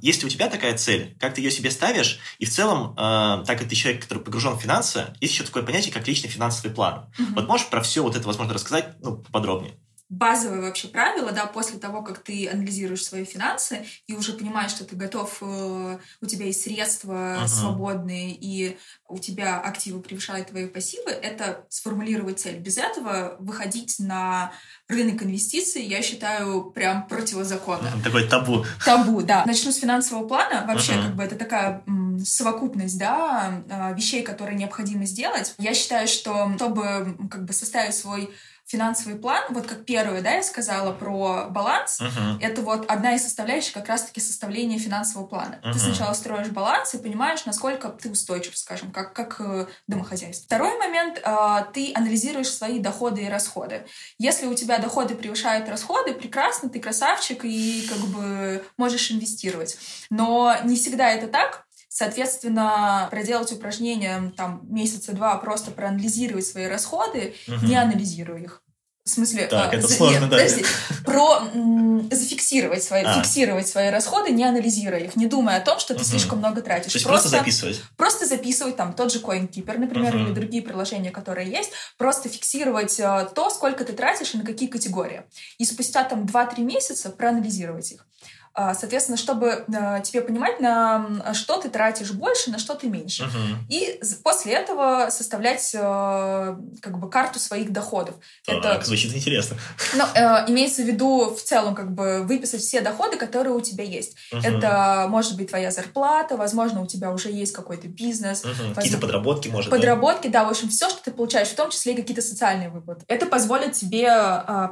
есть 0.02 0.22
ли 0.22 0.28
у 0.28 0.30
тебя 0.30 0.50
такая 0.50 0.78
цель, 0.78 1.16
как 1.20 1.34
ты 1.34 1.42
ее 1.42 1.52
себе 1.52 1.72
ставишь, 1.72 2.20
и 2.40 2.46
в 2.46 2.50
целом, 2.50 2.96
так 2.96 3.60
как 3.60 3.68
ты 3.68 3.76
человек, 3.76 4.02
который 4.02 4.24
погружен 4.24 4.54
в 4.58 4.62
финансы, 4.62 5.14
есть 5.20 5.34
еще 5.34 5.44
такое 5.44 5.64
понятие, 5.64 5.94
как 5.94 6.08
личный 6.08 6.30
финансовый 6.30 6.72
план. 6.74 7.12
Mm-hmm. 7.18 7.36
Вот 7.36 7.48
можешь 7.48 7.68
про 7.68 7.82
все 7.82 8.02
вот 8.02 8.16
это, 8.16 8.26
возможно, 8.28 8.54
рассказать 8.54 8.96
ну, 9.02 9.18
поподробнее? 9.18 9.76
Базовое 10.12 10.60
вообще 10.60 10.90
правило, 10.90 11.32
да, 11.32 11.46
после 11.46 11.80
того, 11.80 12.02
как 12.02 12.20
ты 12.20 12.50
анализируешь 12.50 13.06
свои 13.06 13.24
финансы 13.24 13.86
и 14.08 14.14
уже 14.14 14.34
понимаешь, 14.34 14.72
что 14.72 14.84
ты 14.84 14.98
готов, 14.98 15.38
э, 15.40 15.98
у 16.20 16.26
тебя 16.26 16.48
есть 16.48 16.64
средства 16.64 17.38
uh-huh. 17.38 17.48
свободные 17.48 18.36
и 18.36 18.78
у 19.08 19.20
тебя 19.20 19.62
активы 19.62 20.02
превышают 20.02 20.50
твои 20.50 20.68
пассивы, 20.68 21.12
это 21.12 21.66
сформулировать 21.70 22.42
цель. 22.42 22.58
Без 22.58 22.78
этого 22.78 23.38
выходить 23.40 24.00
на 24.00 24.52
рынок 24.90 25.24
инвестиций, 25.24 25.84
я 25.86 26.02
считаю, 26.02 26.72
прям 26.72 27.08
противозаконно. 27.08 27.90
Такой 28.04 28.28
табу. 28.28 28.66
Табу, 28.84 29.22
да. 29.22 29.46
Начну 29.46 29.72
с 29.72 29.78
финансового 29.78 30.28
плана. 30.28 30.66
Вообще, 30.68 30.92
uh-huh. 30.92 31.06
как 31.06 31.16
бы 31.16 31.24
это 31.24 31.38
такая 31.38 31.86
совокупность, 32.26 33.00
да, 33.00 33.64
а, 33.70 33.94
вещей, 33.94 34.24
которые 34.24 34.58
необходимо 34.58 35.06
сделать. 35.06 35.56
Я 35.58 35.74
считаю, 35.74 36.08
что 36.08 36.52
чтобы 36.58 37.18
как 37.32 37.46
бы 37.46 37.54
составить 37.54 37.96
свой 37.96 38.30
финансовый 38.72 39.16
план, 39.16 39.44
вот 39.50 39.68
как 39.68 39.86
первое, 39.86 40.22
да, 40.22 40.32
я 40.32 40.44
сказала 40.44 40.94
про 40.94 41.48
баланс, 41.50 42.00
uh-huh. 42.00 42.38
это 42.40 42.62
вот 42.62 42.90
одна 42.90 43.16
из 43.16 43.24
составляющих 43.24 43.74
как 43.74 43.90
раз-таки 43.90 44.22
составления 44.22 44.80
финансового 44.80 45.28
плана. 45.28 45.60
Uh-huh. 45.62 45.74
Ты 45.74 45.80
сначала 45.80 46.14
строишь 46.14 46.48
баланс 46.48 46.94
и 46.94 46.98
понимаешь, 46.98 47.46
насколько 47.46 47.90
ты 47.90 48.10
устойчив, 48.10 48.58
скажем, 48.58 48.92
как, 48.92 49.14
как 49.14 49.42
э, 49.42 49.68
домохозяйство. 49.88 50.46
Второй 50.46 50.78
момент, 50.78 51.22
э, 51.22 51.66
ты 51.74 51.92
анализируешь 51.94 52.50
свои 52.50 52.80
доходы 52.80 53.24
и 53.24 53.30
расходы. 53.30 53.86
Если 54.18 54.48
у 54.48 54.54
тебя 54.54 54.78
доходы 54.78 55.16
превышают 55.16 55.68
расходы, 55.68 56.14
прекрасно, 56.14 56.70
ты 56.70 56.80
красавчик 56.80 57.44
и 57.44 57.86
как 57.90 58.00
бы 58.00 58.64
можешь 58.78 59.12
инвестировать. 59.12 59.78
Но 60.10 60.56
не 60.64 60.76
всегда 60.76 61.12
это 61.12 61.28
так. 61.28 61.66
Соответственно, 61.94 63.10
проделать 63.12 63.52
упражнение 63.52 64.32
там 64.38 64.62
месяца 64.70 65.12
два, 65.12 65.36
просто 65.36 65.72
проанализировать 65.72 66.48
свои 66.48 66.68
расходы, 66.68 67.36
угу. 67.50 67.66
не 67.66 67.76
анализируя 67.76 68.40
их. 68.40 68.64
В 69.04 69.10
смысле, 69.10 69.48
так, 69.48 69.74
а, 69.74 69.76
это 69.76 69.88
за, 69.88 69.96
сложно, 69.96 70.20
нет, 70.22 70.30
да. 70.30 70.38
подожди, 70.38 70.66
про 71.04 71.40
м, 71.54 72.10
зафиксировать 72.10 72.82
свои, 72.82 73.04
а. 73.04 73.22
фиксировать 73.22 73.68
свои 73.68 73.90
расходы, 73.90 74.32
не 74.32 74.46
анализируя 74.46 75.00
их, 75.00 75.18
не 75.18 75.26
думая 75.26 75.58
о 75.58 75.60
том, 75.60 75.80
что 75.80 75.94
ты 75.94 76.00
угу. 76.00 76.08
слишком 76.08 76.38
много 76.38 76.62
тратишь. 76.62 76.94
То 76.94 76.98
есть 76.98 77.06
просто, 77.06 77.28
просто 77.28 77.40
записывать. 77.40 77.82
Просто 77.98 78.26
записывать 78.26 78.78
там 78.78 78.94
тот 78.94 79.12
же 79.12 79.20
CoinKeeper, 79.20 79.78
например, 79.78 80.16
угу. 80.16 80.24
или 80.24 80.34
другие 80.34 80.64
приложения, 80.64 81.12
которые 81.12 81.52
есть, 81.52 81.72
просто 81.98 82.30
фиксировать 82.30 82.98
э, 83.02 83.28
то, 83.36 83.50
сколько 83.50 83.84
ты 83.84 83.92
тратишь 83.92 84.34
и 84.34 84.38
на 84.38 84.46
какие 84.46 84.70
категории. 84.70 85.24
И 85.58 85.66
спустя 85.66 86.06
там 86.06 86.24
2-3 86.24 86.62
месяца 86.62 87.10
проанализировать 87.10 87.92
их. 87.92 88.06
А, 88.54 88.74
соответственно, 88.74 89.18
чтобы 89.18 89.64
э, 89.66 90.02
тебе 90.04 90.22
понимать, 90.22 90.60
на 90.60 91.34
что 91.34 91.58
ты 91.58 91.70
тратишь 91.70 92.12
больше, 92.12 92.52
на 92.52 92.60
что 92.60 92.76
ты 92.76 92.88
меньше. 92.88 93.24
Uh-huh. 93.24 93.56
И 93.70 94.02
после 94.24 94.54
этого 94.54 95.10
составлять 95.10 95.72
как 95.72 97.00
бы 97.00 97.10
карту 97.10 97.40
своих 97.40 97.72
доходов. 97.72 98.16
Так, 98.46 98.58
Это 98.58 98.86
звучит 98.86 99.16
интересно. 99.16 99.56
Ну, 99.96 100.04
э, 100.16 100.52
имеется 100.52 100.84
в 100.84 100.86
виду 100.86 101.34
в 101.34 101.42
целом 101.42 101.76
как 101.76 101.94
бы 101.94 102.24
выписать 102.24 102.60
все 102.62 102.82
доходы, 102.82 103.16
которые 103.16 103.54
у 103.54 103.62
тебя 103.62 103.86
есть. 103.86 104.18
Uh-huh. 104.34 104.42
Это 104.44 105.06
может 105.08 105.38
быть 105.38 105.50
твоя 105.50 105.72
зарплата, 105.72 106.36
возможно, 106.36 106.82
у 106.82 106.88
тебя 106.88 107.12
уже 107.12 107.30
есть 107.32 107.54
какой-то 107.54 107.88
бизнес. 107.88 108.44
Uh-huh. 108.44 108.76
Какие-то 108.76 108.98
подработки, 108.98 109.48
может 109.48 109.72
Подработки, 109.72 110.28
да? 110.28 110.42
да, 110.42 110.46
в 110.46 110.50
общем, 110.50 110.68
все, 110.68 110.90
что 110.90 111.02
ты 111.02 111.12
получаешь, 111.12 111.48
в 111.48 111.56
том 111.56 111.70
числе 111.70 111.94
и 111.94 111.96
какие-то 111.96 112.22
социальные 112.22 112.70
выплаты. 112.70 113.06
Это 113.08 113.28
позволит 113.28 113.74
тебе 113.74 114.12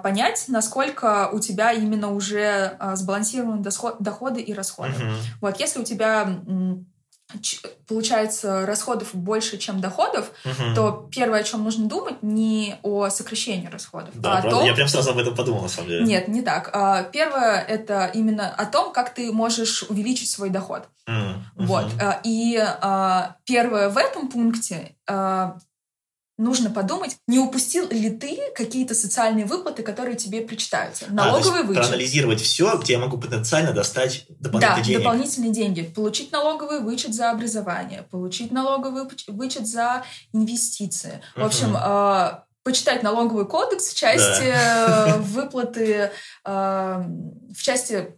понять, 0.04 0.46
насколько 0.48 1.30
у 1.32 1.40
тебя 1.40 1.72
именно 1.72 2.12
уже 2.12 2.78
сбалансирован 2.96 3.69
доходы 4.00 4.42
и 4.42 4.54
расходы. 4.54 4.94
Uh-huh. 4.94 5.16
Вот, 5.42 5.60
если 5.60 5.80
у 5.80 5.84
тебя 5.84 6.42
получается 7.88 8.66
расходов 8.66 9.14
больше, 9.14 9.58
чем 9.60 9.82
доходов, 9.82 10.32
угу. 10.44 10.76
то 10.76 11.10
первое, 11.12 11.42
о 11.42 11.44
чем 11.44 11.64
нужно 11.64 11.88
думать, 11.88 12.24
не 12.24 12.78
о 12.82 13.10
сокращении 13.10 13.68
расходов, 13.68 14.20
да, 14.20 14.38
а 14.38 14.40
о 14.40 14.50
том... 14.50 14.66
Я 14.66 14.74
прям 14.74 14.88
сразу 14.88 15.12
об 15.12 15.20
этом 15.20 15.36
подумал, 15.36 15.62
на 15.62 15.70
самом 15.70 15.90
деле. 15.90 16.06
Нет, 16.06 16.28
не 16.28 16.42
так. 16.42 16.72
А, 16.74 17.04
первое— 17.04 17.62
это 17.68 18.10
именно 18.14 18.50
о 18.50 18.66
том, 18.66 18.92
как 18.92 19.14
ты 19.14 19.32
можешь 19.32 19.84
увеличить 19.84 20.30
свой 20.30 20.50
доход. 20.50 20.88
Mm-hmm. 21.08 21.36
Вот. 21.58 21.86
И 22.24 22.58
а, 22.60 23.36
первое 23.46 23.90
в 23.90 23.98
этом 23.98 24.30
пункте 24.30 24.96
нужно 26.40 26.70
подумать, 26.70 27.18
не 27.28 27.38
упустил 27.38 27.88
ли 27.90 28.10
ты 28.10 28.40
какие-то 28.56 28.96
социальные 28.96 29.46
выплаты, 29.46 29.84
которые 29.84 30.16
тебе 30.16 30.42
причитаются. 30.42 31.06
Налоговый 31.10 31.62
а, 31.62 31.64
вычет. 31.64 31.84
Проанализировать 31.84 32.42
все, 32.42 32.78
где 32.78 32.94
я 32.94 33.00
могу 33.00 33.18
потенциально 33.18 33.74
достать 33.74 34.26
дополнительные 34.30 34.78
да, 34.78 34.84
деньги. 34.84 35.04
дополнительные 35.04 35.52
деньги. 35.52 35.82
Получить 35.84 36.32
налоговый 36.32 36.80
вычет 36.80 37.14
за 37.14 37.32
образование, 37.32 38.04
получить 38.10 38.52
налоговый 38.52 39.04
вычет 39.28 39.68
за 39.68 40.06
инвестиции. 40.32 41.22
В 41.36 41.44
общем, 41.44 41.76
э, 41.76 42.40
почитать 42.64 43.04
налоговый 43.04 43.46
кодекс 43.46 43.90
в 43.90 43.98
части 43.98 44.46
да. 44.48 45.16
Э, 45.16 45.18
выплаты, 45.20 46.12
э, 46.46 47.04
в 47.54 47.62
части 47.62 48.14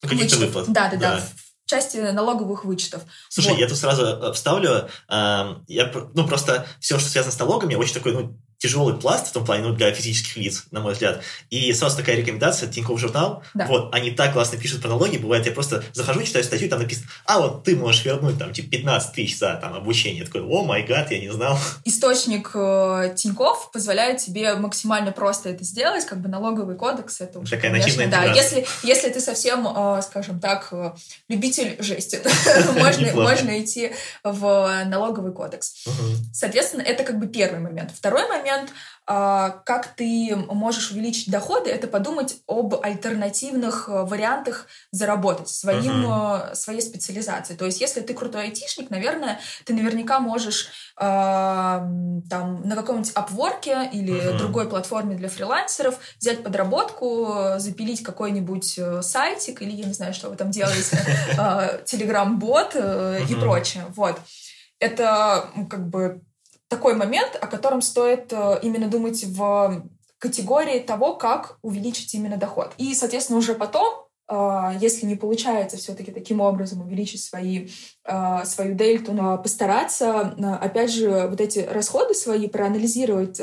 Каких-то 0.00 0.38
выплат. 0.38 0.68
Да, 0.68 0.90
да, 0.90 0.96
да, 0.96 1.16
да 1.16 1.22
части 1.66 1.96
налоговых 1.96 2.64
вычетов. 2.64 3.02
Слушай, 3.28 3.52
вот. 3.52 3.58
я 3.58 3.68
тут 3.68 3.78
сразу 3.78 4.04
э, 4.04 4.32
вставлю, 4.32 4.88
э, 5.08 5.54
я, 5.66 5.92
ну, 6.14 6.26
просто 6.26 6.66
все, 6.80 6.98
что 6.98 7.08
связано 7.08 7.32
с 7.32 7.38
налогами, 7.38 7.74
очень 7.74 7.94
такой, 7.94 8.12
ну, 8.12 8.38
тяжелый 8.64 8.96
пласт 8.96 9.26
в 9.26 9.32
том 9.32 9.44
плане, 9.44 9.62
ну, 9.62 9.74
для 9.74 9.92
физических 9.92 10.38
лиц, 10.38 10.64
на 10.70 10.80
мой 10.80 10.94
взгляд. 10.94 11.22
И 11.50 11.70
сразу 11.74 11.98
такая 11.98 12.16
рекомендация, 12.16 12.66
Тинькофф 12.66 12.98
журнал, 12.98 13.42
да. 13.52 13.66
вот, 13.66 13.94
они 13.94 14.10
так 14.10 14.32
классно 14.32 14.56
пишут 14.56 14.80
про 14.80 14.88
налоги, 14.88 15.18
бывает, 15.18 15.44
я 15.44 15.52
просто 15.52 15.84
захожу, 15.92 16.22
читаю 16.22 16.46
статью, 16.46 16.70
там 16.70 16.80
написано, 16.80 17.06
а 17.26 17.40
вот 17.40 17.62
ты 17.64 17.76
можешь 17.76 18.02
вернуть, 18.06 18.38
там, 18.38 18.54
типа, 18.54 18.70
15 18.70 19.12
тысяч 19.12 19.38
за, 19.38 19.56
там, 19.56 19.74
обучение. 19.74 20.20
Я 20.20 20.24
такой, 20.24 20.40
о 20.40 20.64
май 20.64 20.82
гад, 20.82 21.10
я 21.10 21.20
не 21.20 21.30
знал. 21.30 21.58
Источник 21.84 22.52
э, 22.54 23.14
Тинькофф 23.14 23.70
позволяет 23.70 24.16
тебе 24.16 24.54
максимально 24.54 25.12
просто 25.12 25.50
это 25.50 25.62
сделать, 25.62 26.06
как 26.06 26.22
бы 26.22 26.30
налоговый 26.30 26.76
кодекс, 26.76 27.20
это 27.20 27.40
уже, 27.40 27.50
Такая 27.56 27.70
конечно, 27.70 28.06
да. 28.08 28.24
Если, 28.24 28.66
если 28.82 29.10
ты 29.10 29.20
совсем, 29.20 29.68
э, 29.68 30.00
скажем 30.00 30.40
так, 30.40 30.68
э, 30.72 30.92
любитель 31.28 31.76
жести, 31.80 32.18
можно, 32.78 33.12
можно 33.12 33.60
идти 33.60 33.92
в 34.22 34.84
налоговый 34.86 35.34
кодекс. 35.34 35.84
Соответственно, 36.32 36.80
это 36.80 37.04
как 37.04 37.18
бы 37.18 37.26
первый 37.26 37.60
момент. 37.60 37.90
Второй 37.94 38.26
момент 38.28 38.53
момент, 38.54 38.72
а, 39.06 39.50
как 39.66 39.88
ты 39.96 40.34
можешь 40.34 40.90
увеличить 40.90 41.30
доходы, 41.30 41.70
это 41.70 41.86
подумать 41.86 42.38
об 42.46 42.74
альтернативных 42.82 43.86
э, 43.86 44.04
вариантах 44.04 44.66
заработать 44.92 45.50
своим, 45.50 46.06
uh-huh. 46.06 46.54
своей 46.54 46.80
специализацией. 46.80 47.58
То 47.58 47.66
есть, 47.66 47.82
если 47.82 48.00
ты 48.00 48.14
крутой 48.14 48.44
айтишник, 48.44 48.88
наверное, 48.88 49.40
ты 49.66 49.74
наверняка 49.74 50.20
можешь 50.20 50.68
а, 50.96 51.86
там 52.30 52.66
на 52.66 52.76
каком-нибудь 52.76 53.12
апворке 53.14 53.90
или 53.92 54.14
uh-huh. 54.14 54.38
другой 54.38 54.70
платформе 54.70 55.16
для 55.16 55.28
фрилансеров 55.28 55.98
взять 56.18 56.42
подработку, 56.42 57.58
запилить 57.58 58.02
какой-нибудь 58.02 58.78
э, 58.78 59.02
сайтик 59.02 59.60
или 59.60 59.72
я 59.72 59.84
не 59.84 59.92
знаю, 59.92 60.14
что 60.14 60.30
вы 60.30 60.36
там 60.36 60.50
делаете, 60.50 60.96
телеграм-бот 61.84 62.74
и 62.74 63.34
прочее. 63.34 63.84
Вот. 63.94 64.18
Это 64.80 65.50
как 65.68 65.88
бы 65.88 66.22
такой 66.74 66.94
момент, 66.94 67.38
о 67.40 67.46
котором 67.46 67.80
стоит 67.82 68.32
э, 68.32 68.58
именно 68.62 68.88
думать 68.88 69.24
в 69.24 69.84
категории 70.18 70.80
того, 70.80 71.14
как 71.14 71.58
увеличить 71.62 72.12
именно 72.14 72.36
доход. 72.36 72.72
И, 72.78 72.94
соответственно, 72.94 73.38
уже 73.38 73.54
потом, 73.54 74.06
э, 74.28 74.72
если 74.80 75.06
не 75.06 75.14
получается 75.14 75.76
все-таки 75.76 76.10
таким 76.10 76.40
образом 76.40 76.80
увеличить 76.80 77.22
свои, 77.22 77.68
э, 78.04 78.44
свою 78.44 78.74
дельту, 78.74 79.12
но 79.12 79.38
постараться, 79.38 80.34
опять 80.60 80.92
же, 80.92 81.28
вот 81.28 81.40
эти 81.40 81.60
расходы 81.60 82.14
свои 82.14 82.48
проанализировать 82.48 83.40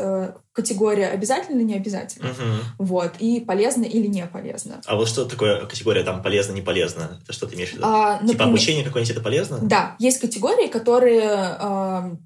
категория 0.51 1.07
обязательно, 1.07 1.61
не 1.61 1.75
обязательно. 1.75 2.31
Угу. 2.31 2.85
Вот. 2.85 3.11
И 3.19 3.39
полезно 3.39 3.85
или 3.85 4.07
не 4.07 4.25
полезно. 4.25 4.81
А 4.85 4.97
вот 4.97 5.07
что 5.07 5.23
такое 5.23 5.65
категория 5.67 6.03
там 6.03 6.21
полезно, 6.21 6.51
не 6.51 6.61
полезно? 6.61 7.21
Это 7.23 7.31
что 7.31 7.47
ты 7.47 7.55
имеешь 7.55 7.69
в 7.69 7.73
виду? 7.75 7.85
А, 7.85 8.15
типа 8.15 8.23
например, 8.23 8.33
типа 8.33 8.43
обучение 8.43 8.83
какое-нибудь 8.83 9.15
это 9.15 9.23
полезно? 9.23 9.59
Да. 9.61 9.95
Есть 9.99 10.19
категории, 10.19 10.67
которые 10.67 12.19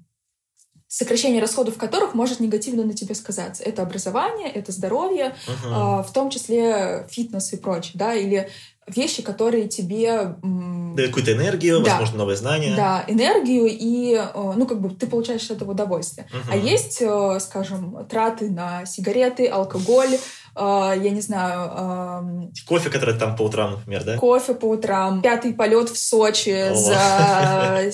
сокращение 0.88 1.40
расходов 1.40 1.76
которых 1.76 2.14
может 2.14 2.40
негативно 2.40 2.84
на 2.84 2.94
тебе 2.94 3.14
сказаться. 3.14 3.62
Это 3.62 3.82
образование, 3.82 4.48
это 4.50 4.72
здоровье, 4.72 5.34
uh-huh. 5.46 6.04
в 6.04 6.12
том 6.12 6.30
числе 6.30 7.06
фитнес 7.10 7.52
и 7.52 7.56
прочее, 7.56 7.92
да, 7.94 8.14
или 8.14 8.48
вещи, 8.86 9.22
которые 9.22 9.68
тебе... 9.68 10.36
Дают 10.42 11.10
какую-то 11.10 11.32
энергию, 11.32 11.80
да, 11.80 11.90
возможно, 11.92 12.18
новые 12.18 12.36
знания. 12.36 12.76
Да, 12.76 13.04
энергию, 13.08 13.66
и, 13.68 14.22
ну, 14.34 14.64
как 14.66 14.80
бы 14.80 14.90
ты 14.90 15.08
получаешь 15.08 15.44
от 15.50 15.56
этого 15.56 15.72
удовольствие. 15.72 16.28
Uh-huh. 16.32 16.52
А 16.52 16.56
есть, 16.56 17.02
э, 17.02 17.40
скажем, 17.40 18.06
траты 18.08 18.48
на 18.48 18.86
сигареты, 18.86 19.48
алкоголь, 19.48 20.16
я 20.58 21.10
не 21.10 21.20
знаю... 21.20 22.50
Кофе, 22.66 22.90
который 22.90 23.18
там 23.18 23.36
по 23.36 23.42
утрам, 23.42 23.72
например, 23.72 24.04
да? 24.04 24.16
Кофе 24.16 24.54
по 24.54 24.66
утрам, 24.66 25.22
пятый 25.22 25.54
полет 25.54 25.90
в 25.90 25.98
Сочи 25.98 26.70
за, 26.72 27.90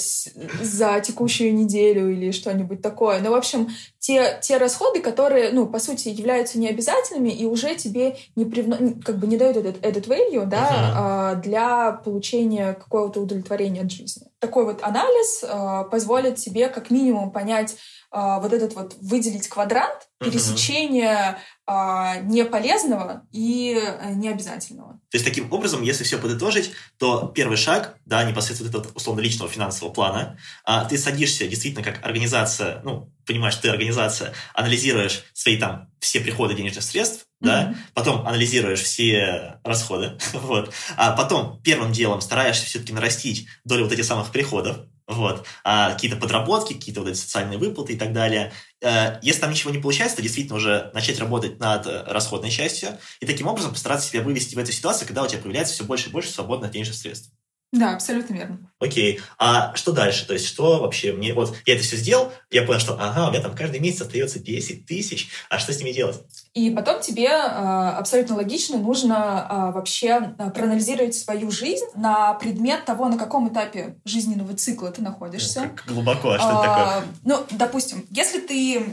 за 0.62 1.01
текущую 1.01 1.55
неделю 1.55 2.11
или 2.11 2.31
что-нибудь 2.31 2.81
такое. 2.81 3.20
Ну, 3.20 3.31
в 3.31 3.35
общем, 3.35 3.68
те, 3.98 4.38
те 4.40 4.57
расходы, 4.57 5.01
которые, 5.01 5.53
ну, 5.53 5.66
по 5.66 5.79
сути, 5.79 6.09
являются 6.09 6.59
необязательными 6.59 7.29
и 7.29 7.44
уже 7.44 7.75
тебе 7.75 8.16
не 8.37 8.44
привно... 8.44 8.77
как 9.05 9.18
бы 9.18 9.27
не 9.27 9.37
дают 9.37 9.57
этот 9.57 9.83
этот 9.83 10.07
value, 10.07 10.46
да, 10.46 11.35
uh-huh. 11.35 11.42
для 11.42 11.92
получения 11.92 12.75
какого-то 12.75 13.20
удовлетворения 13.20 13.83
от 13.83 13.90
жизни. 13.90 14.27
Такой 14.38 14.64
вот 14.64 14.83
анализ 14.83 15.44
а, 15.44 15.85
позволит 15.85 16.37
тебе 16.37 16.68
как 16.68 16.90
минимум 16.90 17.31
понять 17.31 17.77
вот 18.14 18.53
этот 18.53 18.75
вот 18.75 18.94
выделить 19.01 19.48
квадрант 19.48 20.09
пересечения 20.18 21.38
а, 21.64 22.16
неполезного 22.18 23.22
и 23.31 23.79
э, 23.81 24.14
необязательного. 24.14 24.94
То 25.11 25.16
есть, 25.16 25.25
таким 25.25 25.53
образом, 25.53 25.83
если 25.83 26.03
все 26.03 26.18
подытожить, 26.18 26.72
то 26.98 27.29
первый 27.29 27.57
шаг, 27.57 27.98
да, 28.05 28.25
непосредственно 28.25 28.68
этого 28.68 28.88
условно 28.94 29.20
личного 29.20 29.48
финансового 29.48 29.92
плана, 29.92 30.38
а, 30.64 30.85
ты 30.85 30.98
садишься 30.98 31.46
действительно 31.46 31.85
как 31.85 32.05
организация, 32.05 32.83
ну, 32.83 33.12
понимаешь, 33.25 33.55
ты 33.55 33.68
организация, 33.68 34.35
анализируешь 34.55 35.22
свои 35.35 35.57
там 35.57 35.88
все 36.01 36.20
приходы 36.20 36.55
денежных 36.55 36.83
средств, 36.83 37.27
mm-hmm. 37.40 37.46
да, 37.46 37.75
потом 37.94 38.27
анализируешь 38.27 38.81
все 38.81 39.61
расходы, 39.62 40.18
вот, 40.33 40.75
а 40.96 41.12
потом 41.12 41.62
первым 41.62 41.92
делом 41.92 42.20
стараешься 42.20 42.66
все-таки 42.66 42.92
нарастить 42.92 43.46
долю 43.64 43.85
вот 43.85 43.92
этих 43.92 44.05
самых 44.05 44.31
приходов, 44.31 44.79
вот, 45.06 45.46
а, 45.64 45.92
какие-то 45.92 46.16
подработки, 46.16 46.74
какие-то 46.74 47.00
вот 47.00 47.10
эти 47.10 47.16
социальные 47.16 47.58
выплаты 47.58 47.94
и 47.94 47.98
так 47.98 48.12
далее. 48.12 48.52
А, 48.82 49.18
если 49.22 49.40
там 49.40 49.50
ничего 49.50 49.70
не 49.70 49.78
получается, 49.78 50.16
то 50.16 50.22
действительно 50.22 50.56
уже 50.56 50.90
начать 50.94 51.18
работать 51.18 51.58
над 51.58 51.86
э, 51.86 52.04
расходной 52.06 52.50
частью 52.50 52.98
и 53.20 53.26
таким 53.26 53.46
образом 53.46 53.72
постараться 53.72 54.08
себя 54.08 54.22
вывести 54.22 54.54
в 54.54 54.58
эту 54.58 54.72
ситуацию, 54.72 55.06
когда 55.06 55.22
у 55.22 55.26
тебя 55.26 55.40
появляется 55.40 55.74
все 55.74 55.84
больше 55.84 56.08
и 56.08 56.12
больше 56.12 56.30
свободных 56.30 56.70
денежных 56.70 56.96
средств. 56.96 57.32
Да, 57.72 57.94
абсолютно 57.94 58.35
верно. 58.35 58.58
Окей. 58.82 59.20
А 59.38 59.74
что 59.76 59.92
дальше? 59.92 60.26
То 60.26 60.35
есть, 60.35 60.46
что 60.46 60.80
вообще 60.80 61.12
мне... 61.12 61.32
Вот 61.32 61.56
я 61.64 61.74
это 61.74 61.82
все 61.82 61.96
сделал, 61.96 62.32
я 62.50 62.62
понял, 62.64 62.80
что 62.80 62.98
ага, 63.00 63.28
у 63.28 63.30
меня 63.30 63.40
там 63.40 63.54
каждый 63.54 63.80
месяц 63.80 64.02
остается 64.02 64.40
10 64.40 64.87
тысяч, 64.87 65.30
а 65.48 65.58
что 65.58 65.72
с 65.72 65.78
ними 65.78 65.92
делать? 65.92 66.20
И 66.54 66.68
потом 66.70 67.00
тебе 67.00 67.28
э, 67.28 67.30
абсолютно 67.30 68.37
логично 68.37 68.76
нужно 68.76 69.46
э, 69.48 69.72
вообще 69.72 70.35
э, 70.37 70.50
проанализировать 70.50 71.14
свою 71.14 71.50
жизнь 71.50 71.87
на 71.94 72.35
предмет 72.35 72.85
того, 72.85 73.08
на 73.08 73.16
каком 73.16 73.48
этапе 73.48 73.96
жизненного 74.04 74.54
цикла 74.54 74.90
ты 74.90 75.00
находишься. 75.00 75.70
Как 75.74 75.87
глубоко, 75.87 76.32
а 76.32 76.38
что 76.38 76.50
это 76.50 76.62
такое? 76.62 77.04
Ну, 77.24 77.46
допустим, 77.52 78.04
если 78.11 78.40
ты, 78.40 78.85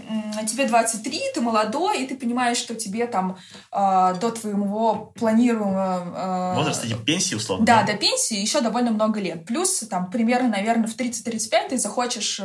тебе 0.50 0.68
23, 0.68 1.22
ты 1.34 1.42
молодой, 1.42 2.04
и 2.04 2.08
ты 2.08 2.15
понимаешь, 2.15 2.58
что 2.58 2.76
тебе 2.76 3.08
там 3.08 3.38
до 3.72 4.32
твоего 4.39 5.12
планируемого... 5.15 6.54
Возраста 6.56 6.88
типа 6.88 7.02
пенсии, 7.02 7.36
условно? 7.36 7.65
Да, 7.65 7.84
до 7.84 7.94
пенсии 7.96 8.38
еще 8.38 8.62
довольно 8.70 8.92
много 8.92 9.20
лет. 9.20 9.46
Плюс 9.46 9.80
там 9.90 10.10
примерно, 10.10 10.50
наверное, 10.50 10.88
в 10.88 10.96
30-35 10.96 11.70
ты 11.70 11.78
захочешь 11.78 12.40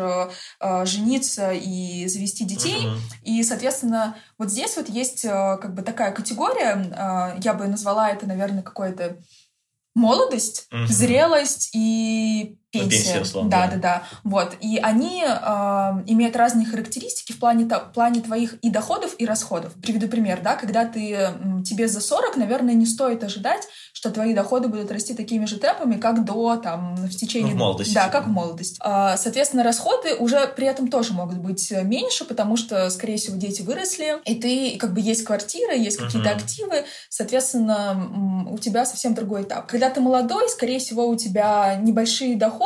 жениться 0.84 1.52
и 1.52 2.06
завести 2.06 2.44
детей. 2.44 2.86
Угу. 2.86 2.96
И, 3.24 3.42
соответственно, 3.42 4.16
вот 4.38 4.50
здесь 4.50 4.76
вот 4.76 4.88
есть 4.88 5.24
э, 5.24 5.58
как 5.60 5.74
бы 5.74 5.82
такая 5.82 6.12
категория, 6.12 6.76
э, 6.76 7.40
я 7.42 7.54
бы 7.54 7.66
назвала 7.66 8.10
это, 8.10 8.26
наверное, 8.26 8.62
какой-то 8.62 9.18
молодость, 9.94 10.66
угу. 10.72 10.86
зрелость 10.86 11.70
и 11.74 12.58
пенсия. 12.80 13.18
пенсия 13.18 13.42
да, 13.44 13.68
да, 13.68 13.76
да. 13.76 14.02
Вот. 14.24 14.56
И 14.60 14.78
они 14.78 15.24
э, 15.24 15.28
имеют 16.06 16.36
разные 16.36 16.66
характеристики 16.66 17.32
в 17.32 17.38
плане, 17.38 17.66
в 17.66 17.92
плане 17.92 18.20
твоих 18.20 18.54
и 18.54 18.70
доходов, 18.70 19.14
и 19.18 19.26
расходов. 19.26 19.72
Приведу 19.82 20.08
пример, 20.08 20.40
да, 20.42 20.56
когда 20.56 20.84
ты, 20.84 21.30
тебе 21.64 21.88
за 21.88 22.00
40, 22.00 22.36
наверное, 22.36 22.74
не 22.74 22.86
стоит 22.86 23.22
ожидать, 23.24 23.62
что 23.92 24.10
твои 24.10 24.34
доходы 24.34 24.68
будут 24.68 24.90
расти 24.90 25.14
такими 25.14 25.46
же 25.46 25.58
темпами, 25.58 25.96
как 25.96 26.24
до, 26.24 26.56
там, 26.56 26.96
в 26.96 27.16
течение... 27.16 27.52
Ну, 27.52 27.56
в 27.56 27.60
молодости. 27.60 27.94
Да, 27.94 28.08
как 28.08 28.26
в 28.26 28.30
молодости. 28.30 28.76
А, 28.80 29.16
соответственно, 29.16 29.62
расходы 29.62 30.14
уже 30.14 30.46
при 30.48 30.66
этом 30.66 30.88
тоже 30.88 31.12
могут 31.12 31.38
быть 31.38 31.70
меньше, 31.70 32.24
потому 32.24 32.56
что, 32.56 32.90
скорее 32.90 33.16
всего, 33.16 33.36
дети 33.36 33.62
выросли, 33.62 34.16
и 34.24 34.34
ты, 34.34 34.76
как 34.78 34.92
бы, 34.92 35.00
есть 35.00 35.24
квартира, 35.24 35.74
есть 35.74 35.96
какие-то 35.96 36.28
uh-huh. 36.28 36.36
активы, 36.36 36.84
соответственно, 37.08 38.46
у 38.50 38.58
тебя 38.58 38.84
совсем 38.84 39.14
другой 39.14 39.42
этап. 39.42 39.66
Когда 39.66 39.90
ты 39.90 40.00
молодой, 40.00 40.48
скорее 40.48 40.78
всего, 40.78 41.06
у 41.06 41.16
тебя 41.16 41.76
небольшие 41.76 42.36
доходы, 42.36 42.63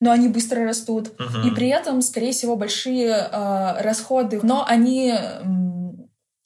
но 0.00 0.10
они 0.10 0.28
быстро 0.28 0.64
растут. 0.64 1.18
Мгм. 1.18 1.48
И 1.48 1.54
при 1.54 1.68
этом, 1.68 2.02
скорее 2.02 2.32
всего, 2.32 2.56
большие 2.56 3.08
э, 3.08 3.82
расходы, 3.82 4.40
но 4.42 4.64
они, 4.66 5.14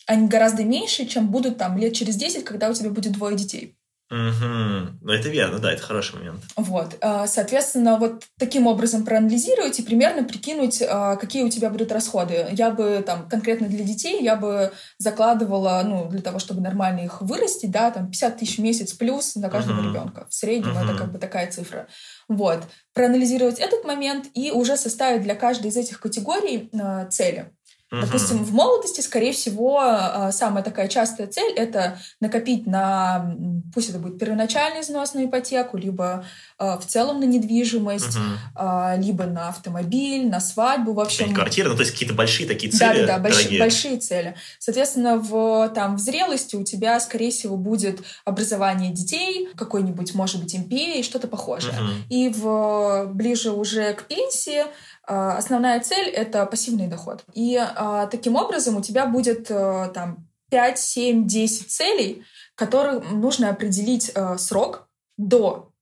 они 0.07 0.29
гораздо 0.29 0.65
меньше, 0.65 1.07
чем 1.07 1.29
будут 1.29 1.59
там 1.59 1.79
лет 1.79 1.95
через 1.95 2.17
10, 2.17 2.45
когда 2.45 2.69
у 2.69 2.75
тебя 2.75 2.91
будет 2.91 3.13
двое 3.13 3.37
детей. 3.37 3.78
Мгм. 4.11 4.99
Ну, 5.03 5.13
это 5.13 5.29
верно, 5.29 5.59
да, 5.59 5.73
это 5.73 5.83
хороший 5.83 6.17
момент. 6.17 6.43
Вот, 6.57 6.97
э, 7.01 7.27
соответственно, 7.27 7.99
вот 7.99 8.25
таким 8.39 8.67
образом 8.67 9.05
проанализировать 9.05 9.79
и 9.79 9.83
примерно 9.83 10.25
прикинуть, 10.25 10.81
э, 10.81 11.17
какие 11.21 11.43
у 11.43 11.51
тебя 11.51 11.69
будут 11.69 11.93
расходы. 11.93 12.47
Я 12.53 12.71
бы 12.71 13.03
там 13.07 13.29
конкретно 13.29 13.69
для 13.69 13.85
детей, 13.85 14.23
я 14.23 14.37
бы 14.37 14.73
закладывала, 14.97 15.83
ну, 15.85 16.09
для 16.09 16.23
того, 16.23 16.39
чтобы 16.39 16.63
нормально 16.63 17.01
их 17.01 17.21
вырастить, 17.21 17.71
да, 17.71 17.91
там 17.91 18.11
50 18.11 18.39
тысяч 18.39 18.57
в 18.57 18.63
месяц 18.63 18.95
плюс 18.95 19.37
на 19.37 19.51
каждого 19.51 19.81
Мгм. 19.81 19.89
ребенка. 19.91 20.27
В 20.31 20.35
среднем 20.35 20.73
Мгм. 20.73 20.85
это 20.89 20.95
как 20.95 21.13
бы 21.13 21.19
такая 21.19 21.51
цифра. 21.51 21.87
Вот, 22.29 22.63
проанализировать 22.95 23.59
этот 23.59 23.85
момент 23.85 24.27
и 24.33 24.51
уже 24.53 24.77
составить 24.79 25.23
для 25.23 25.35
каждой 25.35 25.67
из 25.67 25.77
этих 25.77 26.01
категорий 26.01 26.71
э, 26.73 27.09
цели. 27.11 27.53
Мгм. 27.91 28.03
Допустим, 28.03 28.45
в 28.45 28.53
молодости, 28.53 29.01
скорее 29.01 29.33
всего, 29.33 29.83
э, 29.83 30.31
самая 30.33 30.63
такая 30.63 30.89
частая 30.89 31.27
цель— 31.27 31.53
это 31.57 31.99
накопить 32.21 32.67
на, 32.67 33.35
пусть 33.75 33.89
это 33.89 33.99
будет 33.99 34.19
первоначальный 34.19 34.83
взнос 34.83 35.15
на 35.15 35.25
ипотеку, 35.25 35.79
либо 35.79 36.25
э, 36.59 36.79
в 36.79 36.85
целом 36.87 37.21
на 37.21 37.25
недвижимость, 37.25 38.19
а, 38.55 38.97
либо 38.97 39.25
на 39.25 39.49
автомобиль, 39.49 40.29
на 40.29 40.41
свадьбу, 40.41 40.93
в 40.93 41.01
общем. 41.01 41.25
Снять 41.25 41.35
квартиры, 41.35 41.71
ну, 41.71 41.77
то 41.77 41.81
есть 41.83 41.93
какие-то 41.93 42.15
большие 42.15 42.47
такие 42.47 42.71
Да, 42.73 42.79
цели, 42.79 43.01
да, 43.01 43.07
да, 43.07 43.19
большие, 43.19 43.43
дорогие. 43.45 43.61
большие 43.61 43.97
цели. 43.99 44.35
Соответственно, 44.59 45.17
в, 45.17 45.69
там, 45.75 45.97
в 45.97 46.01
зрелости 46.01 46.57
у 46.57 46.65
тебя, 46.65 46.99
скорее 47.01 47.31
всего, 47.31 47.57
будет 47.57 48.01
образование 48.25 48.93
детей, 48.93 49.49
какой-нибудь, 49.57 50.15
может 50.15 50.43
быть, 50.43 50.55
MPA 50.55 51.01
и 51.01 51.03
что-то 51.03 51.29
похожее. 51.29 51.73
Мгм. 51.73 51.93
И 52.11 52.29
в, 52.29 53.07
ближе 53.15 53.53
уже 53.53 53.95
к 53.95 54.05
пенсии 54.05 54.61
а, 54.61 54.67
основная 55.09 55.81
цель— 55.81 56.09
это 56.11 56.45
пассивный 56.47 56.87
доход. 56.87 57.25
И 57.35 57.57
а, 57.57 58.07
таким 58.07 58.37
образом 58.37 58.77
у 58.77 58.83
тебя 58.83 59.07
будет 59.07 59.51
а, 59.51 59.89
там 59.89 60.29
5, 60.51 60.79
7, 60.79 61.27
10 61.27 61.71
целей, 61.71 62.25
которым 62.55 63.21
нужно 63.21 63.51
определить 63.51 64.13
а, 64.15 64.39
срок 64.39 64.89
до 65.17 65.73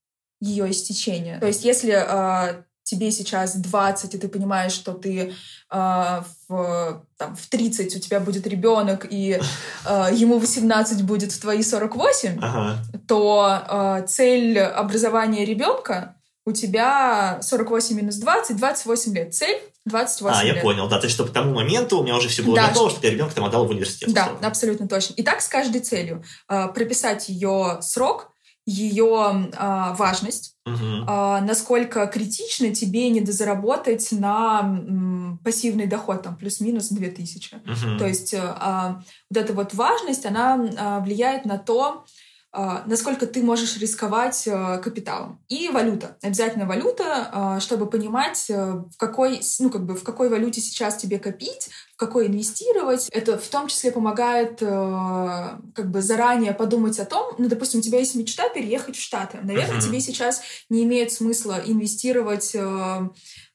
ее 0.41 0.71
истечения. 0.71 1.39
То 1.41 1.47
есть 1.47 1.65
если 1.65 1.93
а, 1.93 2.65
тебе 2.83 3.11
сейчас 3.11 3.57
20, 3.57 4.15
и 4.15 4.19
ты 4.19 4.29
понимаешь, 4.29 4.73
что 4.73 4.93
ты 4.93 5.35
а, 5.69 6.25
в, 6.49 7.03
там, 7.17 7.35
в 7.35 7.47
30 7.49 7.97
у 7.97 7.99
тебя 7.99 8.21
будет 8.21 8.47
ребенок, 8.47 9.07
и 9.11 9.41
а, 9.85 10.11
ему 10.13 10.39
18 10.39 11.03
будет 11.03 11.33
в 11.33 11.41
твои 11.41 11.63
48, 11.63 12.39
Ага. 12.41 12.79
то 13.09 13.99
э, 14.01 14.07
цель 14.07 14.59
образования 14.61 15.45
ребенка 15.45 16.16
у 16.47 16.53
тебя 16.53 17.39
48 17.43 17.97
минус 17.97 18.17
20, 18.17 18.57
28 18.57 19.15
лет. 19.15 19.35
Цель 19.35 19.59
28 19.85 20.41
А, 20.41 20.45
я 20.45 20.55
лет. 20.55 20.63
понял, 20.63 20.89
да. 20.89 20.99
То 20.99 21.07
есть, 21.07 21.15
чтобы 21.15 21.31
к 21.31 21.33
тому 21.33 21.53
моменту 21.53 21.99
у 21.99 22.03
меня 22.05 22.17
уже 22.17 22.29
все 22.29 22.43
было 22.43 22.55
Да. 22.57 22.69
готово, 22.69 22.89
чтобы 22.91 23.05
я 23.07 23.13
ребенка 23.13 23.35
там 23.35 23.45
отдал 23.45 23.67
в 23.67 23.71
университет. 23.71 24.13
Да, 24.15 24.27
условно. 24.27 24.47
абсолютно 24.47 24.89
точно. 24.89 25.15
И 25.15 25.23
так 25.23 25.41
с 25.41 25.49
каждой 25.49 25.81
целью. 25.81 26.23
Э, 26.49 26.69
прописать 26.69 27.29
ее 27.29 27.79
срок, 27.83 28.31
ее 28.65 29.51
э, 29.53 29.95
важность, 29.97 30.55
Мгм. 30.65 31.05
э, 31.09 31.41
насколько 31.43 32.07
критично 32.09 32.73
тебе 32.75 33.09
недозаработать 33.11 34.09
на 34.13 34.61
м, 34.63 35.41
пассивный 35.45 35.87
доход, 35.87 36.23
там, 36.23 36.37
плюс-минус 36.37 36.89
2000. 36.89 37.57
Мгм. 37.65 37.99
То 37.99 38.07
есть 38.07 38.35
э, 38.35 38.41
а, 38.43 39.01
вот 39.31 39.37
эта 39.43 39.53
вот 39.53 39.75
важность, 39.75 40.27
она 40.27 40.55
а, 40.79 41.01
влияет 41.01 41.45
на 41.45 41.59
то, 41.59 41.83
а, 41.93 42.05
насколько 42.87 43.27
ты 43.27 43.43
можешь 43.43 43.77
рисковать 43.77 44.47
э, 44.47 44.79
капиталом. 44.83 45.41
И 45.49 45.69
валюта. 45.69 46.17
Обязательно 46.23 46.65
валюта, 46.67 47.29
а, 47.33 47.61
чтобы 47.61 47.87
понимать, 47.87 48.47
э, 48.49 48.55
в 48.55 48.97
какой, 48.97 49.41
ну, 49.59 49.69
как 49.69 49.85
бы, 49.85 49.95
в 49.95 50.03
какой 50.03 50.31
валюте 50.31 50.61
сейчас 50.63 50.97
тебе 50.97 51.19
копить, 51.19 51.69
в 51.95 51.97
какой 51.99 52.29
инвестировать. 52.29 53.09
Это 53.11 53.39
в 53.39 53.47
том 53.49 53.69
числе 53.69 53.93
помогает 53.93 54.63
э, 54.63 55.59
как 55.75 55.91
бы 55.91 56.01
заранее 56.01 56.55
подумать 56.55 56.99
о 56.99 57.05
том, 57.05 57.35
ну, 57.37 57.49
допустим, 57.49 57.81
у 57.81 57.83
тебя 57.83 57.99
есть 57.99 58.15
мечта 58.15 58.49
переехать 58.49 58.97
в 58.97 59.03
Штаты. 59.03 59.39
Наверное, 59.43 59.77
Мгм. 59.77 59.87
тебе 59.87 60.01
сейчас 60.01 60.41
не 60.71 60.85
имеет 60.85 61.13
смысла 61.13 61.61
инвестировать 61.65 62.55
э, 62.55 63.09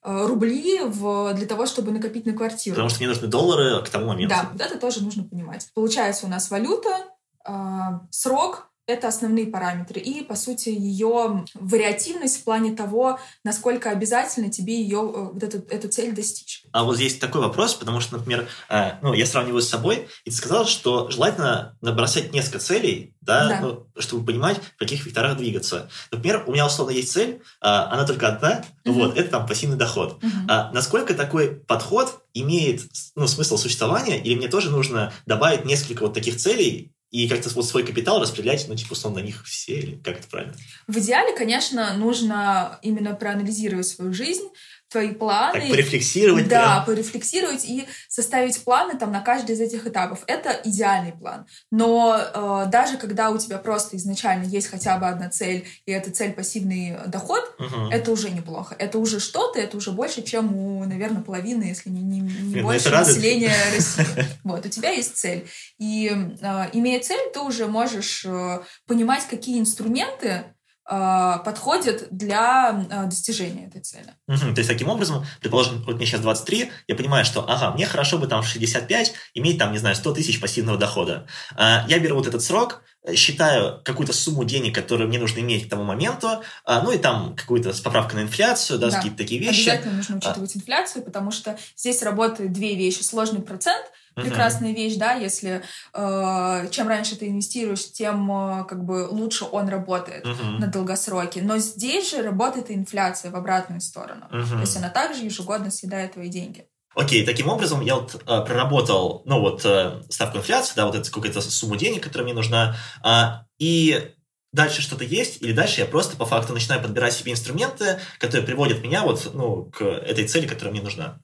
рубли 0.04 0.82
в, 0.84 1.34
для 1.34 1.46
того, 1.46 1.66
чтобы 1.66 1.92
накопить 1.92 2.26
на 2.26 2.34
квартиру. 2.34 2.76
Потому 2.76 2.90
что 2.90 3.00
мне 3.00 3.08
нужны 3.08 3.28
доллары 3.28 3.84
к 3.84 3.90
тому 3.90 4.08
моменту. 4.08 4.36
Да, 4.54 4.66
это 4.66 4.78
тоже 4.78 5.04
нужно 5.04 5.24
понимать. 5.24 5.68
Получается, 5.74 6.26
у 6.26 6.30
нас 6.30 6.50
валюта, 6.50 7.08
а, 7.44 8.02
срок— 8.12 8.68
это 8.88 9.08
основные 9.08 9.48
параметры. 9.48 10.02
И, 10.02 10.24
по 10.24 10.36
сути, 10.36 10.70
ее 10.70 11.46
вариативность 11.54 12.42
в 12.42 12.44
плане 12.44 12.76
того, 12.76 13.20
насколько 13.44 13.90
обязательно 13.90 14.50
тебе 14.50 14.82
ее, 14.82 14.98
э, 15.00 15.30
вот 15.34 15.44
эту, 15.44 15.60
эту 15.70 15.88
цель 15.88 16.14
достичь. 16.14 16.64
А 16.72 16.84
вот 16.84 16.96
здесь 16.96 17.18
такой 17.18 17.42
вопрос, 17.42 17.74
потому 17.76 18.00
что, 18.00 18.18
например, 18.18 18.48
э, 18.70 18.94
ну, 19.02 19.14
я 19.14 19.26
сравниваю 19.26 19.62
с 19.62 19.70
собой, 19.70 20.08
и 20.26 20.30
ты 20.30 20.36
сказал, 20.36 20.66
что 20.66 21.10
желательно 21.10 21.78
набросать 21.82 22.34
несколько 22.34 22.60
целей, 22.60 23.16
да, 23.22 23.48
Да. 23.48 23.60
ну, 23.62 23.88
чтобы 24.02 24.26
понимать, 24.26 24.58
в 24.58 24.78
каких 24.78 25.06
векторах 25.06 25.38
двигаться. 25.38 25.90
Например, 26.12 26.44
у 26.48 26.52
меня 26.52 26.66
условно 26.66 26.92
есть 26.92 27.12
цель, 27.12 27.36
э, 27.62 27.68
она 27.68 28.06
только 28.06 28.28
одна, 28.28 28.64
Мгм. 28.84 28.94
вот, 28.96 29.18
это 29.18 29.30
там 29.30 29.46
пассивный 29.46 29.78
доход. 29.78 30.22
Мгм. 30.24 30.48
А 30.50 30.72
насколько 30.74 31.14
такой 31.14 31.56
подход 31.56 32.24
имеет 32.34 32.82
ну, 33.16 33.28
смысл 33.28 33.58
существования, 33.58 34.22
или 34.22 34.36
мне 34.36 34.48
тоже 34.48 34.70
нужно 34.72 35.14
добавить 35.26 35.66
несколько 35.66 36.02
вот 36.02 36.14
таких 36.14 36.38
целей 36.38 36.92
и 37.12 37.28
как-то 37.28 37.50
вот 37.50 37.66
свой 37.66 37.86
капитал 37.86 38.22
распределять, 38.22 38.66
ну, 38.68 38.76
типа, 38.76 38.94
условно, 38.94 39.20
на 39.20 39.26
них 39.26 39.44
все, 39.46 39.80
или 39.80 39.96
как 39.98 40.20
это 40.20 40.28
правильно? 40.30 40.56
В 40.88 40.98
идеале, 40.98 41.36
конечно, 41.36 41.94
нужно 41.98 42.80
именно 42.82 43.14
проанализировать 43.14 43.86
свою 43.86 44.14
жизнь, 44.14 44.48
твои 44.92 45.12
планы. 45.14 45.60
Так, 45.62 45.70
порефлексировать 45.70 46.48
Да, 46.48 46.84
прям. 46.84 46.86
порефлексировать 46.86 47.66
и 47.66 47.88
составить 48.10 48.62
планы 48.64 48.98
там 48.98 49.12
на 49.12 49.22
каждый 49.22 49.56
из 49.56 49.62
этих 49.62 49.88
этапов. 49.88 50.24
Это 50.28 50.60
идеальный 50.66 51.14
план. 51.14 51.46
Но 51.72 52.18
э, 52.20 52.66
даже 52.70 52.98
когда 52.98 53.30
у 53.30 53.38
тебя 53.38 53.58
просто 53.58 53.96
изначально 53.98 54.44
есть 54.44 54.68
хотя 54.68 54.98
бы 54.98 55.08
одна 55.08 55.30
цель, 55.30 55.66
и 55.86 55.92
эта 55.92 56.12
цель 56.12 56.34
пассивный 56.34 56.98
доход, 57.08 57.56
Мгм. 57.58 57.90
это 57.90 58.12
уже 58.12 58.30
неплохо. 58.32 58.76
Это 58.78 58.98
уже 59.00 59.20
что-то, 59.20 59.60
это 59.60 59.78
уже 59.78 59.92
больше, 59.92 60.22
чем 60.24 60.56
у, 60.56 60.84
наверное, 60.86 61.22
половины, 61.22 61.64
если 61.64 61.90
не, 61.90 62.02
не, 62.02 62.20
не 62.20 62.30
Блин, 62.30 62.52
ну 62.58 62.64
больше 62.64 62.90
населения 62.90 63.54
России. 63.76 64.06
Вот, 64.44 64.66
у 64.66 64.70
тебя 64.70 64.90
есть 64.90 65.16
цель. 65.16 65.48
И 65.78 66.12
э, 66.42 66.66
имея 66.74 67.00
цель, 67.00 67.32
ты 67.34 67.40
уже 67.40 67.68
можешь 67.68 68.26
э, 68.26 68.60
понимать, 68.88 69.24
какие 69.30 69.60
инструменты 69.60 70.44
э, 70.92 71.38
подходят 71.46 72.08
для 72.12 72.86
э, 72.90 73.06
достижения 73.06 73.68
этой 73.68 73.82
цели. 73.82 74.14
Мгм. 74.28 74.54
То 74.54 74.60
есть, 74.60 74.70
таким 74.70 74.90
образом, 74.90 75.26
предположим, 75.40 75.82
вот 75.84 75.96
мне 75.96 76.06
сейчас 76.06 76.22
23, 76.22 76.72
я 76.88 76.96
понимаю, 76.96 77.24
что, 77.24 77.50
ага, 77.50 77.72
мне 77.72 77.86
хорошо 77.86 78.18
бы 78.18 78.28
там 78.28 78.42
в 78.44 78.48
65 78.48 79.14
иметь 79.36 79.58
там, 79.58 79.72
не 79.72 79.78
знаю, 79.78 79.96
100 79.96 80.14
тысяч 80.14 80.40
пассивного 80.42 80.78
дохода. 80.78 81.26
А, 81.56 81.86
Я 81.88 82.00
беру 82.00 82.16
вот 82.18 82.28
этот 82.28 82.44
срок, 82.44 82.82
э, 83.04 83.16
считаю 83.16 83.82
какую-то 83.84 84.14
сумму 84.14 84.44
денег, 84.44 84.76
которую 84.76 85.08
мне 85.08 85.20
нужно 85.20 85.40
иметь 85.40 85.68
к 85.68 85.70
тому 85.70 85.84
моменту, 85.84 86.44
а, 86.66 86.82
ну 86.82 86.92
и 86.92 86.98
там 86.98 87.36
какую-то 87.36 87.74
с 87.74 87.80
поправкой 87.80 88.20
на 88.22 88.26
инфляцию, 88.26 88.78
да, 88.80 88.90
Да. 88.90 88.98
какие-то 88.98 89.18
такие 89.18 89.40
вещи. 89.40 89.70
Обязательно 89.70 89.94
нужно 89.96 90.18
учитывать 90.18 90.56
инфляцию, 90.58 91.04
потому 91.04 91.32
что 91.32 91.58
здесь 91.78 92.04
работают 92.04 92.52
две 92.52 92.76
вещи. 92.76 93.02
Сложный 93.02 93.42
процент. 93.42 93.86
Прекрасная 94.16 94.74
вещь, 94.74 94.96
да, 94.96 95.14
если 95.14 95.64
э, 95.94 96.68
чем 96.72 96.88
раньше 96.88 97.16
ты 97.16 97.28
инвестируешь, 97.28 97.92
тем 97.92 98.32
э, 98.32 98.66
как 98.66 98.84
бы 98.84 99.08
лучше 99.10 99.46
он 99.46 99.70
работает 99.70 100.26
Мгм. 100.26 100.60
на 100.60 100.68
долгосроке. 100.68 101.42
Но 101.42 101.58
здесь 101.58 102.12
же 102.12 102.22
работает 102.22 102.72
инфляция 102.72 103.32
в 103.32 103.36
обратную 103.36 103.82
сторону. 103.82 104.26
Мгм. 104.32 104.50
То 104.50 104.62
есть 104.62 104.78
она 104.78 104.90
также 104.90 105.24
ежегодно 105.24 105.72
съедает 105.72 106.14
твои 106.14 106.30
деньги. 106.30 106.66
Окей, 106.94 107.26
таким 107.26 107.48
образом 107.48 107.80
я 107.82 107.96
вот 107.96 108.16
э, 108.16 108.20
проработал, 108.46 109.22
ну 109.26 109.40
вот 109.40 109.62
э, 109.64 110.02
ставку 110.10 110.40
инфляции, 110.40 110.74
да, 110.76 110.86
вот 110.86 110.96
это 110.96 111.10
какую-то 111.10 111.40
сумму 111.42 111.78
денег, 111.78 112.04
которая 112.04 112.26
мне 112.26 112.34
нужна, 112.34 112.76
а, 113.02 113.46
и 113.60 114.12
дальше 114.52 114.82
что-то 114.82 115.06
есть, 115.06 115.42
или 115.42 115.54
дальше 115.54 115.80
я 115.80 115.88
просто 115.88 116.18
по 116.18 116.26
факту 116.26 116.52
начинаю 116.54 116.82
подбирать 116.82 117.14
себе 117.14 117.32
инструменты, 117.32 118.00
которые 118.20 118.46
приводят 118.46 118.84
меня 118.84 119.04
вот, 119.04 119.32
ну, 119.34 119.66
к 119.72 119.82
этой 119.82 120.28
цели, 120.28 120.48
которая 120.48 120.74
мне 120.74 120.82
нужна. 120.82 121.20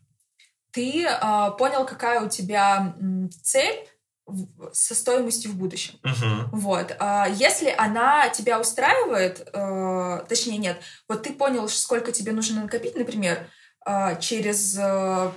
Ты 0.78 1.06
э, 1.08 1.52
понял, 1.58 1.86
какая 1.88 2.22
у 2.22 2.30
тебя 2.30 2.94
м, 3.00 3.32
цель 3.32 3.88
в- 4.28 4.72
со 4.74 4.94
стоимостью 4.94 5.50
в 5.52 5.56
будущем. 5.56 5.96
Мгм. 6.04 6.50
Вот. 6.52 6.96
А 7.00 7.28
Если 7.30 7.74
она 7.76 8.30
тебя 8.30 8.60
устраивает, 8.60 9.50
э, 9.54 10.26
точнее 10.30 10.58
нет, 10.60 10.80
вот 11.10 11.24
ты 11.24 11.34
понял, 11.34 11.68
сколько 11.68 12.12
тебе 12.12 12.32
нужно 12.32 12.62
накопить, 12.62 12.96
например, 12.96 13.48
э, 13.88 14.20
через 14.20 14.78
э, 14.78 15.32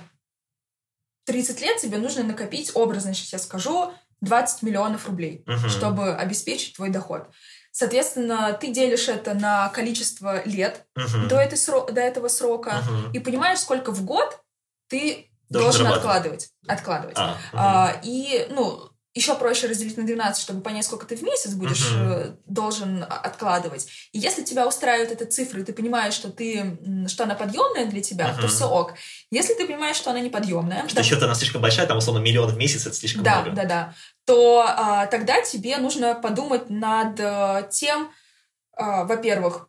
30 1.25 1.59
лет 1.61 1.77
тебе 1.77 1.97
нужно 1.97 2.23
накопить, 2.23 2.71
образно 2.75 3.15
сейчас 3.15 3.33
я 3.33 3.39
скажу, 3.39 3.91
20 4.21 4.61
миллионов 4.61 5.07
рублей, 5.07 5.43
Мгм. 5.47 5.69
чтобы 5.69 6.13
обеспечить 6.15 6.75
твой 6.75 6.89
доход. 6.89 7.27
Соответственно, 7.71 8.53
ты 8.53 8.67
делишь 8.71 9.07
это 9.07 9.33
на 9.33 9.69
количество 9.69 10.45
лет 10.45 10.85
Мгм. 10.95 11.27
до, 11.29 11.37
этой 11.37 11.55
сро- 11.57 11.91
до 11.91 12.01
этого 12.01 12.27
срока 12.27 12.83
Мгм. 12.87 13.11
и 13.13 13.19
понимаешь, 13.19 13.57
сколько 13.59 13.91
в 13.91 14.03
год 14.05 14.39
ты 14.87 15.30
Должен 15.51 15.87
откладывать. 15.87 16.49
откладывать. 16.67 17.17
А. 17.17 17.37
А, 17.53 17.99
и, 18.03 18.47
ну, 18.49 18.91
еще 19.13 19.35
проще 19.35 19.67
разделить 19.67 19.97
на 19.97 20.05
12, 20.05 20.41
чтобы 20.41 20.61
понять, 20.61 20.85
сколько 20.85 21.05
ты 21.05 21.17
в 21.17 21.21
месяц 21.21 21.51
будешь 21.51 21.91
uh-huh. 21.91 22.37
должен 22.45 23.03
откладывать. 23.03 23.87
И 24.13 24.19
если 24.19 24.41
тебя 24.41 24.65
устраивает 24.65 25.11
эта 25.11 25.25
цифра, 25.25 25.59
и 25.59 25.63
ты 25.63 25.73
понимаешь, 25.73 26.13
что 26.13 26.29
ты, 26.29 26.77
что 27.07 27.25
она 27.25 27.35
подъемная 27.35 27.87
для 27.87 28.01
тебя, 28.01 28.29
uh-huh. 28.29 28.41
то 28.41 28.47
все 28.47 28.69
ок. 28.69 28.93
Если 29.29 29.53
ты 29.53 29.67
понимаешь, 29.67 29.97
что 29.97 30.11
она 30.11 30.21
неподъемная, 30.21 30.87
что 30.87 30.95
да, 30.95 31.03
счет 31.03 31.21
она 31.21 31.35
слишком 31.35 31.61
большая, 31.61 31.87
там 31.87 31.97
условно 31.97 32.21
миллион 32.21 32.51
в 32.51 32.57
месяц 32.57 32.85
это 32.85 32.95
слишком 32.95 33.23
да, 33.23 33.41
много. 33.41 33.55
Да, 33.55 33.63
да, 33.63 33.67
да. 33.67 33.93
То 34.25 34.63
а, 34.65 35.05
тогда 35.07 35.41
тебе 35.41 35.75
нужно 35.77 36.15
подумать 36.15 36.69
над 36.69 37.19
а, 37.19 37.63
тем, 37.63 38.11
а, 38.77 39.03
во-первых, 39.03 39.67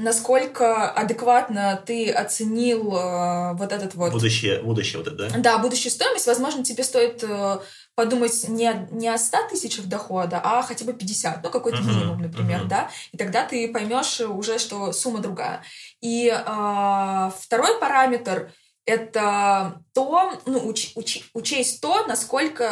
насколько 0.00 0.90
адекватно 0.90 1.82
ты 1.86 2.10
оценил 2.10 2.94
э, 2.96 3.54
вот 3.54 3.72
этот 3.72 3.94
вот... 3.94 4.12
Будущее, 4.12 4.62
будущее 4.62 4.98
вот 4.98 5.08
это, 5.08 5.28
да? 5.28 5.38
Да, 5.38 5.58
будущую 5.58 5.92
стоимость. 5.92 6.26
Возможно, 6.26 6.64
тебе 6.64 6.84
стоит 6.84 7.22
э, 7.22 7.58
подумать 7.94 8.48
не, 8.48 8.88
не 8.90 9.08
о 9.08 9.18
100 9.18 9.48
тысячах 9.50 9.86
дохода, 9.86 10.40
а 10.42 10.62
хотя 10.62 10.84
бы 10.84 10.92
50, 10.92 11.42
ну, 11.42 11.50
какой-то 11.50 11.78
uh-huh, 11.78 11.86
минимум, 11.86 12.22
например, 12.22 12.62
uh-huh. 12.62 12.68
да, 12.68 12.90
и 13.12 13.16
тогда 13.16 13.44
ты 13.44 13.70
поймешь 13.72 14.20
уже, 14.20 14.58
что 14.58 14.92
сумма 14.92 15.20
другая. 15.20 15.62
И 16.00 16.28
э, 16.28 17.30
второй 17.38 17.78
параметр— 17.78 18.52
это 18.86 19.82
то, 19.92 20.32
ну, 20.46 20.58
уч, 20.66 20.92
уч, 20.94 21.24
учесть 21.34 21.80
то, 21.80 22.06
насколько 22.06 22.64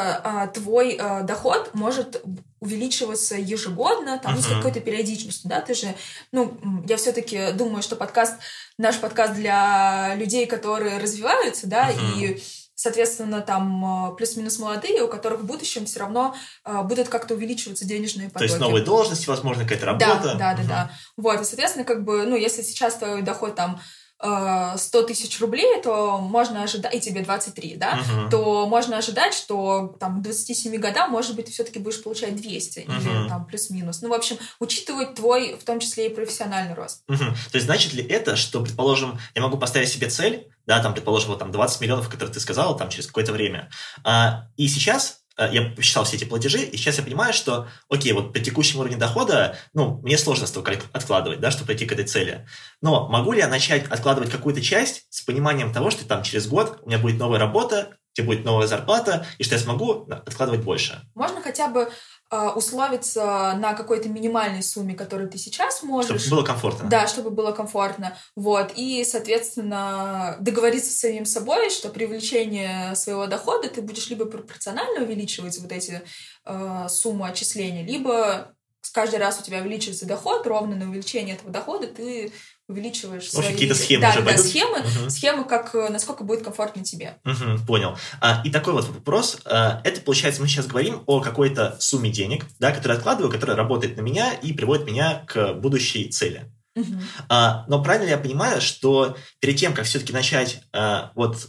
э, 0.52 0.54
твой 0.54 0.96
э, 0.98 1.22
доход 1.24 1.70
может 1.74 2.22
увеличиваться 2.60 3.36
ежегодно, 3.36 4.18
там, 4.18 4.36
uh-huh. 4.36 4.42
с 4.42 4.46
какой-то 4.46 4.80
периодичностью, 4.80 5.48
да, 5.48 5.60
ты 5.60 5.74
же, 5.74 5.94
ну, 6.32 6.58
я 6.86 6.96
все-таки 6.96 7.52
думаю, 7.52 7.82
что 7.82 7.96
подкаст, 7.96 8.34
наш 8.78 8.98
подкаст 8.98 9.34
для 9.34 10.14
людей, 10.16 10.46
которые 10.46 10.98
развиваются, 10.98 11.66
да, 11.66 11.90
uh-huh. 11.90 12.20
и 12.20 12.42
соответственно, 12.78 13.40
там 13.40 14.12
э, 14.12 14.16
плюс-минус 14.16 14.60
молодые, 14.60 15.02
у 15.02 15.08
которых 15.08 15.40
в 15.40 15.44
будущем 15.44 15.84
все 15.84 15.98
равно 15.98 16.36
э, 16.64 16.82
будут 16.82 17.08
как-то 17.08 17.34
увеличиваться 17.34 17.84
денежные 17.84 18.28
потоки. 18.28 18.38
То 18.38 18.54
есть 18.54 18.60
новые 18.60 18.84
должности, 18.84 19.28
возможно, 19.28 19.64
какая-то 19.64 19.86
работа. 19.86 20.20
Да, 20.22 20.34
да, 20.34 20.54
да, 20.54 20.60
угу. 20.60 20.68
да. 20.68 20.90
Вот, 21.16 21.40
и, 21.40 21.44
соответственно, 21.44 21.84
как 21.84 22.04
бы, 22.04 22.24
ну, 22.24 22.36
если 22.36 22.62
сейчас 22.62 22.94
твой 22.94 23.22
доход 23.22 23.56
там 23.56 23.80
100 24.20 24.76
э, 24.76 25.06
тысяч 25.06 25.38
рублей, 25.40 25.80
то 25.80 26.18
можно 26.18 26.64
ожидать, 26.64 26.92
и 26.94 27.00
тебе 27.00 27.22
23, 27.22 27.76
да, 27.76 27.98
uh-huh. 27.98 28.30
то 28.30 28.66
можно 28.66 28.98
ожидать, 28.98 29.32
что 29.32 29.96
там 30.00 30.18
к 30.18 30.22
27 30.22 30.76
годам, 30.76 31.12
может 31.12 31.36
быть, 31.36 31.46
ты 31.46 31.52
все-таки 31.52 31.78
будешь 31.78 32.02
получать 32.02 32.34
200 32.34 32.78
uh-huh. 32.80 33.22
или 33.22 33.28
там 33.28 33.46
плюс-минус. 33.46 34.02
Ну, 34.02 34.08
в 34.08 34.12
общем, 34.12 34.36
учитывать 34.58 35.14
твой, 35.14 35.54
в 35.54 35.62
том 35.62 35.78
числе 35.78 36.08
и 36.08 36.14
профессиональный 36.14 36.74
рост. 36.74 37.04
Uh-huh. 37.08 37.30
То 37.50 37.54
есть 37.54 37.66
значит 37.66 37.92
ли 37.92 38.04
это, 38.04 38.34
что, 38.34 38.60
предположим, 38.60 39.20
я 39.36 39.42
могу 39.42 39.56
поставить 39.56 39.88
себе 39.88 40.10
цель, 40.10 40.48
да, 40.66 40.82
там, 40.82 40.94
предположим, 40.94 41.30
вот 41.30 41.38
там 41.38 41.52
20 41.52 41.80
миллионов, 41.80 42.08
которые 42.08 42.34
ты 42.34 42.40
сказала, 42.40 42.76
там, 42.76 42.88
через 42.88 43.06
какое-то 43.06 43.32
время, 43.32 43.70
а, 44.02 44.48
и 44.56 44.66
сейчас 44.66 45.20
я 45.46 45.70
посчитал 45.70 46.04
все 46.04 46.16
эти 46.16 46.24
платежи, 46.24 46.62
и 46.62 46.76
сейчас 46.76 46.98
я 46.98 47.04
понимаю, 47.04 47.32
что, 47.32 47.68
окей, 47.88 48.12
вот 48.12 48.32
по 48.32 48.40
текущему 48.40 48.80
уровню 48.80 48.98
дохода, 48.98 49.56
ну, 49.72 50.00
мне 50.02 50.18
сложно 50.18 50.46
столько 50.46 50.72
откладывать, 50.92 51.40
да, 51.40 51.50
чтобы 51.50 51.68
прийти 51.68 51.86
к 51.86 51.92
этой 51.92 52.04
цели. 52.04 52.46
Но 52.82 53.08
могу 53.08 53.32
ли 53.32 53.38
я 53.38 53.48
начать 53.48 53.86
откладывать 53.88 54.30
какую-то 54.30 54.60
часть 54.60 55.06
с 55.10 55.22
пониманием 55.22 55.72
того, 55.72 55.90
что 55.90 56.06
там 56.06 56.22
через 56.22 56.48
год 56.48 56.80
у 56.82 56.88
меня 56.88 56.98
будет 56.98 57.18
новая 57.18 57.38
работа, 57.38 57.96
где 58.14 58.22
будет 58.26 58.44
новая 58.44 58.66
зарплата, 58.66 59.26
и 59.38 59.44
что 59.44 59.54
я 59.54 59.60
смогу 59.60 60.08
откладывать 60.10 60.62
больше? 60.62 61.02
Можно 61.14 61.40
хотя 61.40 61.68
бы 61.68 61.88
условиться 62.30 63.54
на 63.58 63.74
какой-то 63.74 64.08
минимальной 64.08 64.62
сумме, 64.62 64.94
которую 64.94 65.30
ты 65.30 65.38
сейчас 65.38 65.82
можешь. 65.82 66.20
Чтобы 66.20 66.36
было 66.36 66.44
комфортно. 66.44 66.88
Да, 66.88 67.06
чтобы 67.06 67.30
было 67.30 67.52
комфортно. 67.52 68.16
Вот. 68.36 68.72
И, 68.76 69.04
соответственно, 69.04 70.36
договориться 70.40 70.90
с 70.90 70.98
самим 70.98 71.24
собой, 71.24 71.70
что 71.70 71.88
при 71.88 72.04
увеличении 72.04 72.94
своего 72.94 73.26
дохода 73.26 73.68
ты 73.68 73.80
будешь 73.80 74.08
либо 74.10 74.26
пропорционально 74.26 75.02
увеличивать 75.04 75.58
вот 75.58 75.72
эти 75.72 76.02
э, 76.44 76.86
суммы 76.88 77.28
отчисления, 77.28 77.84
либо 77.84 78.54
каждый 78.92 79.18
раз 79.18 79.40
у 79.40 79.44
тебя 79.44 79.60
увеличивается 79.60 80.06
доход, 80.06 80.46
ровно 80.46 80.76
на 80.76 80.88
увеличение 80.88 81.34
этого 81.34 81.50
дохода 81.50 81.86
ты 81.86 82.32
увеличиваешь 82.68 83.30
свои... 83.30 83.52
какие-то 83.52 83.74
схемы 83.74 84.02
да, 84.02 84.10
уже 84.10 84.22
да, 84.22 84.36
схемы, 84.36 84.80
угу. 84.80 85.10
схемы, 85.10 85.44
как, 85.44 85.74
э, 85.74 85.88
насколько 85.88 86.22
будет 86.22 86.44
комфортно 86.44 86.84
тебе. 86.84 87.16
Угу, 87.24 87.66
понял. 87.66 87.96
А, 88.20 88.42
и 88.44 88.50
такой 88.50 88.74
вот 88.74 88.86
вопрос. 88.88 89.38
А, 89.46 89.80
это, 89.84 90.02
получается, 90.02 90.42
мы 90.42 90.48
сейчас 90.48 90.66
говорим 90.66 91.02
о 91.06 91.20
какой-то 91.20 91.76
сумме 91.80 92.10
денег, 92.10 92.44
да, 92.58 92.70
которую 92.72 92.98
откладываю, 92.98 93.32
которая 93.32 93.56
работает 93.56 93.96
на 93.96 94.02
меня 94.02 94.34
и 94.34 94.52
приводит 94.52 94.86
меня 94.86 95.24
к 95.26 95.54
будущей 95.54 96.10
цели. 96.10 96.52
Угу. 96.76 97.00
А, 97.30 97.64
но 97.68 97.82
правильно 97.82 98.04
ли 98.04 98.10
я 98.10 98.18
понимаю, 98.18 98.60
что 98.60 99.16
перед 99.40 99.56
тем, 99.56 99.72
как 99.72 99.86
все-таки 99.86 100.12
начать 100.12 100.60
а, 100.72 101.12
вот 101.14 101.48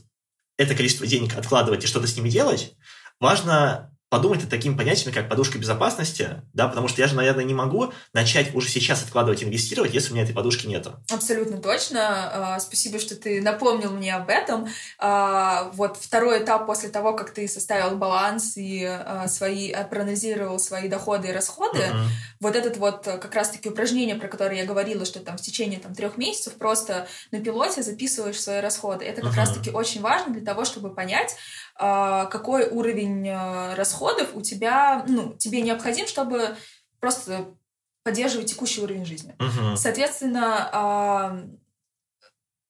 это 0.58 0.74
количество 0.74 1.06
денег 1.06 1.38
откладывать 1.38 1.84
и 1.84 1.88
что-то 1.88 2.08
с 2.08 2.16
ними 2.16 2.30
делать, 2.30 2.76
важно 3.20 3.92
подумать 4.10 4.42
над 4.42 4.50
такими 4.50 4.76
понятиями, 4.76 5.14
как 5.14 5.30
подушка 5.30 5.60
безопасности, 5.60 6.42
да, 6.54 6.68
потому 6.68 6.88
что 6.88 7.02
я 7.02 7.08
же, 7.08 7.16
наверное, 7.16 7.44
не 7.44 7.54
могу 7.54 7.94
начать 8.14 8.56
уже 8.56 8.68
сейчас 8.68 9.04
откладывать, 9.04 9.44
инвестировать, 9.44 9.94
если 9.94 10.12
у 10.12 10.14
меня 10.16 10.24
этой 10.24 10.34
подушки 10.34 10.66
нету. 10.66 10.96
Абсолютно 11.12 11.58
точно. 11.58 12.56
А, 12.56 12.60
спасибо, 12.60 13.00
что 13.00 13.16
ты 13.16 13.42
напомнил 13.42 13.92
мне 13.92 14.16
об 14.16 14.30
этом. 14.30 14.68
А, 14.98 15.70
вот 15.74 15.98
второй 15.98 16.44
этап 16.44 16.66
после 16.66 16.90
того, 16.90 17.14
как 17.14 17.32
ты 17.32 17.48
составил 17.48 17.98
баланс 17.98 18.58
и 18.58 18.84
а, 18.84 19.28
свои, 19.28 19.74
проанализировал 19.90 20.58
свои 20.58 20.88
доходы 20.88 21.28
и 21.28 21.32
расходы, 21.32 21.80
uh-huh. 21.80 22.06
вот 22.40 22.56
этот 22.56 22.78
вот 22.78 23.04
как 23.04 23.36
раз-таки 23.36 23.70
упражнение, 23.70 24.16
про 24.16 24.28
которое 24.28 24.58
я 24.58 24.66
говорила, 24.66 25.06
что 25.06 25.20
там 25.20 25.38
в 25.38 25.42
течение 25.42 25.80
там, 25.80 25.94
трех 25.94 26.18
месяцев 26.18 26.54
просто 26.54 27.08
на 27.32 27.40
пилоте 27.42 27.84
записываешь 27.84 28.42
свои 28.42 28.60
расходы. 28.60 29.06
Это 29.06 29.22
как 29.22 29.34
uh-huh. 29.34 29.38
раз-таки 29.38 29.70
очень 29.70 30.02
важно 30.02 30.34
для 30.34 30.44
того, 30.44 30.66
чтобы 30.66 30.94
понять, 30.94 31.36
какой 31.80 32.68
уровень 32.68 33.32
расходов 33.76 34.20
расходов 34.20 34.36
у 34.36 34.42
тебя, 34.42 35.04
ну, 35.08 35.34
тебе 35.34 35.62
необходим, 35.62 36.08
чтобы 36.08 36.56
просто 37.00 37.46
поддерживать 38.04 38.50
текущий 38.50 38.82
уровень 38.82 39.06
жизни. 39.06 39.36
Uh-huh. 39.38 39.76
Соответственно, 39.76 41.50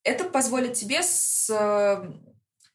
это 0.04 0.24
позволит 0.26 0.74
тебе 0.74 1.04
с, 1.04 1.50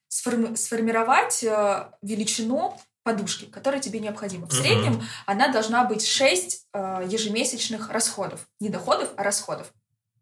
сформи- 0.09 0.57
сформировать 0.57 1.43
э, 1.43 1.91
величину 2.03 2.79
подушки, 3.03 3.47
которая 3.47 3.81
тебе 3.81 3.99
необходима. 3.99 4.47
В 4.47 4.51
uh-huh. 4.51 4.63
среднем 4.63 5.03
она 5.27 5.49
должна 5.49 5.85
быть 5.85 6.07
6 6.07 6.69
э, 6.73 7.07
ежемесячных 7.09 7.91
расходов. 7.91 8.47
Не 8.61 8.69
доходов, 8.69 9.11
а 9.17 9.23
расходов. 9.23 9.73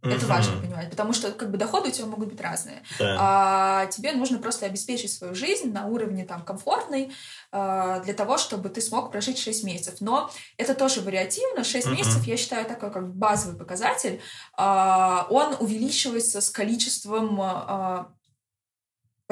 Это 0.03 0.27
важно 0.27 0.61
понимать, 0.61 0.91
потому 0.91 1.13
что 1.13 1.31
как 1.31 1.51
бы 1.51 1.59
доходы 1.59 1.91
у 1.91 1.93
тебя 1.93 2.07
могут 2.07 2.29
быть 2.29 2.41
разные. 2.41 2.83
Да. 2.99 3.17
А 3.21 3.87
тебе 3.87 4.13
нужно 4.13 4.39
просто 4.39 4.67
обеспечить 4.67 5.13
свою 5.13 5.35
жизнь 5.35 5.73
на 5.73 5.87
уровне 5.87 6.25
там 6.25 6.43
комфортный 6.43 7.13
а, 7.53 8.01
для 8.01 8.13
того, 8.13 8.37
чтобы 8.37 8.69
ты 8.69 8.81
смог 8.81 9.13
прожить 9.13 9.39
6 9.39 9.63
месяцев. 9.63 10.01
Но 10.01 10.31
это 10.57 10.75
тоже 10.75 11.03
вариативно. 11.03 11.63
6 11.63 11.87
uh-huh. 11.87 11.93
месяцев 11.93 12.25
я 12.25 12.37
считаю 12.37 12.67
такой 12.67 12.91
как 12.91 13.15
базовый 13.15 13.57
показатель. 13.57 14.21
А, 14.57 15.27
он 15.31 15.55
увеличивается 15.61 16.41
с 16.41 16.51
количеством 16.51 17.41
а, 17.41 18.13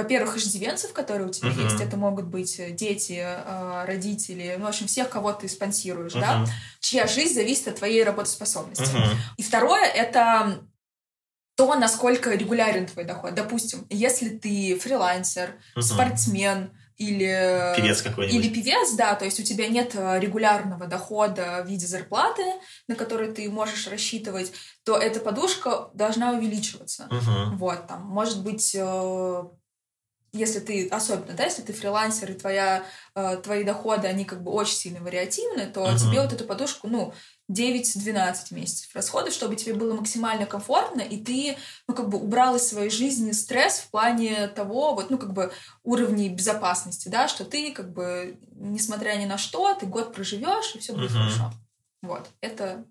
во-первых, 0.02 0.36
иждивенцев, 0.36 0.92
которые 0.92 1.28
у 1.28 1.30
тебя 1.30 1.50
uh-huh. 1.50 1.64
есть, 1.64 1.80
это 1.80 1.96
могут 1.96 2.26
быть 2.26 2.58
э, 2.58 2.70
дети, 2.70 3.20
э, 3.22 3.84
родители, 3.84 4.56
ну, 4.58 4.64
в 4.64 4.68
общем, 4.68 4.86
всех, 4.86 5.10
кого 5.10 5.32
ты 5.32 5.48
спонсируешь, 5.48 6.14
uh-huh. 6.14 6.20
да, 6.20 6.46
чья 6.80 7.06
жизнь 7.06 7.34
зависит 7.34 7.68
от 7.68 7.76
твоей 7.76 8.02
работоспособности. 8.02 8.82
Uh-huh. 8.82 9.16
И 9.36 9.42
второе, 9.42 9.84
это 9.84 10.60
то, 11.56 11.74
насколько 11.74 12.34
регулярен 12.34 12.86
твой 12.86 13.04
доход. 13.04 13.34
Допустим, 13.34 13.86
если 13.90 14.30
ты 14.30 14.78
фрилансер, 14.78 15.56
uh-huh. 15.76 15.82
спортсмен, 15.82 16.70
или 16.96 17.74
певец 17.76 18.02
какой-нибудь. 18.02 18.44
Или 18.44 18.52
певец, 18.52 18.92
да, 18.92 19.14
то 19.14 19.24
есть 19.24 19.40
у 19.40 19.42
тебя 19.42 19.68
нет 19.68 19.94
э, 19.94 20.20
регулярного 20.20 20.86
дохода 20.86 21.62
в 21.64 21.68
виде 21.68 21.86
зарплаты, 21.86 22.44
на 22.88 22.94
который 22.94 23.32
ты 23.32 23.50
можешь 23.50 23.88
рассчитывать, 23.88 24.52
то 24.84 24.98
эта 24.98 25.18
подушка 25.20 25.88
должна 25.94 26.32
увеличиваться. 26.32 27.08
Uh-huh. 27.10 27.56
Вот, 27.56 27.86
там, 27.86 28.04
может 28.04 28.42
быть, 28.42 28.76
если 30.32 30.60
ты, 30.60 30.88
особенно, 30.88 31.34
да, 31.34 31.44
если 31.44 31.62
ты 31.62 31.72
фрилансер, 31.72 32.30
и 32.30 32.34
твоя, 32.34 32.84
э, 33.14 33.36
твои 33.42 33.64
доходы, 33.64 34.06
они 34.06 34.24
как 34.24 34.42
бы 34.42 34.52
очень 34.52 34.76
сильно 34.76 35.00
вариативны, 35.00 35.66
то 35.66 35.84
uh-huh. 35.84 35.98
тебе 35.98 36.20
вот 36.20 36.32
эту 36.32 36.44
подушку, 36.44 36.88
ну, 36.88 37.12
9-12 37.50 38.54
месяцев 38.54 38.94
расходов, 38.94 39.34
чтобы 39.34 39.56
тебе 39.56 39.74
было 39.74 39.94
максимально 39.94 40.46
комфортно, 40.46 41.00
и 41.00 41.22
ты, 41.22 41.56
ну, 41.88 41.94
как 41.94 42.08
бы 42.08 42.18
убрал 42.18 42.56
из 42.56 42.68
своей 42.68 42.90
жизни 42.90 43.32
стресс 43.32 43.80
в 43.80 43.90
плане 43.90 44.48
того, 44.48 44.94
вот, 44.94 45.10
ну, 45.10 45.18
как 45.18 45.32
бы 45.32 45.52
уровней 45.82 46.28
безопасности, 46.28 47.08
да, 47.08 47.26
что 47.26 47.44
ты, 47.44 47.72
как 47.72 47.92
бы, 47.92 48.38
несмотря 48.52 49.16
ни 49.16 49.26
на 49.26 49.38
что, 49.38 49.74
ты 49.74 49.86
год 49.86 50.14
проживешь, 50.14 50.74
и 50.74 50.78
все 50.78 50.92
будет 50.92 51.10
uh-huh. 51.10 51.14
хорошо. 51.14 51.52
Вот, 52.02 52.28
это 52.40 52.84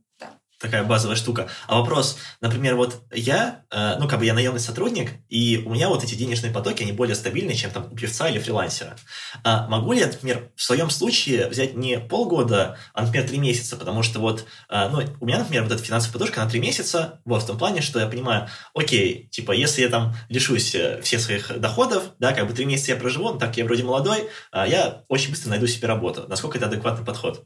такая 0.60 0.84
базовая 0.84 1.16
штука. 1.16 1.48
А 1.68 1.80
вопрос, 1.80 2.18
например, 2.42 2.76
вот 2.76 3.02
я, 3.12 3.64
э, 3.72 3.96
ну, 3.98 4.08
как 4.08 4.20
бы 4.20 4.26
я 4.26 4.34
наемный 4.34 4.60
сотрудник, 4.60 5.14
и 5.30 5.64
у 5.66 5.74
меня 5.74 5.90
вот 5.90 6.04
эти 6.04 6.16
денежные 6.16 6.52
потоки, 6.52 6.84
они 6.84 6.92
более 6.92 7.16
стабильные, 7.16 7.56
чем 7.56 7.72
там 7.72 7.92
у 7.92 7.96
певца 7.96 8.30
или 8.30 8.40
фрилансера. 8.40 8.98
А 9.44 9.68
могу 9.68 9.94
ли 9.94 10.02
я, 10.02 10.08
например, 10.08 10.52
в 10.56 10.62
своем 10.62 10.90
случае 10.90 11.48
взять 11.48 11.76
не 11.76 12.00
полгода, 12.00 12.78
а, 12.94 13.04
например, 13.04 13.28
три 13.28 13.40
месяца? 13.40 13.78
Потому 13.78 14.04
что 14.04 14.20
вот, 14.20 14.46
э, 14.70 14.90
ну, 14.90 15.02
у 15.20 15.26
меня, 15.26 15.40
например, 15.40 15.64
вот 15.64 15.72
эта 15.72 15.84
финансовая 15.84 16.14
подушка 16.14 16.44
на 16.44 16.50
три 16.50 16.60
месяца, 16.60 17.22
вот, 17.24 17.44
в 17.44 17.48
том 17.48 17.58
плане, 17.58 17.82
что 17.82 18.00
я 18.00 18.08
понимаю, 18.08 18.50
окей, 18.74 19.30
типа, 19.30 19.54
если 19.54 19.82
я 19.82 19.90
там 19.90 20.14
лишусь 20.28 20.76
э, 20.76 21.02
всех 21.02 21.22
своих 21.22 21.58
доходов, 21.60 22.04
да, 22.20 22.34
как 22.34 22.48
бы 22.48 22.54
три 22.54 22.66
месяца 22.66 22.92
я 22.92 22.98
проживу, 22.98 23.32
ну, 23.32 23.40
так 23.40 23.56
я 23.56 23.64
вроде 23.64 23.84
молодой, 23.84 24.30
а 24.52 24.68
я 24.68 25.04
очень 25.08 25.30
быстро 25.30 25.50
найду 25.52 25.68
себе 25.68 25.88
работу. 25.88 26.26
Насколько 26.28 26.58
это 26.58 26.68
адекватный 26.68 27.06
подход? 27.06 27.46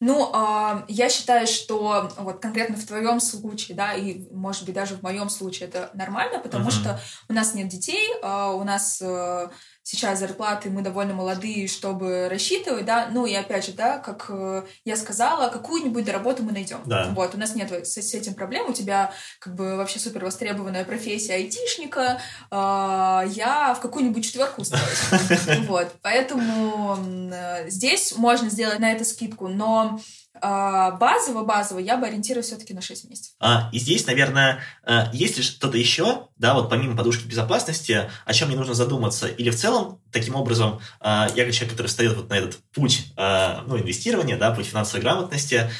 Ну, 0.00 0.30
э, 0.34 0.84
я 0.88 1.08
считаю, 1.08 1.46
что 1.46 2.10
вот 2.18 2.40
конкретно 2.40 2.76
в 2.76 2.86
твоем 2.86 3.20
случае, 3.20 3.76
да, 3.76 3.94
и, 3.94 4.28
может 4.30 4.64
быть, 4.64 4.74
даже 4.74 4.96
в 4.96 5.02
моем 5.02 5.28
случае 5.28 5.68
это 5.68 5.90
нормально, 5.94 6.40
потому 6.40 6.68
uh-huh. 6.68 6.72
что 6.72 7.00
у 7.28 7.32
нас 7.32 7.54
нет 7.54 7.68
детей, 7.68 8.12
э, 8.22 8.52
у 8.52 8.64
нас 8.64 9.00
э, 9.00 9.48
сейчас 9.84 10.18
зарплаты, 10.18 10.70
мы 10.70 10.80
довольно 10.80 11.12
молодые, 11.12 11.68
чтобы 11.68 12.28
рассчитывать, 12.30 12.86
да, 12.86 13.08
ну 13.12 13.26
и 13.26 13.34
опять 13.34 13.66
же, 13.66 13.72
да, 13.72 13.98
как 13.98 14.26
э, 14.30 14.62
я 14.86 14.96
сказала, 14.96 15.50
какую-нибудь 15.50 16.08
работу 16.08 16.42
мы 16.42 16.52
найдем. 16.52 16.80
Да. 16.86 17.10
Вот, 17.14 17.34
у 17.34 17.38
нас 17.38 17.54
нет 17.54 17.70
с, 17.70 17.92
с 17.92 18.14
этим 18.14 18.34
проблем, 18.34 18.70
у 18.70 18.72
тебя 18.72 19.12
как 19.38 19.54
бы 19.54 19.76
вообще 19.76 19.98
супер 19.98 20.24
востребованная 20.24 20.86
профессия 20.86 21.34
айтишника, 21.34 22.18
э, 22.50 22.54
я 22.54 23.74
в 23.74 23.80
какую-нибудь 23.80 24.24
четверку 24.24 24.62
устроюсь. 24.62 25.68
Вот, 25.68 25.94
поэтому 26.02 26.98
э, 27.32 27.68
здесь 27.68 28.16
можно 28.16 28.48
сделать 28.48 28.78
на 28.78 28.90
это 28.90 29.04
скидку, 29.04 29.48
но 29.48 30.00
базово-базово 30.40 31.78
я 31.78 31.96
бы 31.96 32.06
ориентировалась 32.06 32.48
все-таки 32.48 32.74
на 32.74 32.80
6 32.80 33.08
месяцев. 33.08 33.34
А, 33.40 33.70
и 33.72 33.78
здесь, 33.78 34.06
наверное, 34.06 34.60
э, 34.84 35.04
есть 35.12 35.36
ли 35.36 35.42
что-то 35.42 35.78
еще, 35.78 36.28
да, 36.36 36.54
вот 36.54 36.68
помимо 36.68 36.96
подушки 36.96 37.26
безопасности, 37.26 38.10
о 38.24 38.32
чем 38.32 38.48
мне 38.48 38.56
нужно 38.56 38.74
задуматься? 38.74 39.28
Или 39.28 39.50
в 39.50 39.56
целом, 39.56 40.00
таким 40.10 40.34
образом, 40.34 40.80
э, 41.00 41.26
я 41.34 41.44
как 41.44 41.52
человек, 41.52 41.72
который 41.72 41.86
встает 41.86 42.16
вот 42.16 42.28
на 42.30 42.34
этот 42.34 42.58
путь 42.74 43.06
э, 43.16 43.60
ну, 43.66 43.78
инвестирования, 43.78 44.36
да, 44.36 44.50
путь 44.50 44.66
финансовой 44.66 45.02
грамотности, 45.02 45.70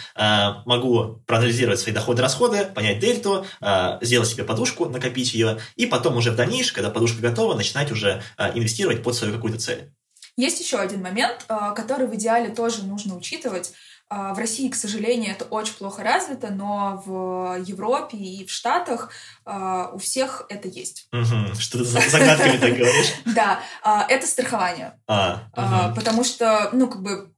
могу 0.64 1.22
проанализировать 1.26 1.80
свои 1.80 1.94
доходы-расходы, 1.94 2.66
понять 2.66 2.98
дельту, 2.98 3.46
сделать 4.00 4.28
себе 4.28 4.44
подушку, 4.44 4.86
накопить 4.86 5.34
ее, 5.34 5.58
и 5.76 5.86
потом 5.86 6.16
уже 6.16 6.30
в 6.30 6.36
дальнейшем, 6.36 6.74
когда 6.74 6.90
подушка 6.90 7.20
готова, 7.20 7.54
начинать 7.54 7.90
уже 7.90 8.22
инвестировать 8.54 9.02
под 9.02 9.14
свою 9.14 9.34
какую-то 9.34 9.58
цель. 9.58 9.92
Есть 10.36 10.60
еще 10.60 10.78
один 10.78 11.02
момент, 11.02 11.44
который 11.46 12.06
в 12.06 12.14
идеале 12.14 12.50
тоже 12.50 12.84
нужно 12.84 13.16
учитывать. 13.16 13.72
А, 14.10 14.34
в 14.34 14.38
России, 14.38 14.68
к 14.68 14.74
сожалению, 14.74 15.32
это 15.32 15.44
очень 15.46 15.74
плохо 15.74 16.02
развито, 16.02 16.50
но 16.50 17.02
в 17.04 17.58
Европе 17.64 18.16
и 18.16 18.46
в 18.46 18.50
Штатах 18.50 19.10
а, 19.44 19.90
у 19.92 19.98
всех 19.98 20.44
это 20.48 20.68
есть. 20.68 21.08
Что 21.58 21.78
ты 21.78 21.84
загадками 21.84 22.58
так 22.58 22.76
говоришь? 22.76 23.14
Да, 23.34 23.60
а, 23.82 24.06
это 24.08 24.26
страхование. 24.26 25.00
Потому 25.06 26.24
что, 26.24 26.70
ну, 26.72 26.88
как 26.88 27.02
бы, 27.02 27.32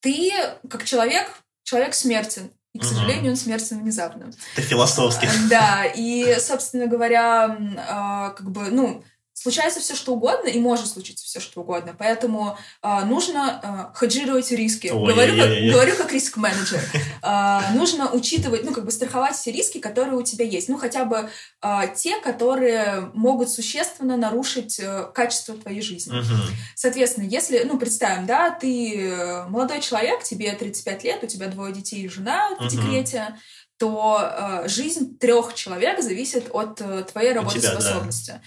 ты, 0.00 0.32
как 0.68 0.84
человек, 0.84 1.30
человек 1.62 1.94
смертен. 1.94 2.50
И, 2.74 2.78
к 2.78 2.84
сожалению, 2.84 3.32
он 3.32 3.36
смертен 3.36 3.80
внезапно. 3.80 4.30
Это 4.56 4.66
философски. 4.66 5.28
Да, 5.48 5.84
и, 5.84 6.38
собственно 6.40 6.86
говоря, 6.86 8.32
как 8.36 8.50
бы, 8.50 8.70
ну, 8.70 9.04
случается 9.42 9.80
все 9.80 9.96
что 9.96 10.14
угодно, 10.14 10.48
и 10.48 10.60
может 10.60 10.86
случиться 10.86 11.24
все 11.24 11.40
что 11.40 11.62
угодно. 11.62 11.96
Поэтому 11.98 12.56
э, 12.82 13.04
нужно 13.04 13.90
э, 13.94 13.98
хеджировать 13.98 14.50
риски. 14.52 14.88
Ой, 14.88 15.12
говорю, 15.12 15.34
я, 15.34 15.46
я, 15.46 15.58
я. 15.58 15.72
Как, 15.72 15.72
говорю 15.72 15.96
как 15.96 16.12
риск-менеджер. 16.12 16.80
Э, 17.22 17.72
нужно 17.74 18.10
учитывать, 18.12 18.64
ну, 18.64 18.72
как 18.72 18.84
бы 18.84 18.90
страховать 18.90 19.36
все 19.36 19.50
риски, 19.52 19.78
которые 19.78 20.16
у 20.16 20.22
тебя 20.22 20.44
есть. 20.44 20.68
Ну, 20.68 20.78
хотя 20.78 21.04
бы 21.04 21.28
э, 21.62 21.80
те, 21.94 22.20
которые 22.20 23.10
могут 23.14 23.50
существенно 23.50 24.16
нарушить 24.16 24.78
э, 24.80 25.06
качество 25.14 25.56
твоей 25.56 25.82
жизни. 25.82 26.18
Угу. 26.18 26.26
Соответственно, 26.76 27.24
если, 27.24 27.62
ну, 27.64 27.78
представим, 27.78 28.26
да, 28.26 28.50
ты 28.50 29.44
молодой 29.48 29.80
человек, 29.80 30.22
тебе 30.22 30.52
35 30.52 31.04
лет, 31.04 31.24
у 31.24 31.26
тебя 31.26 31.48
двое 31.48 31.72
детей 31.72 32.02
и 32.02 32.08
жена 32.08 32.50
в 32.50 32.60
угу. 32.60 32.68
декрете, 32.68 33.36
то 33.82 34.20
э, 34.22 34.68
жизнь 34.68 35.18
трех 35.18 35.54
человек 35.54 36.00
зависит 36.00 36.50
от 36.52 36.80
э, 36.80 37.02
твоей 37.02 37.32
работоспособности. 37.32 38.24
Тебя, 38.24 38.36
да. 38.36 38.42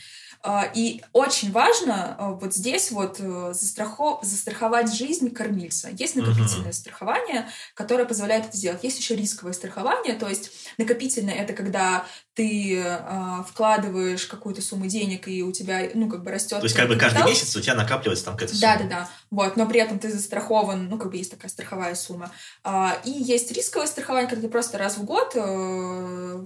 А, 0.48 0.70
и 0.72 1.02
очень 1.12 1.52
важно 1.52 2.16
а, 2.20 2.30
вот 2.34 2.54
здесь 2.54 2.91
вот 2.91 3.18
э, 3.20 3.54
застрахов... 3.54 4.24
застраховать 4.24 4.93
жизнь 4.93 5.32
кормильца. 5.32 5.89
Есть 5.89 6.16
накопительное 6.16 6.70
uh-huh. 6.70 6.74
страхование, 6.74 7.50
которое 7.74 8.06
позволяет 8.06 8.46
это 8.46 8.56
сделать. 8.56 8.84
Есть 8.84 9.00
еще 9.00 9.16
рисковое 9.16 9.54
страхование, 9.54 10.14
то 10.14 10.30
есть 10.30 10.52
накопительное 10.78 11.34
это 11.34 11.54
когда 11.54 12.06
ты 12.36 12.78
э, 12.78 13.43
вкладываешь 13.50 14.28
какую-то 14.28 14.62
сумму 14.62 14.86
денег 14.86 15.28
и 15.28 15.41
у 15.41 15.52
тебя 15.52 15.89
ну 15.96 16.08
как 16.08 16.24
бы 16.24 16.30
растет. 16.30 16.60
То 16.60 16.66
есть 16.66 16.76
как 16.76 16.89
бы 16.89 16.96
каждый 16.96 17.26
месяц 17.26 17.56
у 17.56 17.62
тебя 17.62 17.74
накапливается 17.74 18.26
там 18.26 18.36
какая-то 18.36 18.56
сумма. 18.56 18.78
Да, 18.78 18.84
да, 18.84 18.89
да. 18.89 19.10
Вот, 19.32 19.58
но 19.58 19.68
при 19.68 19.80
этом 19.80 19.98
ты 19.98 20.12
застрахован, 20.12 20.89
ну 20.89 21.00
как 21.00 21.10
бы 21.10 21.18
есть 21.18 21.32
такая 21.32 21.50
страховая 21.50 21.96
сумма. 21.96 22.32
Э, 22.64 22.89
и 23.04 23.10
есть 23.10 23.52
рисковое 23.52 23.88
страхование, 23.88 24.30
когда 24.30 24.43
ты 24.43 24.52
просто 24.52 24.78
раз 24.78 24.98
в 24.98 25.06
год 25.06 25.32
э, 25.34 26.46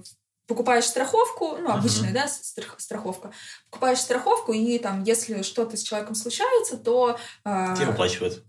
покупаешь 0.50 0.84
страховку, 0.84 1.58
ну, 1.58 1.70
обычная, 1.70 2.10
uh-huh. 2.10 2.14
да, 2.14 2.28
страховка, 2.76 3.30
покупаешь 3.70 4.00
страховку, 4.00 4.52
и 4.52 4.80
там, 4.80 5.04
если 5.04 5.42
что-то 5.42 5.76
с 5.76 5.82
человеком 5.82 6.16
случается, 6.16 6.76
то... 6.76 7.16
Э, 7.44 7.74
Тебе 7.76 7.86
выплачивают 7.86 8.42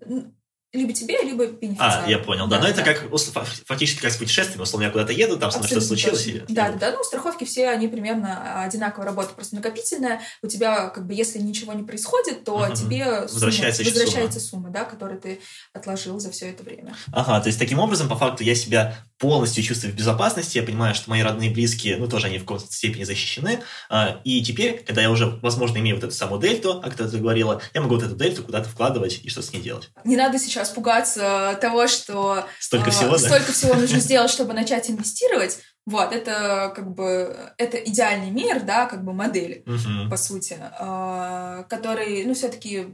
либо 0.73 0.93
тебе, 0.93 1.21
либо 1.21 1.47
бенефициару. 1.47 2.05
А, 2.05 2.09
я 2.09 2.17
понял, 2.17 2.47
да. 2.47 2.57
да 2.57 2.63
но 2.63 2.69
это 2.69 2.81
как 2.81 3.09
фактически 3.65 4.01
как 4.01 4.11
с 4.11 4.17
путешествием, 4.17 4.61
условно, 4.61 4.85
я 4.85 4.91
куда-то 4.91 5.11
еду, 5.11 5.37
там 5.37 5.51
со 5.51 5.57
мной 5.57 5.69
что-то 5.69 5.85
случилось. 5.85 6.25
И... 6.27 6.43
Да, 6.47 6.69
да, 6.69 6.77
да. 6.77 6.91
Ну, 6.91 7.03
страховки 7.03 7.43
все, 7.43 7.69
они 7.69 7.89
примерно 7.89 8.63
одинаково 8.63 9.05
работают. 9.05 9.35
Просто 9.35 9.55
накопительная, 9.55 10.21
у 10.41 10.47
тебя, 10.47 10.87
как 10.87 11.07
бы, 11.07 11.13
если 11.13 11.39
ничего 11.39 11.73
не 11.73 11.83
происходит, 11.83 12.45
то 12.45 12.55
угу. 12.55 12.73
тебе 12.73 13.21
возвращается, 13.21 13.83
сумма, 13.83 13.93
возвращается 13.93 14.39
сумма. 14.39 14.63
сумма, 14.63 14.73
да, 14.73 14.85
которую 14.85 15.19
ты 15.19 15.41
отложил 15.73 16.19
за 16.19 16.31
все 16.31 16.49
это 16.49 16.63
время. 16.63 16.95
Ага, 17.11 17.41
то 17.41 17.47
есть 17.47 17.59
таким 17.59 17.79
образом, 17.79 18.07
по 18.07 18.15
факту, 18.15 18.43
я 18.43 18.55
себя 18.55 18.97
полностью 19.17 19.63
чувствую 19.63 19.93
в 19.93 19.97
безопасности, 19.97 20.57
я 20.57 20.63
понимаю, 20.63 20.95
что 20.95 21.09
мои 21.09 21.21
родные 21.21 21.51
и 21.51 21.53
близкие, 21.53 21.97
ну, 21.97 22.07
тоже 22.07 22.27
они 22.27 22.37
в 22.37 22.41
какой-то 22.41 22.71
степени 22.71 23.03
защищены, 23.03 23.61
а, 23.89 24.21
и 24.23 24.41
теперь, 24.43 24.83
когда 24.85 25.01
я 25.01 25.11
уже, 25.11 25.39
возможно, 25.41 25.77
имею 25.77 25.97
вот 25.97 26.05
эту 26.05 26.13
самую 26.13 26.41
дельту, 26.41 26.79
о 26.79 26.89
которой 26.89 27.09
ты 27.11 27.17
говорила, 27.17 27.61
я 27.73 27.81
могу 27.81 27.95
вот 27.95 28.03
эту 28.03 28.15
дельту 28.15 28.43
куда-то 28.43 28.69
вкладывать 28.69 29.19
и 29.23 29.29
что 29.29 29.41
с 29.41 29.51
ней 29.53 29.61
делать. 29.61 29.89
Не 30.05 30.15
надо 30.15 30.39
сейчас 30.39 30.60
пугаться 30.69 31.57
того, 31.61 31.87
что 31.87 32.45
столько 32.59 32.89
э, 32.89 32.91
всего, 32.91 33.17
столько 33.17 33.47
да? 33.47 33.53
всего 33.53 33.73
нужно 33.73 33.99
сделать, 34.01 34.31
чтобы 34.31 34.53
начать 34.53 34.89
инвестировать. 34.89 35.59
Вот, 35.85 36.13
это 36.13 36.71
как 36.75 36.93
бы 36.93 37.35
это 37.57 37.77
идеальный 37.77 38.29
мир, 38.29 38.61
да, 38.61 38.85
как 38.85 39.03
бы 39.03 39.13
модель, 39.13 39.63
uh-huh. 39.65 40.09
по 40.09 40.17
сути, 40.17 40.57
э, 40.59 41.63
который, 41.67 42.23
ну, 42.25 42.35
все-таки 42.35 42.85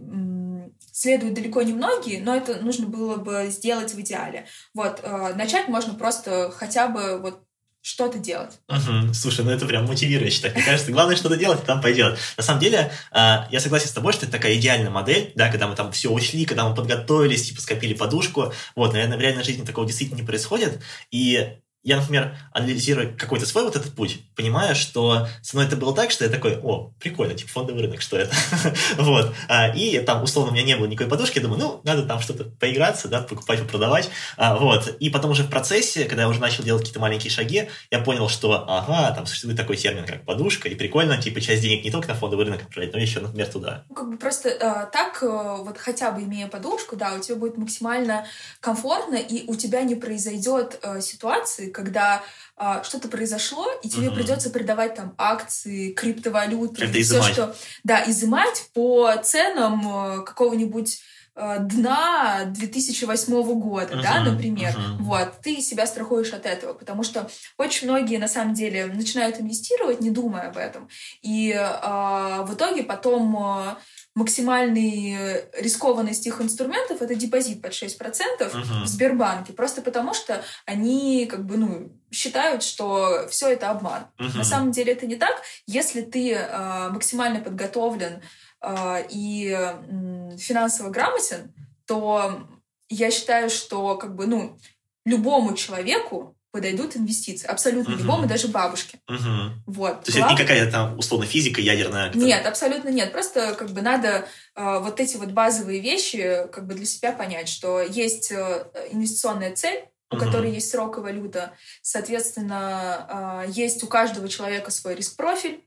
следуют 0.91 1.35
далеко 1.35 1.61
не 1.61 1.73
многие, 1.73 2.21
но 2.21 2.35
это 2.35 2.59
нужно 2.61 2.87
было 2.87 3.17
бы 3.17 3.47
сделать 3.49 3.93
в 3.93 3.99
идеале. 3.99 4.47
Вот, 4.73 5.01
э, 5.03 5.33
начать 5.35 5.67
можно 5.67 5.93
просто 5.93 6.51
хотя 6.51 6.87
бы 6.87 7.19
вот 7.19 7.43
что-то 7.87 8.19
делать. 8.19 8.59
Угу. 8.67 9.13
Слушай, 9.13 9.45
ну 9.45 9.51
это 9.51 9.65
прям 9.65 9.85
мотивирующе. 9.85 10.41
Так, 10.41 10.55
мне 10.55 10.63
кажется, 10.63 10.91
главное 10.91 11.15
что-то 11.15 11.37
делать, 11.37 11.63
и 11.63 11.65
там 11.65 11.81
пойдет. 11.81 12.19
На 12.35 12.43
самом 12.43 12.59
деле, 12.59 12.91
э, 13.13 13.17
я 13.49 13.59
согласен 13.61 13.87
с 13.87 13.93
тобой, 13.93 14.11
что 14.11 14.25
это 14.25 14.33
такая 14.33 14.55
идеальная 14.55 14.89
модель, 14.89 15.31
да, 15.35 15.49
когда 15.49 15.67
мы 15.67 15.75
там 15.75 15.93
все 15.93 16.11
учли, 16.11 16.45
когда 16.45 16.67
мы 16.67 16.75
подготовились, 16.75 17.47
типа 17.47 17.61
скопили 17.61 17.93
подушку. 17.93 18.51
Вот, 18.75 18.91
наверное, 18.91 19.17
в 19.17 19.21
реальной 19.21 19.43
жизни 19.43 19.63
такого 19.63 19.87
действительно 19.87 20.19
не 20.19 20.27
происходит. 20.27 20.81
И 21.11 21.59
я, 21.87 21.95
например, 21.95 22.35
анализирую 22.51 23.15
какой-то 23.17 23.45
свой 23.45 23.63
вот 23.63 23.77
этот 23.77 23.93
путь, 23.93 24.19
понимаю, 24.35 24.75
что 24.75 25.25
со 25.41 25.55
мной 25.55 25.67
это 25.67 25.77
было 25.77 25.95
так, 25.95 26.11
что 26.11 26.25
я 26.25 26.29
такой, 26.29 26.59
о, 26.61 26.91
прикольно, 26.99 27.33
типа 27.33 27.49
фондовый 27.49 27.83
рынок, 27.83 28.01
что 28.01 28.17
это? 28.17 28.35
вот. 28.97 29.33
А, 29.47 29.69
и 29.69 29.97
там, 29.99 30.21
условно, 30.21 30.51
у 30.51 30.53
меня 30.53 30.65
не 30.65 30.75
было 30.75 30.85
никакой 30.85 31.09
подушки, 31.09 31.37
я 31.37 31.43
думаю, 31.43 31.61
ну, 31.61 31.81
надо 31.85 32.03
там 32.03 32.19
что-то 32.19 32.43
поиграться, 32.43 33.07
да, 33.07 33.21
покупать, 33.21 33.65
продавать. 33.65 34.09
А, 34.35 34.57
вот. 34.57 34.97
И 34.99 35.09
потом 35.09 35.31
уже 35.31 35.43
в 35.43 35.49
процессе, 35.49 36.03
когда 36.03 36.23
я 36.23 36.27
уже 36.27 36.41
начал 36.41 36.61
делать 36.61 36.81
какие-то 36.81 36.99
маленькие 36.99 37.31
шаги, 37.31 37.69
я 37.89 37.99
понял, 37.99 38.27
что, 38.27 38.65
ага, 38.67 39.15
там 39.15 39.25
существует 39.25 39.55
такой 39.55 39.77
термин, 39.77 40.05
как 40.05 40.25
подушка, 40.25 40.67
и 40.67 40.75
прикольно, 40.75 41.17
типа, 41.17 41.39
часть 41.39 41.61
денег 41.61 41.85
не 41.85 41.91
только 41.91 42.09
на 42.09 42.15
фондовый 42.15 42.47
рынок 42.47 42.63
отправлять, 42.63 42.93
но 42.93 42.99
еще, 42.99 43.21
например, 43.21 43.47
туда. 43.47 43.85
Ну, 43.87 43.95
как 43.95 44.09
бы 44.09 44.17
просто 44.17 44.49
э, 44.49 44.57
так, 44.91 45.23
э, 45.23 45.25
вот 45.25 45.77
хотя 45.77 46.11
бы 46.11 46.23
имея 46.23 46.49
подушку, 46.49 46.97
да, 46.97 47.13
у 47.13 47.19
тебя 47.19 47.37
будет 47.37 47.57
максимально 47.57 48.25
комфортно, 48.59 49.15
и 49.15 49.49
у 49.49 49.55
тебя 49.55 49.83
не 49.83 49.95
произойдет 49.95 50.79
э, 50.81 50.99
ситуации, 50.99 51.76
когда 51.77 52.23
а, 52.55 52.83
что-то 52.83 53.07
произошло, 53.07 53.67
и 53.83 53.87
тебе 53.87 54.07
угу. 54.07 54.15
придется 54.15 54.49
продавать 54.49 54.95
там 54.95 55.13
акции, 55.19 55.93
криптовалюты, 55.93 56.87
все, 57.03 57.21
что... 57.21 57.55
Да, 57.83 58.03
изымать 58.07 58.69
по 58.73 59.15
ценам 59.23 59.81
э, 59.87 60.23
какого-нибудь 60.23 60.99
э, 61.35 61.57
дна 61.59 62.45
2008 62.45 63.59
года, 63.59 63.93
uh-huh, 63.93 64.01
да, 64.01 64.21
например. 64.21 64.75
Uh-huh. 64.75 64.97
Вот, 65.01 65.33
ты 65.43 65.61
себя 65.61 65.85
страхуешь 65.85 66.33
от 66.33 66.47
этого, 66.47 66.73
потому 66.73 67.03
что 67.03 67.29
очень 67.57 67.87
многие 67.87 68.17
на 68.17 68.27
самом 68.27 68.55
деле 68.55 68.87
начинают 68.87 69.39
инвестировать, 69.39 70.01
не 70.01 70.09
думая 70.09 70.49
об 70.49 70.57
этом. 70.57 70.89
И 71.21 71.51
э, 71.51 71.61
в 71.61 72.55
итоге 72.55 72.81
потом 72.81 73.77
максимальная 74.17 75.47
рискованность 75.59 76.25
их 76.25 76.41
инструментов 76.41 77.03
это 77.03 77.13
депозит 77.13 77.61
под 77.61 77.71
6% 77.71 77.99
uh-huh. 78.39 78.83
в 78.83 78.87
Сбербанке. 78.87 79.53
Просто 79.53 79.83
потому 79.83 80.15
что 80.15 80.43
они 80.65 81.27
как 81.27 81.45
бы, 81.45 81.57
ну, 81.57 81.91
считают, 82.09 82.63
что 82.63 83.27
все 83.29 83.49
это 83.49 83.69
обман. 83.69 84.07
Uh-huh. 84.17 84.35
На 84.37 84.43
самом 84.43 84.71
деле 84.71 84.93
это 84.93 85.05
не 85.05 85.17
так. 85.17 85.39
Если 85.67 86.01
ты 86.01 86.33
э, 86.33 86.89
максимально 86.89 87.41
подготовлен 87.41 88.23
э, 88.61 89.05
и 89.11 89.55
э, 89.55 90.37
финансово 90.39 90.89
грамотен, 90.89 91.53
то 91.85 92.47
я 92.89 93.11
считаю, 93.11 93.51
что 93.51 93.97
как 93.97 94.15
бы, 94.15 94.25
ну, 94.25 94.57
любому 95.05 95.53
человеку 95.53 96.35
подойдут 96.51 96.95
инвестиции. 96.95 97.47
Абсолютно 97.47 97.93
угу. 97.93 98.03
любому, 98.03 98.27
даже 98.27 98.47
бабушке. 98.47 98.99
Угу. 99.07 99.73
Вот. 99.73 100.03
То 100.03 100.11
есть 100.11 100.17
это 100.17 100.29
не 100.29 100.37
какая-то 100.37 100.71
там 100.71 100.97
условно 100.97 101.25
физика 101.25 101.61
ядерная? 101.61 102.07
Которая... 102.07 102.27
Нет, 102.27 102.45
абсолютно 102.45 102.89
нет. 102.89 103.11
Просто 103.11 103.53
как 103.53 103.69
бы 103.71 103.81
надо 103.81 104.27
э, 104.55 104.79
вот 104.79 104.99
эти 104.99 105.17
вот 105.17 105.29
базовые 105.29 105.79
вещи 105.79 106.47
как 106.51 106.65
бы 106.67 106.73
для 106.73 106.85
себя 106.85 107.11
понять, 107.11 107.49
что 107.49 107.81
есть 107.81 108.31
э, 108.31 108.65
инвестиционная 108.91 109.55
цель, 109.55 109.85
у 110.09 110.15
угу. 110.15 110.25
которой 110.25 110.51
есть 110.51 110.71
срок 110.71 110.97
и 110.97 111.01
валюта. 111.01 111.53
Соответственно, 111.81 113.43
э, 113.47 113.51
есть 113.51 113.83
у 113.83 113.87
каждого 113.87 114.27
человека 114.29 114.71
свой 114.71 114.95
риск-профиль. 114.95 115.63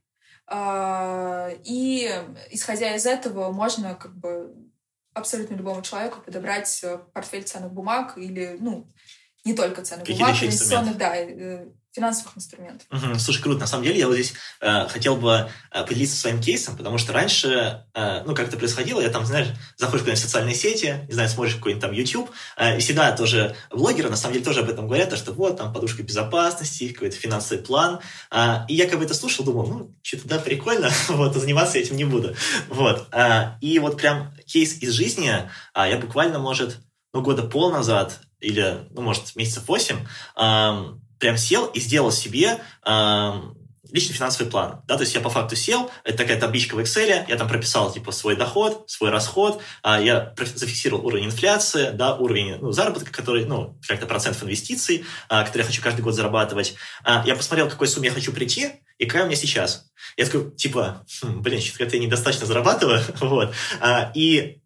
Э, 0.50 1.56
и 1.64 2.10
исходя 2.50 2.94
из 2.96 3.06
этого 3.06 3.52
можно 3.52 3.94
как 3.94 4.16
бы 4.16 4.54
абсолютно 5.12 5.54
любому 5.54 5.82
человеку 5.82 6.20
подобрать 6.20 6.80
э, 6.82 6.98
портфель 7.12 7.44
ценных 7.44 7.72
бумаг 7.72 8.16
или, 8.16 8.56
ну, 8.60 8.88
не 9.44 9.54
только 9.54 9.82
ценных 9.82 10.06
бумаг, 10.06 10.42
инвестиционных, 10.42 10.96
да, 10.96 11.16
э, 11.16 11.66
финансовых 11.92 12.36
инструментов. 12.36 12.86
Угу, 12.90 13.18
слушай, 13.18 13.42
круто. 13.42 13.60
На 13.60 13.66
самом 13.66 13.84
деле 13.84 13.98
я 13.98 14.06
вот 14.06 14.14
здесь 14.14 14.34
э, 14.60 14.86
хотел 14.88 15.16
бы 15.16 15.50
э, 15.72 15.84
поделиться 15.84 16.16
своим 16.16 16.40
кейсом, 16.40 16.76
потому 16.76 16.98
что 16.98 17.12
раньше, 17.12 17.84
э, 17.94 18.22
ну, 18.24 18.34
как 18.34 18.48
это 18.48 18.56
происходило, 18.56 19.00
я 19.00 19.08
там, 19.08 19.26
знаешь, 19.26 19.48
заходишь 19.76 20.02
куда-нибудь 20.02 20.22
в 20.22 20.24
социальные 20.24 20.54
сети, 20.54 21.04
не 21.08 21.14
знаю, 21.14 21.28
смотришь 21.28 21.56
какой-нибудь 21.56 21.82
там 21.82 21.92
YouTube, 21.92 22.30
э, 22.56 22.76
и 22.76 22.80
всегда 22.80 23.10
тоже 23.12 23.56
блогеры, 23.70 24.08
на 24.08 24.16
самом 24.16 24.34
деле, 24.34 24.44
тоже 24.44 24.60
об 24.60 24.70
этом 24.70 24.86
говорят, 24.86 25.10
то, 25.10 25.16
что 25.16 25.32
вот, 25.32 25.56
там, 25.56 25.72
подушка 25.72 26.02
безопасности, 26.04 26.92
какой-то 26.92 27.16
финансовый 27.16 27.58
план. 27.58 28.00
Э, 28.30 28.66
и 28.68 28.74
я 28.74 28.88
как 28.88 29.00
бы 29.00 29.04
это 29.04 29.14
слушал, 29.14 29.44
думал, 29.44 29.66
ну, 29.66 29.96
что-то, 30.02 30.28
да, 30.28 30.38
прикольно, 30.38 30.90
вот, 31.08 31.34
заниматься 31.34 31.78
этим 31.78 31.96
не 31.96 32.04
буду. 32.04 32.36
Вот. 32.68 33.08
Э, 33.12 33.58
и 33.60 33.78
вот 33.80 33.96
прям 33.96 34.32
кейс 34.46 34.80
из 34.80 34.92
жизни, 34.92 35.32
э, 35.32 35.44
я 35.74 35.98
буквально, 35.98 36.38
может, 36.38 36.78
ну, 37.12 37.22
года 37.22 37.42
пол 37.42 37.72
назад 37.72 38.20
или, 38.40 38.86
ну, 38.90 39.02
может, 39.02 39.36
месяцев 39.36 39.68
восемь, 39.68 39.98
эм, 40.36 41.02
прям 41.18 41.36
сел 41.36 41.66
и 41.66 41.80
сделал 41.80 42.10
себе 42.10 42.60
личный 43.92 44.14
финансовый 44.14 44.48
план. 44.48 44.82
Да, 44.86 44.96
то 44.96 45.02
есть 45.02 45.14
я 45.14 45.20
по 45.20 45.30
факту 45.30 45.56
сел, 45.56 45.90
это 46.04 46.18
такая 46.18 46.38
табличка 46.38 46.74
в 46.74 46.78
Excel, 46.78 47.24
я 47.28 47.36
там 47.36 47.48
прописал 47.48 47.92
типа 47.92 48.12
свой 48.12 48.36
доход, 48.36 48.84
свой 48.88 49.10
расход, 49.10 49.62
а 49.82 50.00
я 50.00 50.34
зафиксировал 50.36 51.06
уровень 51.06 51.26
инфляции, 51.26 51.90
да, 51.90 52.14
уровень 52.14 52.56
ну, 52.60 52.72
заработка, 52.72 53.12
который, 53.12 53.44
ну, 53.44 53.78
как-то 53.86 54.06
процентов 54.06 54.42
инвестиций, 54.44 55.04
а, 55.28 55.44
которые 55.44 55.64
я 55.64 55.66
хочу 55.66 55.82
каждый 55.82 56.02
год 56.02 56.14
зарабатывать. 56.14 56.74
А, 57.04 57.22
я 57.26 57.34
посмотрел, 57.34 57.68
какой 57.68 57.88
сумме 57.88 58.08
я 58.08 58.14
хочу 58.14 58.32
прийти, 58.32 58.70
и 58.98 59.06
какая 59.06 59.24
у 59.24 59.26
меня 59.26 59.36
сейчас. 59.36 59.90
Я 60.16 60.26
такой, 60.26 60.50
типа, 60.52 61.04
хм, 61.22 61.40
блин, 61.42 61.60
что-то 61.60 61.96
я 61.96 62.02
недостаточно 62.02 62.46
зарабатываю, 62.46 63.02
вот. 63.20 63.54
И 64.14 64.60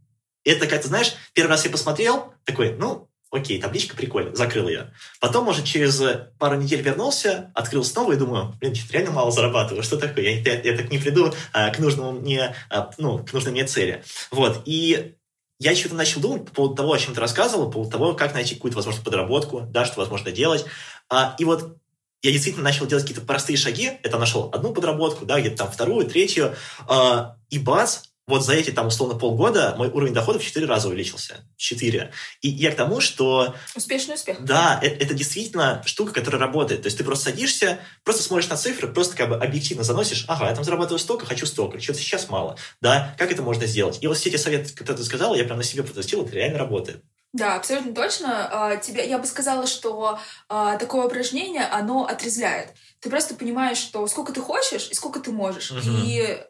это 0.45 0.66
как-то, 0.66 0.89
знаешь, 0.89 1.14
первый 1.33 1.51
раз 1.51 1.64
я 1.64 1.70
посмотрел, 1.70 2.35
такой, 2.45 2.77
ну, 2.77 3.09
окей, 3.35 3.61
табличка 3.61 3.97
прикольная, 3.97 4.35
закрыл 4.35 4.68
ее. 4.68 4.93
Потом, 5.20 5.45
может, 5.45 5.64
через 5.64 6.03
пару 6.39 6.57
недель 6.57 6.80
вернулся, 6.80 7.51
открыл 7.55 7.85
снова 7.85 8.12
и 8.12 8.16
думаю, 8.16 8.55
блин, 8.61 8.74
что 8.74 8.93
реально 8.93 9.11
мало 9.11 9.30
зарабатываю, 9.30 9.82
что 9.82 9.97
такое? 9.97 10.24
Я, 10.24 10.41
я, 10.41 10.61
я 10.61 10.76
так 10.76 10.91
не 10.91 10.99
приду 10.99 11.32
а, 11.53 11.70
к 11.70 11.78
нужному 11.78 12.12
мне, 12.12 12.55
а, 12.70 12.91
ну, 12.99 13.18
к 13.18 13.32
нужной 13.32 13.53
мне 13.53 13.64
цели. 13.64 14.05
Вот, 14.30 14.62
и 14.64 15.14
я 15.59 15.74
что-то 15.74 15.95
начал 15.95 16.20
думать 16.20 16.47
по 16.47 16.53
поводу 16.53 16.74
того, 16.74 16.93
о 16.93 16.99
чем 16.99 17.14
ты 17.14 17.20
рассказывал, 17.20 17.66
по 17.66 17.72
поводу 17.72 17.91
того, 17.91 18.14
как 18.14 18.35
найти 18.35 18.55
какую-то, 18.55 18.76
возможно, 18.76 19.03
подработку, 19.03 19.62
да, 19.70 19.85
что 19.85 20.01
возможно 20.01 20.30
делать. 20.30 20.64
А, 21.09 21.37
и 21.39 21.45
вот 21.45 21.76
я 22.22 22.32
действительно 22.32 22.64
начал 22.64 22.87
делать 22.87 23.05
какие-то 23.05 23.26
простые 23.26 23.57
шаги. 23.57 23.99
Это 24.03 24.18
нашел 24.18 24.49
одну 24.53 24.72
подработку, 24.72 25.26
да, 25.26 25.41
где-то 25.41 25.59
там 25.59 25.70
вторую, 25.70 26.07
третью. 26.07 26.55
А, 26.89 27.37
и 27.51 27.59
бац, 27.59 28.05
вот 28.27 28.45
за 28.45 28.55
эти, 28.55 28.70
там, 28.70 28.87
условно, 28.87 29.18
полгода 29.18 29.75
мой 29.77 29.89
уровень 29.89 30.14
доходов 30.14 30.43
в 30.43 30.45
4 30.45 30.66
раза 30.66 30.89
увеличился. 30.89 31.45
4. 31.57 32.11
И 32.41 32.49
я 32.49 32.70
к 32.70 32.77
тому, 32.77 33.01
что... 33.01 33.55
Успешный 33.77 34.14
успех. 34.14 34.43
Да, 34.45 34.79
это, 34.83 35.05
это 35.05 35.14
действительно 35.14 35.83
штука, 35.85 36.12
которая 36.12 36.41
работает. 36.41 36.83
То 36.83 36.87
есть 36.87 36.97
ты 36.97 37.05
просто 37.05 37.31
садишься, 37.31 37.81
просто 38.03 38.22
смотришь 38.22 38.49
на 38.49 38.57
цифры, 38.57 38.89
просто 38.89 39.16
как 39.16 39.29
бы 39.29 39.37
объективно 39.37 39.85
заносишь, 39.85 40.25
ага, 40.27 40.49
я 40.49 40.55
там 40.55 40.64
зарабатываю 40.64 40.99
столько, 40.99 41.27
хочу 41.27 41.45
столько, 41.45 41.81
что-то 41.81 41.99
сейчас 41.99 42.29
мало. 42.31 42.57
Да, 42.81 43.14
как 43.18 43.31
это 43.31 43.43
можно 43.43 43.66
сделать? 43.66 43.99
И 44.01 44.07
вот 44.07 44.16
все 44.16 44.31
эти 44.31 44.37
советы, 44.37 44.72
которые 44.72 44.99
ты 44.99 45.05
сказала, 45.05 45.35
я 45.35 45.45
прям 45.45 45.59
на 45.59 45.64
себе 45.64 45.83
протестировал, 45.83 46.27
это 46.27 46.37
реально 46.37 46.59
работает. 46.59 47.05
Да, 47.35 47.57
абсолютно 47.57 47.93
точно. 47.93 48.49
А, 48.51 48.77
тебе, 48.77 49.09
я 49.09 49.18
бы 49.18 49.27
сказала, 49.27 49.66
что 49.66 50.20
а, 50.49 50.77
такое 50.79 51.05
упражнение, 51.07 51.64
оно 51.64 52.07
отрезвляет. 52.07 52.70
Ты 53.01 53.11
просто 53.11 53.35
понимаешь, 53.35 53.79
что 53.79 54.07
сколько 54.07 54.33
ты 54.33 54.41
хочешь 54.41 54.89
и 54.89 54.95
сколько 54.95 55.18
ты 55.18 55.33
можешь. 55.33 55.72
Угу. 55.72 55.81
И 56.05 56.41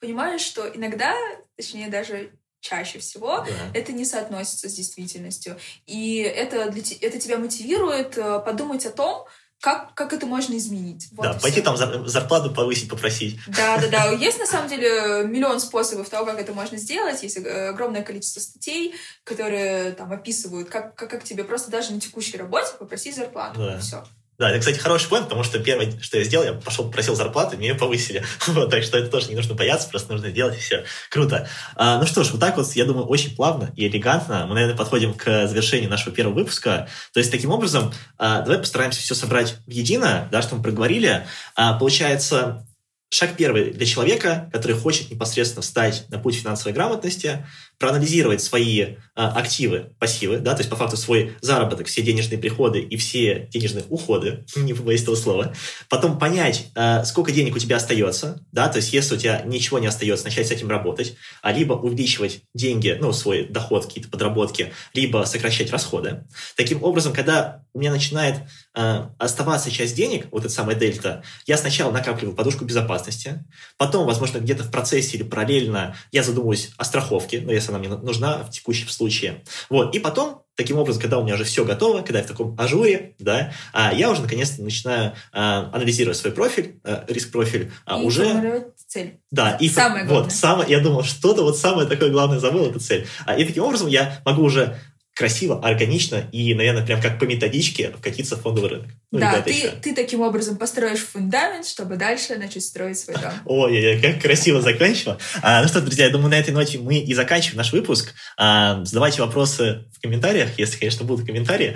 понимаешь, 0.00 0.42
что 0.42 0.68
иногда, 0.68 1.14
точнее 1.56 1.88
даже 1.88 2.32
чаще 2.60 2.98
всего, 2.98 3.38
да. 3.38 3.70
это 3.74 3.92
не 3.92 4.04
соотносится 4.04 4.68
с 4.68 4.74
действительностью. 4.74 5.56
И 5.86 6.18
это, 6.18 6.70
для, 6.70 6.82
это 7.00 7.18
тебя 7.18 7.38
мотивирует 7.38 8.18
э, 8.18 8.40
подумать 8.40 8.84
о 8.86 8.90
том, 8.90 9.26
как, 9.60 9.94
как 9.94 10.12
это 10.12 10.26
можно 10.26 10.56
изменить. 10.56 11.08
Вот 11.12 11.22
да, 11.22 11.34
пойти 11.34 11.62
там 11.62 11.76
зарплату 11.76 12.52
повысить, 12.52 12.90
попросить. 12.90 13.38
Да, 13.46 13.78
да, 13.78 13.88
да. 13.88 14.10
Есть 14.10 14.38
на 14.38 14.46
самом 14.46 14.68
деле 14.68 15.24
миллион 15.24 15.60
способов 15.60 16.08
того, 16.08 16.26
как 16.26 16.38
это 16.38 16.52
можно 16.52 16.76
сделать. 16.76 17.22
Есть 17.22 17.38
э, 17.38 17.68
огромное 17.68 18.02
количество 18.02 18.40
статей, 18.40 18.94
которые 19.24 19.92
там 19.92 20.12
описывают, 20.12 20.68
как, 20.68 20.94
как, 20.94 21.10
как 21.10 21.24
тебе 21.24 21.44
просто 21.44 21.70
даже 21.70 21.92
на 21.92 22.00
текущей 22.00 22.36
работе 22.36 22.72
попросить 22.78 23.16
зарплату. 23.16 23.60
Да. 23.60 23.78
Все. 23.78 24.04
Да, 24.38 24.50
это, 24.50 24.60
кстати, 24.60 24.78
хороший 24.78 25.08
поинт, 25.08 25.26
потому 25.26 25.44
что 25.44 25.58
первое, 25.58 25.98
что 26.00 26.18
я 26.18 26.24
сделал, 26.24 26.44
я 26.44 26.52
пошел, 26.52 26.84
попросил 26.84 27.14
зарплату, 27.14 27.56
мне 27.56 27.68
ее 27.68 27.74
повысили. 27.74 28.22
вот, 28.48 28.70
так 28.70 28.82
что 28.82 28.98
это 28.98 29.08
тоже 29.08 29.28
не 29.28 29.34
нужно 29.34 29.54
бояться, 29.54 29.88
просто 29.88 30.12
нужно 30.12 30.30
делать, 30.30 30.56
и 30.56 30.60
все. 30.60 30.84
Круто. 31.10 31.48
А, 31.74 31.98
ну 31.98 32.06
что 32.06 32.22
ж, 32.22 32.32
вот 32.32 32.40
так 32.40 32.56
вот, 32.56 32.70
я 32.72 32.84
думаю, 32.84 33.06
очень 33.06 33.34
плавно 33.34 33.72
и 33.76 33.86
элегантно 33.86 34.46
мы, 34.46 34.54
наверное, 34.54 34.76
подходим 34.76 35.14
к 35.14 35.46
завершению 35.46 35.88
нашего 35.88 36.14
первого 36.14 36.34
выпуска. 36.34 36.88
То 37.12 37.20
есть, 37.20 37.30
таким 37.30 37.50
образом, 37.50 37.92
а, 38.18 38.42
давай 38.42 38.58
постараемся 38.58 39.00
все 39.00 39.14
собрать 39.14 39.56
в 39.66 39.70
едино, 39.70 40.28
да, 40.30 40.42
что 40.42 40.56
мы 40.56 40.62
проговорили. 40.62 41.26
А, 41.54 41.78
получается, 41.78 42.66
Шаг 43.08 43.36
первый 43.36 43.70
для 43.70 43.86
человека, 43.86 44.50
который 44.52 44.76
хочет 44.76 45.12
непосредственно 45.12 45.62
встать 45.62 46.06
на 46.08 46.18
путь 46.18 46.34
финансовой 46.34 46.72
грамотности, 46.72 47.46
проанализировать 47.78 48.42
свои 48.42 48.96
а, 49.14 49.32
активы, 49.32 49.92
пассивы, 49.98 50.38
да, 50.38 50.54
то 50.54 50.60
есть 50.60 50.70
по 50.70 50.76
факту 50.76 50.96
свой 50.96 51.36
заработок, 51.42 51.86
все 51.88 52.02
денежные 52.02 52.38
приходы 52.38 52.80
и 52.80 52.96
все 52.96 53.48
денежные 53.50 53.84
уходы, 53.90 54.44
не 54.56 54.72
побоюсь 54.72 55.02
этого 55.02 55.14
слова, 55.14 55.54
потом 55.88 56.18
понять, 56.18 56.68
а, 56.74 57.04
сколько 57.04 57.32
денег 57.32 57.54
у 57.56 57.58
тебя 57.58 57.76
остается, 57.76 58.42
да, 58.50 58.68
то 58.68 58.78
есть 58.78 58.92
если 58.92 59.16
у 59.16 59.18
тебя 59.18 59.42
ничего 59.44 59.78
не 59.78 59.86
остается, 59.86 60.24
начать 60.24 60.48
с 60.48 60.50
этим 60.50 60.68
работать, 60.68 61.16
а 61.42 61.52
либо 61.52 61.74
увеличивать 61.74 62.42
деньги, 62.54 62.96
ну, 62.98 63.12
свой 63.12 63.46
доход, 63.46 63.86
какие-то 63.86 64.08
подработки, 64.08 64.72
либо 64.94 65.24
сокращать 65.24 65.70
расходы. 65.70 66.24
Таким 66.56 66.82
образом, 66.82 67.12
когда 67.12 67.64
у 67.74 67.78
меня 67.78 67.90
начинает 67.90 68.36
а, 68.74 69.14
оставаться 69.18 69.70
часть 69.70 69.94
денег, 69.94 70.28
вот 70.30 70.46
эта 70.46 70.52
самая 70.52 70.76
дельта, 70.76 71.22
я 71.46 71.58
сначала 71.58 71.92
накапливаю 71.92 72.34
подушку 72.34 72.64
безопасности, 72.64 73.44
потом, 73.76 74.06
возможно, 74.06 74.38
где-то 74.38 74.64
в 74.64 74.70
процессе 74.70 75.18
или 75.18 75.24
параллельно 75.24 75.94
я 76.10 76.22
задумываюсь 76.22 76.70
о 76.78 76.84
страховке, 76.84 77.40
но 77.40 77.52
я 77.52 77.60
если 77.65 77.65
она 77.68 77.78
мне 77.78 77.88
нужна 77.88 78.44
в 78.44 78.50
текущем 78.50 78.88
случае. 78.88 79.44
Вот. 79.68 79.94
И 79.94 79.98
потом, 79.98 80.42
таким 80.54 80.78
образом, 80.78 81.00
когда 81.00 81.18
у 81.18 81.24
меня 81.24 81.34
уже 81.34 81.44
все 81.44 81.64
готово, 81.64 82.02
когда 82.02 82.18
я 82.18 82.24
в 82.24 82.28
таком 82.28 82.58
ажуре, 82.58 83.14
да, 83.18 83.52
а 83.72 83.92
я 83.92 84.10
уже 84.10 84.22
наконец-то 84.22 84.62
начинаю 84.62 85.14
а, 85.32 85.70
анализировать 85.72 86.16
свой 86.16 86.32
профиль, 86.32 86.80
а, 86.84 87.04
риск-профиль, 87.08 87.72
а 87.84 88.00
и 88.00 88.04
уже... 88.04 88.72
цель. 88.86 89.20
Да, 89.30 89.56
и 89.60 89.68
самое 89.68 90.04
главное. 90.04 90.24
Вот, 90.24 90.32
самое, 90.32 90.70
я 90.70 90.80
думал, 90.80 91.02
что-то 91.02 91.42
вот 91.42 91.58
самое 91.58 91.88
такое 91.88 92.10
главное 92.10 92.38
забыл, 92.38 92.66
это 92.70 92.80
цель. 92.80 93.06
А, 93.26 93.36
и 93.36 93.44
таким 93.44 93.64
образом 93.64 93.88
я 93.88 94.20
могу 94.24 94.42
уже 94.42 94.78
красиво, 95.16 95.58
органично 95.66 96.28
и, 96.30 96.54
наверное, 96.54 96.84
прям 96.84 97.00
как 97.00 97.18
по 97.18 97.24
методичке 97.24 97.90
вкатиться 97.90 98.36
в 98.36 98.42
фондовый 98.42 98.68
рынок. 98.68 98.90
Ну, 99.10 99.18
да, 99.18 99.40
ты, 99.40 99.70
ты 99.82 99.94
таким 99.94 100.20
образом 100.20 100.58
построишь 100.58 101.00
фундамент, 101.00 101.66
чтобы 101.66 101.96
дальше 101.96 102.36
начать 102.36 102.62
строить 102.62 102.98
свой 102.98 103.16
дом. 103.16 103.32
Ой, 103.46 103.98
как 104.02 104.20
красиво 104.20 104.60
закончила. 104.60 105.16
А, 105.40 105.62
ну 105.62 105.68
что, 105.68 105.80
друзья, 105.80 106.04
я 106.04 106.10
думаю, 106.10 106.28
на 106.28 106.38
этой 106.38 106.52
ноте 106.52 106.78
мы 106.78 106.98
и 106.98 107.14
заканчиваем 107.14 107.56
наш 107.56 107.72
выпуск. 107.72 108.12
А, 108.36 108.84
задавайте 108.84 109.22
вопросы 109.22 109.86
в 109.96 110.02
комментариях, 110.02 110.50
если, 110.58 110.78
конечно, 110.78 111.06
будут 111.06 111.24
комментарии. 111.24 111.74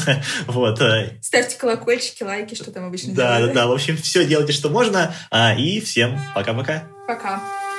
вот. 0.48 0.80
Э. 0.80 1.12
Ставьте 1.22 1.56
колокольчики, 1.56 2.24
лайки, 2.24 2.56
что 2.56 2.72
там 2.72 2.86
обычно 2.86 3.14
Да, 3.14 3.38
да, 3.38 3.52
да. 3.52 3.66
В 3.68 3.72
общем, 3.72 3.96
все 3.96 4.26
делайте, 4.26 4.52
что 4.52 4.68
можно. 4.68 5.14
А, 5.30 5.54
и 5.54 5.80
всем 5.80 6.20
пока-пока. 6.34 6.88
Пока. 7.06 7.14
-пока. 7.14 7.38
пока. 7.38 7.69